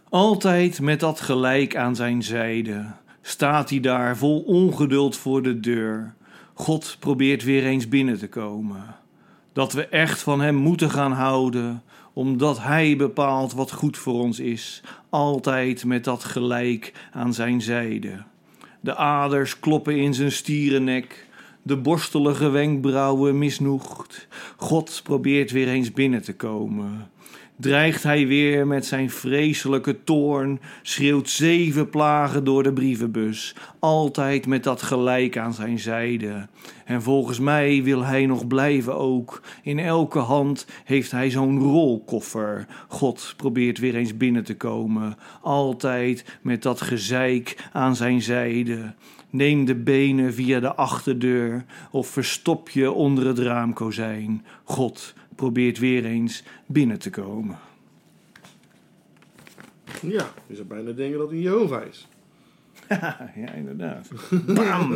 Altijd 0.09 0.81
met 0.81 0.99
dat 0.99 1.21
gelijk 1.21 1.75
aan 1.75 1.95
zijn 1.95 2.23
zijde 2.23 2.85
staat 3.21 3.69
hij 3.69 3.79
daar 3.79 4.17
vol 4.17 4.41
ongeduld 4.41 5.17
voor 5.17 5.41
de 5.41 5.59
deur. 5.59 6.15
God 6.53 6.97
probeert 6.99 7.43
weer 7.43 7.65
eens 7.65 7.87
binnen 7.87 8.17
te 8.17 8.29
komen. 8.29 8.95
Dat 9.53 9.73
we 9.73 9.87
echt 9.87 10.21
van 10.21 10.41
hem 10.41 10.55
moeten 10.55 10.89
gaan 10.89 11.11
houden, 11.11 11.83
omdat 12.13 12.59
hij 12.59 12.95
bepaalt 12.95 13.53
wat 13.53 13.71
goed 13.71 13.97
voor 13.97 14.13
ons 14.13 14.39
is. 14.39 14.81
Altijd 15.09 15.85
met 15.85 16.03
dat 16.03 16.23
gelijk 16.23 16.93
aan 17.11 17.33
zijn 17.33 17.61
zijde. 17.61 18.23
De 18.79 18.95
aders 18.95 19.59
kloppen 19.59 19.97
in 19.97 20.13
zijn 20.13 20.31
stierennek. 20.31 21.29
De 21.63 21.77
borstelige 21.77 22.49
wenkbrauwen 22.49 23.37
misnoegd. 23.37 24.27
God 24.57 24.99
probeert 25.03 25.51
weer 25.51 25.67
eens 25.67 25.91
binnen 25.91 26.21
te 26.21 26.35
komen. 26.35 27.10
Dreigt 27.61 28.03
hij 28.03 28.27
weer 28.27 28.67
met 28.67 28.85
zijn 28.85 29.09
vreselijke 29.09 30.03
toorn, 30.03 30.59
schreeuwt 30.81 31.29
zeven 31.29 31.89
plagen 31.89 32.43
door 32.43 32.63
de 32.63 32.73
brievenbus, 32.73 33.55
altijd 33.79 34.47
met 34.47 34.63
dat 34.63 34.81
gelijk 34.81 35.37
aan 35.37 35.53
zijn 35.53 35.79
zijde. 35.79 36.47
En 36.85 37.01
volgens 37.01 37.39
mij 37.39 37.83
wil 37.83 38.03
hij 38.03 38.25
nog 38.25 38.47
blijven 38.47 38.97
ook. 38.97 39.41
In 39.63 39.79
elke 39.79 40.19
hand 40.19 40.65
heeft 40.83 41.11
hij 41.11 41.29
zo'n 41.29 41.59
rolkoffer. 41.59 42.67
God 42.87 43.33
probeert 43.37 43.79
weer 43.79 43.95
eens 43.95 44.17
binnen 44.17 44.43
te 44.43 44.55
komen, 44.55 45.17
altijd 45.41 46.37
met 46.41 46.61
dat 46.61 46.81
gezeik 46.81 47.69
aan 47.71 47.95
zijn 47.95 48.21
zijde. 48.21 48.93
Neem 49.29 49.65
de 49.65 49.75
benen 49.75 50.33
via 50.33 50.59
de 50.59 50.75
achterdeur 50.75 51.65
of 51.91 52.07
verstop 52.07 52.69
je 52.69 52.91
onder 52.91 53.27
het 53.27 53.39
raamkozijn. 53.39 54.45
God 54.63 55.13
probeert 55.35 55.79
weer 55.79 56.05
eens 56.05 56.43
binnen 56.65 56.99
te 56.99 57.09
komen. 57.09 57.57
Ja, 60.01 60.33
je 60.47 60.55
zou 60.55 60.67
bijna 60.67 60.91
denken 60.91 61.19
dat 61.19 61.29
hij 61.29 61.39
Jehovah 61.39 61.87
is. 61.87 62.07
ja, 63.35 63.51
inderdaad. 63.55 64.07
Bam! 64.55 64.93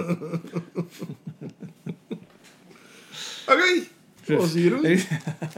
Oké. 3.48 3.84
Jeroen. 4.54 4.82
Nee, 4.82 5.08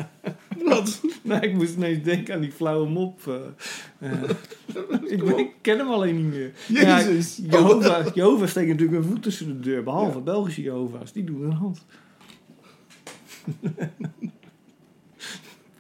Wat? 0.65 1.01
nou, 1.21 1.41
ik 1.41 1.53
moest 1.53 1.75
ineens 1.75 2.03
denken 2.03 2.33
aan 2.35 2.41
die 2.41 2.51
flauwe 2.51 2.89
mop. 2.89 3.27
eh, 3.27 4.11
eh. 4.11 4.29
ik, 5.05 5.23
ik 5.23 5.51
ken 5.61 5.77
hem 5.77 5.87
alleen 5.87 6.15
niet 6.15 6.33
meer. 6.33 6.51
Jezus. 6.67 7.37
Ja, 7.37 7.51
Jehovah, 7.51 8.13
Jehovah 8.15 8.47
steekt 8.47 8.67
natuurlijk 8.67 8.97
een 8.97 9.09
voet 9.09 9.23
tussen 9.23 9.47
de 9.47 9.59
deur. 9.59 9.83
Behalve 9.83 10.19
Belgische 10.19 10.61
Jehovah's. 10.61 11.11
Die 11.11 11.23
doen 11.23 11.41
een 11.41 11.51
hand. 11.51 11.85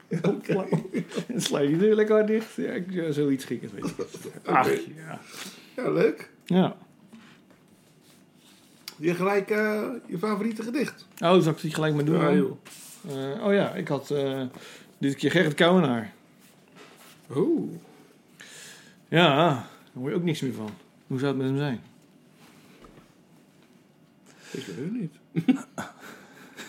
Heel 0.07 0.39
flauw. 0.43 0.89
En 1.27 1.41
sla 1.41 1.59
je 1.59 1.77
deur 1.77 1.95
lekker 1.95 2.15
hard 2.15 2.27
dicht. 2.27 2.55
Ja, 2.55 2.71
ik- 2.71 2.91
ja, 2.91 3.11
zoiets 3.11 3.43
schikken. 3.43 3.69
Weet 3.73 3.85
ik. 3.85 4.07
Ach, 4.45 4.69
ja. 4.95 5.19
Ja, 5.75 5.89
leuk. 5.91 6.29
ja. 6.45 6.75
Je 8.99 9.15
gelijk 9.15 9.49
eh, 9.49 9.87
je 10.07 10.17
favoriete 10.17 10.63
gedicht. 10.63 11.05
Oh, 11.19 11.39
zal 11.41 11.51
ik 11.51 11.61
die 11.61 11.73
gelijk 11.73 11.95
maar 11.95 12.05
doen? 12.05 12.15
Ja, 12.17 12.25
dan? 12.25 12.35
joh. 12.37 12.57
Eh, 13.09 13.45
oh 13.45 13.53
ja, 13.53 13.73
ik 13.73 13.87
had 13.87 14.11
eh, 14.11 14.41
dit 14.97 15.15
keer 15.15 15.31
Gerrit 15.31 15.53
Kouwenaar. 15.53 16.13
Oeh. 17.35 17.71
Ja, 19.07 19.35
daar 19.45 19.67
hoor 19.93 20.09
je 20.09 20.15
ook 20.15 20.23
niks 20.23 20.41
meer 20.41 20.53
van. 20.53 20.69
Hoe 21.07 21.19
zou 21.19 21.31
het 21.31 21.41
met 21.41 21.47
hem 21.49 21.57
zijn? 21.57 21.81
Ik 24.51 24.65
weet 24.65 24.77
het 24.77 24.91
niet. 24.93 25.15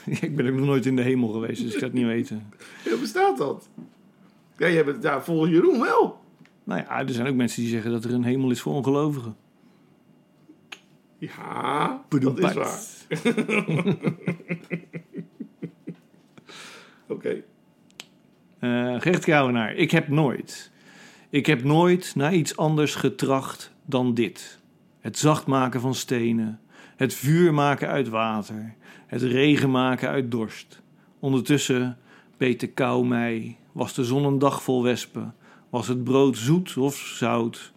ik 0.20 0.36
ben 0.36 0.46
ook 0.46 0.54
nog 0.54 0.66
nooit 0.66 0.86
in 0.86 0.96
de 0.96 1.02
hemel 1.02 1.28
geweest, 1.28 1.62
dus 1.62 1.72
ik 1.72 1.78
zou 1.78 1.84
het 1.84 1.92
niet 1.92 2.06
weten. 2.16 2.52
Ja, 2.84 2.96
bestaat 2.96 3.38
dat? 3.38 3.68
Ja, 4.56 4.66
je 4.66 4.84
bent, 4.84 5.02
ja, 5.02 5.22
volgens 5.22 5.50
Jeroen 5.50 5.80
wel. 5.80 6.20
Nou 6.64 6.80
ja, 6.80 6.98
er 6.98 7.12
zijn 7.12 7.26
ook 7.26 7.34
mensen 7.34 7.62
die 7.62 7.70
zeggen 7.70 7.90
dat 7.90 8.04
er 8.04 8.14
een 8.14 8.24
hemel 8.24 8.50
is 8.50 8.60
voor 8.60 8.74
ongelovigen. 8.74 9.36
Ja, 11.18 12.02
dat 12.08 12.38
is 12.38 12.52
waar. 12.52 12.80
Oké. 17.08 17.42
Eh 18.58 19.00
Gerrit 19.00 19.24
Kouwenaar, 19.24 19.74
ik 19.74 19.90
heb 19.90 20.08
nooit. 20.08 20.70
Ik 21.30 21.46
heb 21.46 21.64
nooit 21.64 22.12
naar 22.14 22.34
iets 22.34 22.56
anders 22.56 22.94
getracht 22.94 23.72
dan 23.84 24.14
dit. 24.14 24.58
Het 25.00 25.18
zacht 25.18 25.46
maken 25.46 25.80
van 25.80 25.94
stenen. 25.94 26.60
Het 26.96 27.14
vuur 27.14 27.54
maken 27.54 27.88
uit 27.88 28.08
water. 28.08 28.74
Het 29.08 29.22
regen 29.22 29.70
maken 29.70 30.08
uit 30.08 30.30
dorst. 30.30 30.82
Ondertussen 31.18 31.98
beet 32.36 32.60
de 32.60 32.66
kou 32.66 33.06
mij. 33.06 33.56
Was 33.72 33.94
de 33.94 34.04
zon 34.04 34.24
een 34.24 34.38
dag 34.38 34.62
vol 34.62 34.82
wespen. 34.82 35.34
Was 35.70 35.88
het 35.88 36.04
brood 36.04 36.36
zoet 36.36 36.76
of 36.76 36.96
zout. 36.96 37.72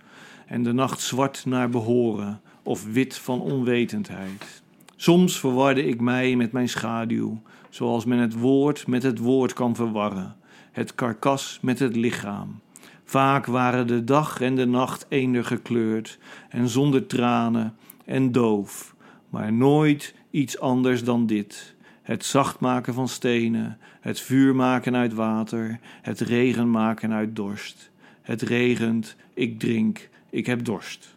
En 0.47 0.63
de 0.63 0.71
nacht 0.71 1.01
zwart 1.01 1.45
naar 1.45 1.69
behoren. 1.69 2.41
Of 2.63 2.85
wit 2.91 3.17
van 3.17 3.41
onwetendheid. 3.41 4.63
Soms 4.95 5.39
verwarde 5.39 5.85
ik 5.85 6.01
mij 6.01 6.35
met 6.35 6.51
mijn 6.51 6.69
schaduw. 6.69 7.41
Zoals 7.69 8.05
men 8.05 8.17
het 8.17 8.33
woord 8.33 8.87
met 8.87 9.03
het 9.03 9.19
woord 9.19 9.53
kan 9.53 9.75
verwarren. 9.75 10.35
Het 10.71 10.95
karkas 10.95 11.59
met 11.61 11.79
het 11.79 11.95
lichaam. 11.95 12.59
Vaak 13.03 13.45
waren 13.45 13.87
de 13.87 14.03
dag 14.03 14.41
en 14.41 14.55
de 14.55 14.65
nacht 14.65 15.05
eender 15.09 15.45
gekleurd 15.45 16.19
en 16.49 16.67
zonder 16.67 17.07
tranen 17.07 17.75
en 18.05 18.31
doof, 18.31 18.95
maar 19.29 19.53
nooit 19.53 20.15
iets 20.31 20.59
anders 20.59 21.03
dan 21.03 21.25
dit. 21.25 21.75
Het 22.01 22.25
zacht 22.25 22.59
maken 22.59 22.93
van 22.93 23.07
stenen, 23.07 23.77
het 23.99 24.19
vuur 24.19 24.55
maken 24.55 24.95
uit 24.95 25.13
water, 25.13 25.79
het 26.01 26.19
regen 26.19 26.71
maken 26.71 27.11
uit 27.11 27.35
dorst. 27.35 27.89
Het 28.21 28.41
regent, 28.41 29.15
ik 29.33 29.59
drink, 29.59 30.09
ik 30.29 30.45
heb 30.45 30.65
dorst. 30.65 31.15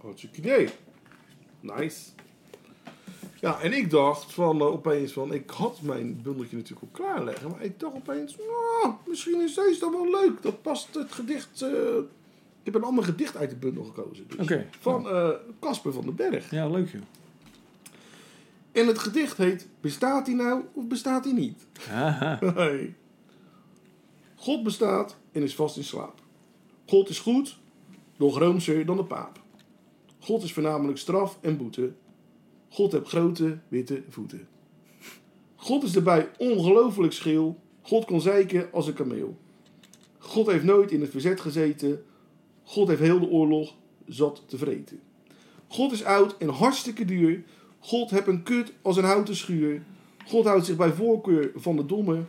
Hartstikke 0.00 0.38
idee. 0.38 0.68
Nice. 1.60 2.00
Ja, 3.40 3.60
en 3.60 3.72
ik 3.72 3.90
dacht 3.90 4.32
van 4.32 4.60
eh, 4.60 4.66
opeens 4.66 5.12
van, 5.12 5.32
ik 5.32 5.50
had 5.50 5.80
mijn 5.82 6.22
bundeltje 6.22 6.56
natuurlijk 6.56 6.82
al 6.82 7.04
klaarleggen, 7.04 7.50
maar 7.50 7.62
ik 7.62 7.80
dacht 7.80 7.94
opeens, 7.94 8.36
nou, 8.36 8.94
misschien 9.06 9.40
is 9.40 9.54
deze 9.54 9.80
dan 9.80 9.92
wel 9.92 10.10
leuk. 10.10 10.42
Dat 10.42 10.62
past 10.62 10.94
het 10.94 11.12
gedicht. 11.12 11.62
eh, 11.62 11.70
ik 12.66 12.72
heb 12.72 12.82
een 12.82 12.88
ander 12.88 13.04
gedicht 13.04 13.36
uit 13.36 13.50
de 13.50 13.56
bundel 13.56 13.84
gekozen. 13.84 14.26
Dus. 14.28 14.64
Van 14.80 15.08
eh, 15.08 15.30
Casper 15.60 15.92
van 15.92 16.04
den 16.04 16.14
Berg. 16.14 16.50
Ja, 16.50 16.68
leuk 16.68 16.90
joh. 16.90 17.02
En 18.72 18.86
het 18.86 18.98
gedicht 18.98 19.36
heet 19.36 19.68
Bestaat 19.80 20.26
hij 20.26 20.36
nou 20.36 20.62
of 20.72 20.86
bestaat 20.86 21.24
hij 21.24 21.32
niet? 21.32 21.66
Hey. 22.54 22.94
God 24.34 24.62
bestaat 24.62 25.16
en 25.32 25.42
is 25.42 25.54
vast 25.54 25.76
in 25.76 25.84
slaap. 25.84 26.20
God 26.86 27.08
is 27.08 27.18
goed, 27.18 27.58
nog 28.16 28.38
roomser 28.38 28.86
dan 28.86 28.96
de 28.96 29.04
paap. 29.04 29.40
God 30.18 30.42
is 30.42 30.52
voornamelijk 30.52 30.98
straf 30.98 31.38
en 31.40 31.56
boete. 31.56 31.92
God 32.68 32.92
heeft 32.92 33.08
grote 33.08 33.58
witte 33.68 34.02
voeten. 34.08 34.48
God 35.56 35.82
is 35.82 35.96
erbij 35.96 36.28
ongelooflijk 36.38 37.12
scheel. 37.12 37.60
God 37.82 38.04
kon 38.04 38.20
zeiken 38.20 38.72
als 38.72 38.86
een 38.86 38.94
kameel. 38.94 39.36
God 40.18 40.46
heeft 40.46 40.64
nooit 40.64 40.90
in 40.90 41.00
het 41.00 41.10
verzet 41.10 41.40
gezeten. 41.40 42.04
God 42.66 42.88
heeft 42.88 43.00
heel 43.00 43.20
de 43.20 43.28
oorlog 43.28 43.74
zat 44.06 44.42
te 44.46 44.58
vreten. 44.58 45.00
God 45.68 45.92
is 45.92 46.04
oud 46.04 46.36
en 46.38 46.48
hartstikke 46.48 47.04
duur. 47.04 47.42
God 47.78 48.10
heeft 48.10 48.26
een 48.26 48.42
kut 48.42 48.72
als 48.82 48.96
een 48.96 49.04
houten 49.04 49.36
schuur. 49.36 49.82
God 50.26 50.44
houdt 50.44 50.66
zich 50.66 50.76
bij 50.76 50.92
voorkeur 50.92 51.50
van 51.54 51.76
de 51.76 51.86
domme. 51.86 52.24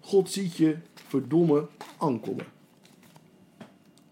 God 0.00 0.30
ziet 0.30 0.56
je 0.56 0.76
verdomme 1.08 1.66
aankomen. 1.98 2.46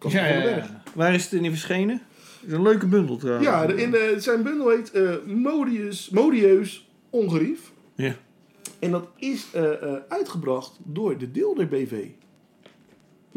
Ja. 0.08 0.82
Waar 0.94 1.14
is 1.14 1.24
het 1.24 1.32
in 1.32 1.50
verschenen? 1.50 2.02
Is 2.46 2.52
een 2.52 2.62
leuke 2.62 2.86
bundel 2.86 3.16
trouwens. 3.16 3.46
Ja, 3.46 3.62
in 3.62 3.90
de, 3.90 4.14
zijn 4.18 4.42
bundel 4.42 4.68
heet 4.68 4.90
eh, 4.90 5.14
Modius, 5.26 6.10
Modieus 6.10 6.88
Ongerief. 7.10 7.72
Ja. 7.94 8.16
En 8.78 8.90
dat 8.90 9.08
is 9.16 9.46
eh, 9.52 9.82
eh, 9.82 9.94
uitgebracht 10.08 10.78
door 10.82 11.18
de 11.18 11.30
Deelder 11.30 11.68
BV. 11.68 12.06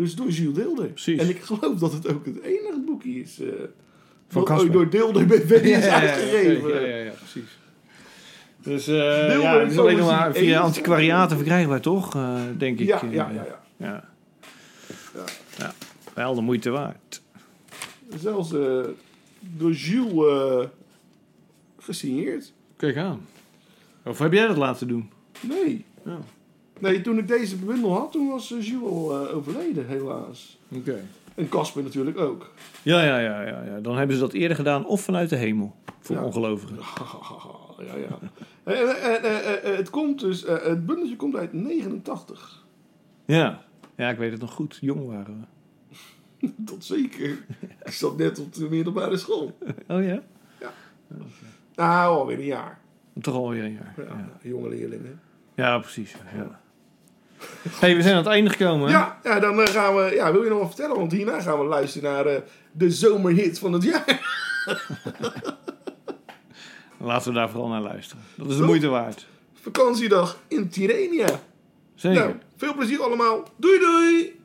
Dus 0.02 0.16
door 0.16 0.30
Jules 0.30 0.56
Deelder. 0.56 0.88
Precies. 0.88 1.20
En 1.20 1.30
ik 1.30 1.41
geloof 1.41 1.80
dat 1.80 1.93
het 1.93 2.08
ook 2.08 2.26
het 2.26 2.41
enige 2.41 2.82
boekje 2.86 3.12
is 3.12 3.39
eh 3.39 3.47
Van 3.47 4.41
wat 4.41 4.43
Casper. 4.43 4.64
ooit 4.66 4.74
door 4.74 4.89
Deelder 4.89 5.26
BV 5.26 5.52
is 5.64 5.86
Ja, 5.86 5.99
uitgegeven. 5.99 6.70
Ja, 6.74 6.80
ja, 6.80 6.95
ja, 6.95 7.12
precies. 7.12 7.58
Dus 8.58 8.88
eh 8.88 9.41
ja, 9.41 9.60
het 9.60 9.72
is 9.72 9.78
alleen 9.78 9.97
nog 9.97 10.10
maar 10.10 10.34
via 10.34 10.60
antiquariaten 10.60 11.36
verkrijgbaar, 11.38 11.82
toch? 11.82 12.16
Eh, 12.16 12.41
denk 12.58 12.80
ik. 12.80 12.88
Ja, 12.88 13.02
ja, 13.12 13.12
ja, 13.12 13.32
ja. 13.32 13.45
ja. 13.78 14.10
Ja. 15.16 15.24
Ja, 15.58 15.74
Wel 16.14 16.36
de 16.36 16.41
moeite 16.41 16.70
waard. 16.70 17.22
Zelfs 18.20 18.49
door 19.39 19.72
Jules 19.72 20.68
gesigneerd. 21.80 22.54
Kijk 22.78 22.97
aan. 22.97 23.28
Of 24.06 24.20
heb 24.20 24.34
jij 24.34 24.47
dat 24.47 24.58
laten 24.58 24.88
doen? 24.88 25.10
Nee. 25.39 25.86
Ja. 26.06 26.18
Nee, 26.82 27.02
toen 27.02 27.18
ik 27.18 27.28
deze 27.28 27.56
bundel 27.58 27.94
had, 27.94 28.12
toen 28.12 28.28
was 28.30 28.52
eh, 28.54 28.62
Jules 28.68 29.28
eh, 29.30 29.36
overleden, 29.36 29.88
helaas. 29.88 30.60
Oké. 30.76 31.00
En 31.36 31.50
Casper 31.50 31.84
natuurlijk 31.84 32.18
ook. 32.18 32.52
Ja, 32.82 33.04
ja, 33.04 33.20
ja, 33.20 33.42
ja, 33.42 33.64
ja. 33.64 33.80
Dan 33.80 33.98
hebben 33.98 34.16
ze 34.16 34.22
dat 34.22 34.34
eerder 34.34 34.58
gedaan 34.58 34.86
of 34.86 35.02
vanuit 35.02 35.30
de 35.30 35.36
hemel. 35.36 35.76
Voor 36.00 36.16
Ja. 36.16 36.24
ongelovigen. 36.24 36.76
ja, 37.88 37.96
ja. 37.96 38.20
En 39.64 39.76
het 39.76 39.90
komt 39.90 40.20
dus, 40.20 40.46
eh, 40.46 40.64
het 40.64 40.86
bundeltje 40.86 41.16
komt 41.16 41.36
uit 41.36 41.54
89. 41.54 42.66
Ja. 43.26 43.64
Ja, 43.96 44.10
ik 44.10 44.18
weet 44.18 44.32
het 44.32 44.42
nog 44.42 44.52
goed. 44.54 44.78
Jong 44.82 45.06
waren 45.08 45.48
Tot 46.66 46.86
zeker. 46.96 47.30
Ik 47.84 47.92
zat 47.92 48.18
net 48.18 48.40
op 48.40 48.54
de 48.54 48.70
middelbare 48.70 49.18
school. 49.18 49.58
we. 49.60 49.74
Oh 49.96 50.04
ja? 50.04 50.22
Nou, 51.76 52.18
alweer 52.18 52.38
een 52.40 52.46
jaar. 52.46 52.80
Toch 53.22 53.36
alweer 53.36 53.64
een 53.64 53.74
jaar. 53.74 53.94
Ja, 53.98 54.04
Ja, 54.04 54.30
jonge 54.50 54.70
leerlingen. 54.70 55.20
ja 55.56 55.80
precies. 55.80 56.16
Ja. 56.36 56.60
Hey, 57.70 57.96
we 57.96 58.02
zijn 58.02 58.14
aan 58.16 58.24
het 58.24 58.32
einde 58.32 58.50
gekomen. 58.50 58.88
hè? 58.88 58.94
Ja, 58.94 59.20
ja, 59.24 59.39
dan 59.39 59.62
eh, 59.62 59.74
gaan 59.74 59.96
we, 59.96 60.12
ja, 60.16 60.32
wil 60.32 60.44
je 60.44 60.50
nog 60.50 60.60
wat 60.60 60.68
vertellen? 60.68 60.96
Want 60.96 61.12
hierna 61.12 61.42
gaan 61.42 61.60
we 61.60 61.66
luisteren 61.66 62.12
naar 62.14 62.26
eh, 62.26 62.42
de 62.72 62.92
zomerhit 62.92 63.60
van 63.60 63.74
het 63.74 63.84
jaar. 63.84 64.20
Laten 66.98 67.28
we 67.28 67.38
daar 67.38 67.50
vooral 67.50 67.70
naar 67.70 67.82
luisteren. 67.82 68.24
Dat 68.36 68.50
is 68.50 68.58
de 68.58 68.64
moeite 68.64 68.88
waard. 68.88 69.28
Vakantiedag 69.62 70.38
in 70.48 70.70
Tirrenia. 70.70 71.39
Zeker. 71.96 72.20
Nou, 72.20 72.36
veel 72.58 72.74
plezier 72.76 73.02
allemaal. 73.04 73.44
Doei 73.58 73.80
doei! 73.80 74.41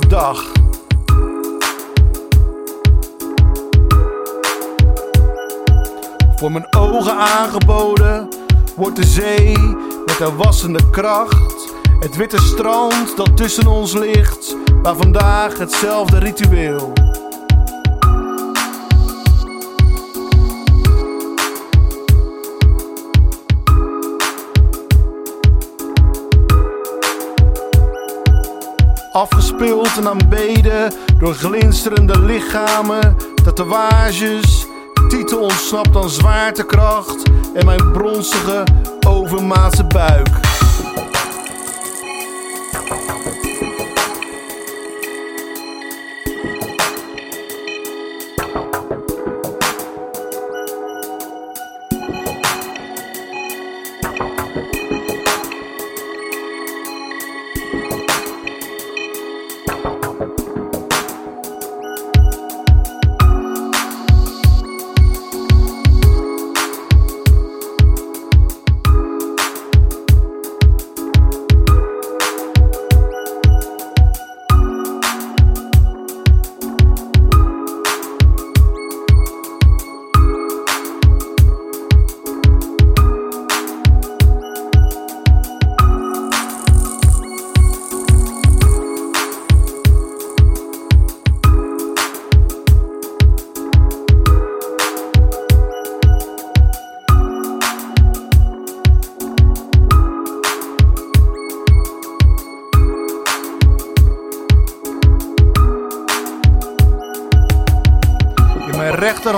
De 0.00 0.06
dag. 0.06 0.52
Voor 6.36 6.52
mijn 6.52 6.66
ogen 6.76 7.16
aangeboden 7.16 8.28
wordt 8.76 8.96
de 8.96 9.06
zee 9.06 9.58
met 10.06 10.18
haar 10.18 10.36
wassende 10.36 10.90
kracht. 10.90 11.72
Het 12.00 12.16
witte 12.16 12.38
strand 12.38 13.16
dat 13.16 13.36
tussen 13.36 13.66
ons 13.66 13.92
ligt, 13.92 14.56
maar 14.82 14.96
vandaag 14.96 15.58
hetzelfde 15.58 16.18
ritueel. 16.18 17.03
Afgespeeld 29.14 29.96
en 29.96 30.08
aanbeden 30.08 30.92
door 31.18 31.34
glinsterende 31.34 32.20
lichamen, 32.20 33.16
tatoeages. 33.44 34.66
Titel 35.08 35.38
ontsnapt 35.38 35.96
aan 35.96 36.10
zwaartekracht 36.10 37.22
en 37.54 37.64
mijn 37.64 37.92
bronzige, 37.92 38.62
overmaatse 39.06 39.84
buik. 39.84 40.53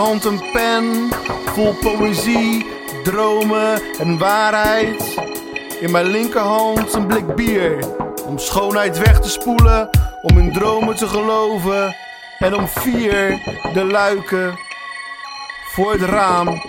Rechterhand 0.06 0.42
een 0.42 0.52
pen, 0.52 1.08
vol 1.44 1.74
poëzie, 1.74 2.66
dromen 3.04 3.82
en 3.98 4.18
waarheid. 4.18 5.14
In 5.80 5.90
mijn 5.90 6.06
linkerhand 6.06 6.94
een 6.94 7.06
blik 7.06 7.34
bier, 7.34 7.84
om 8.26 8.38
schoonheid 8.38 8.98
weg 8.98 9.20
te 9.20 9.30
spoelen, 9.30 9.90
om 10.22 10.38
in 10.38 10.52
dromen 10.52 10.96
te 10.96 11.08
geloven. 11.08 11.96
En 12.38 12.54
om 12.54 12.68
vier 12.68 13.42
de 13.72 13.84
luiken 13.84 14.58
voor 15.72 15.92
het 15.92 16.02
raam 16.02 16.60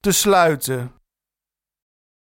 te 0.00 0.12
sluiten. 0.12 0.99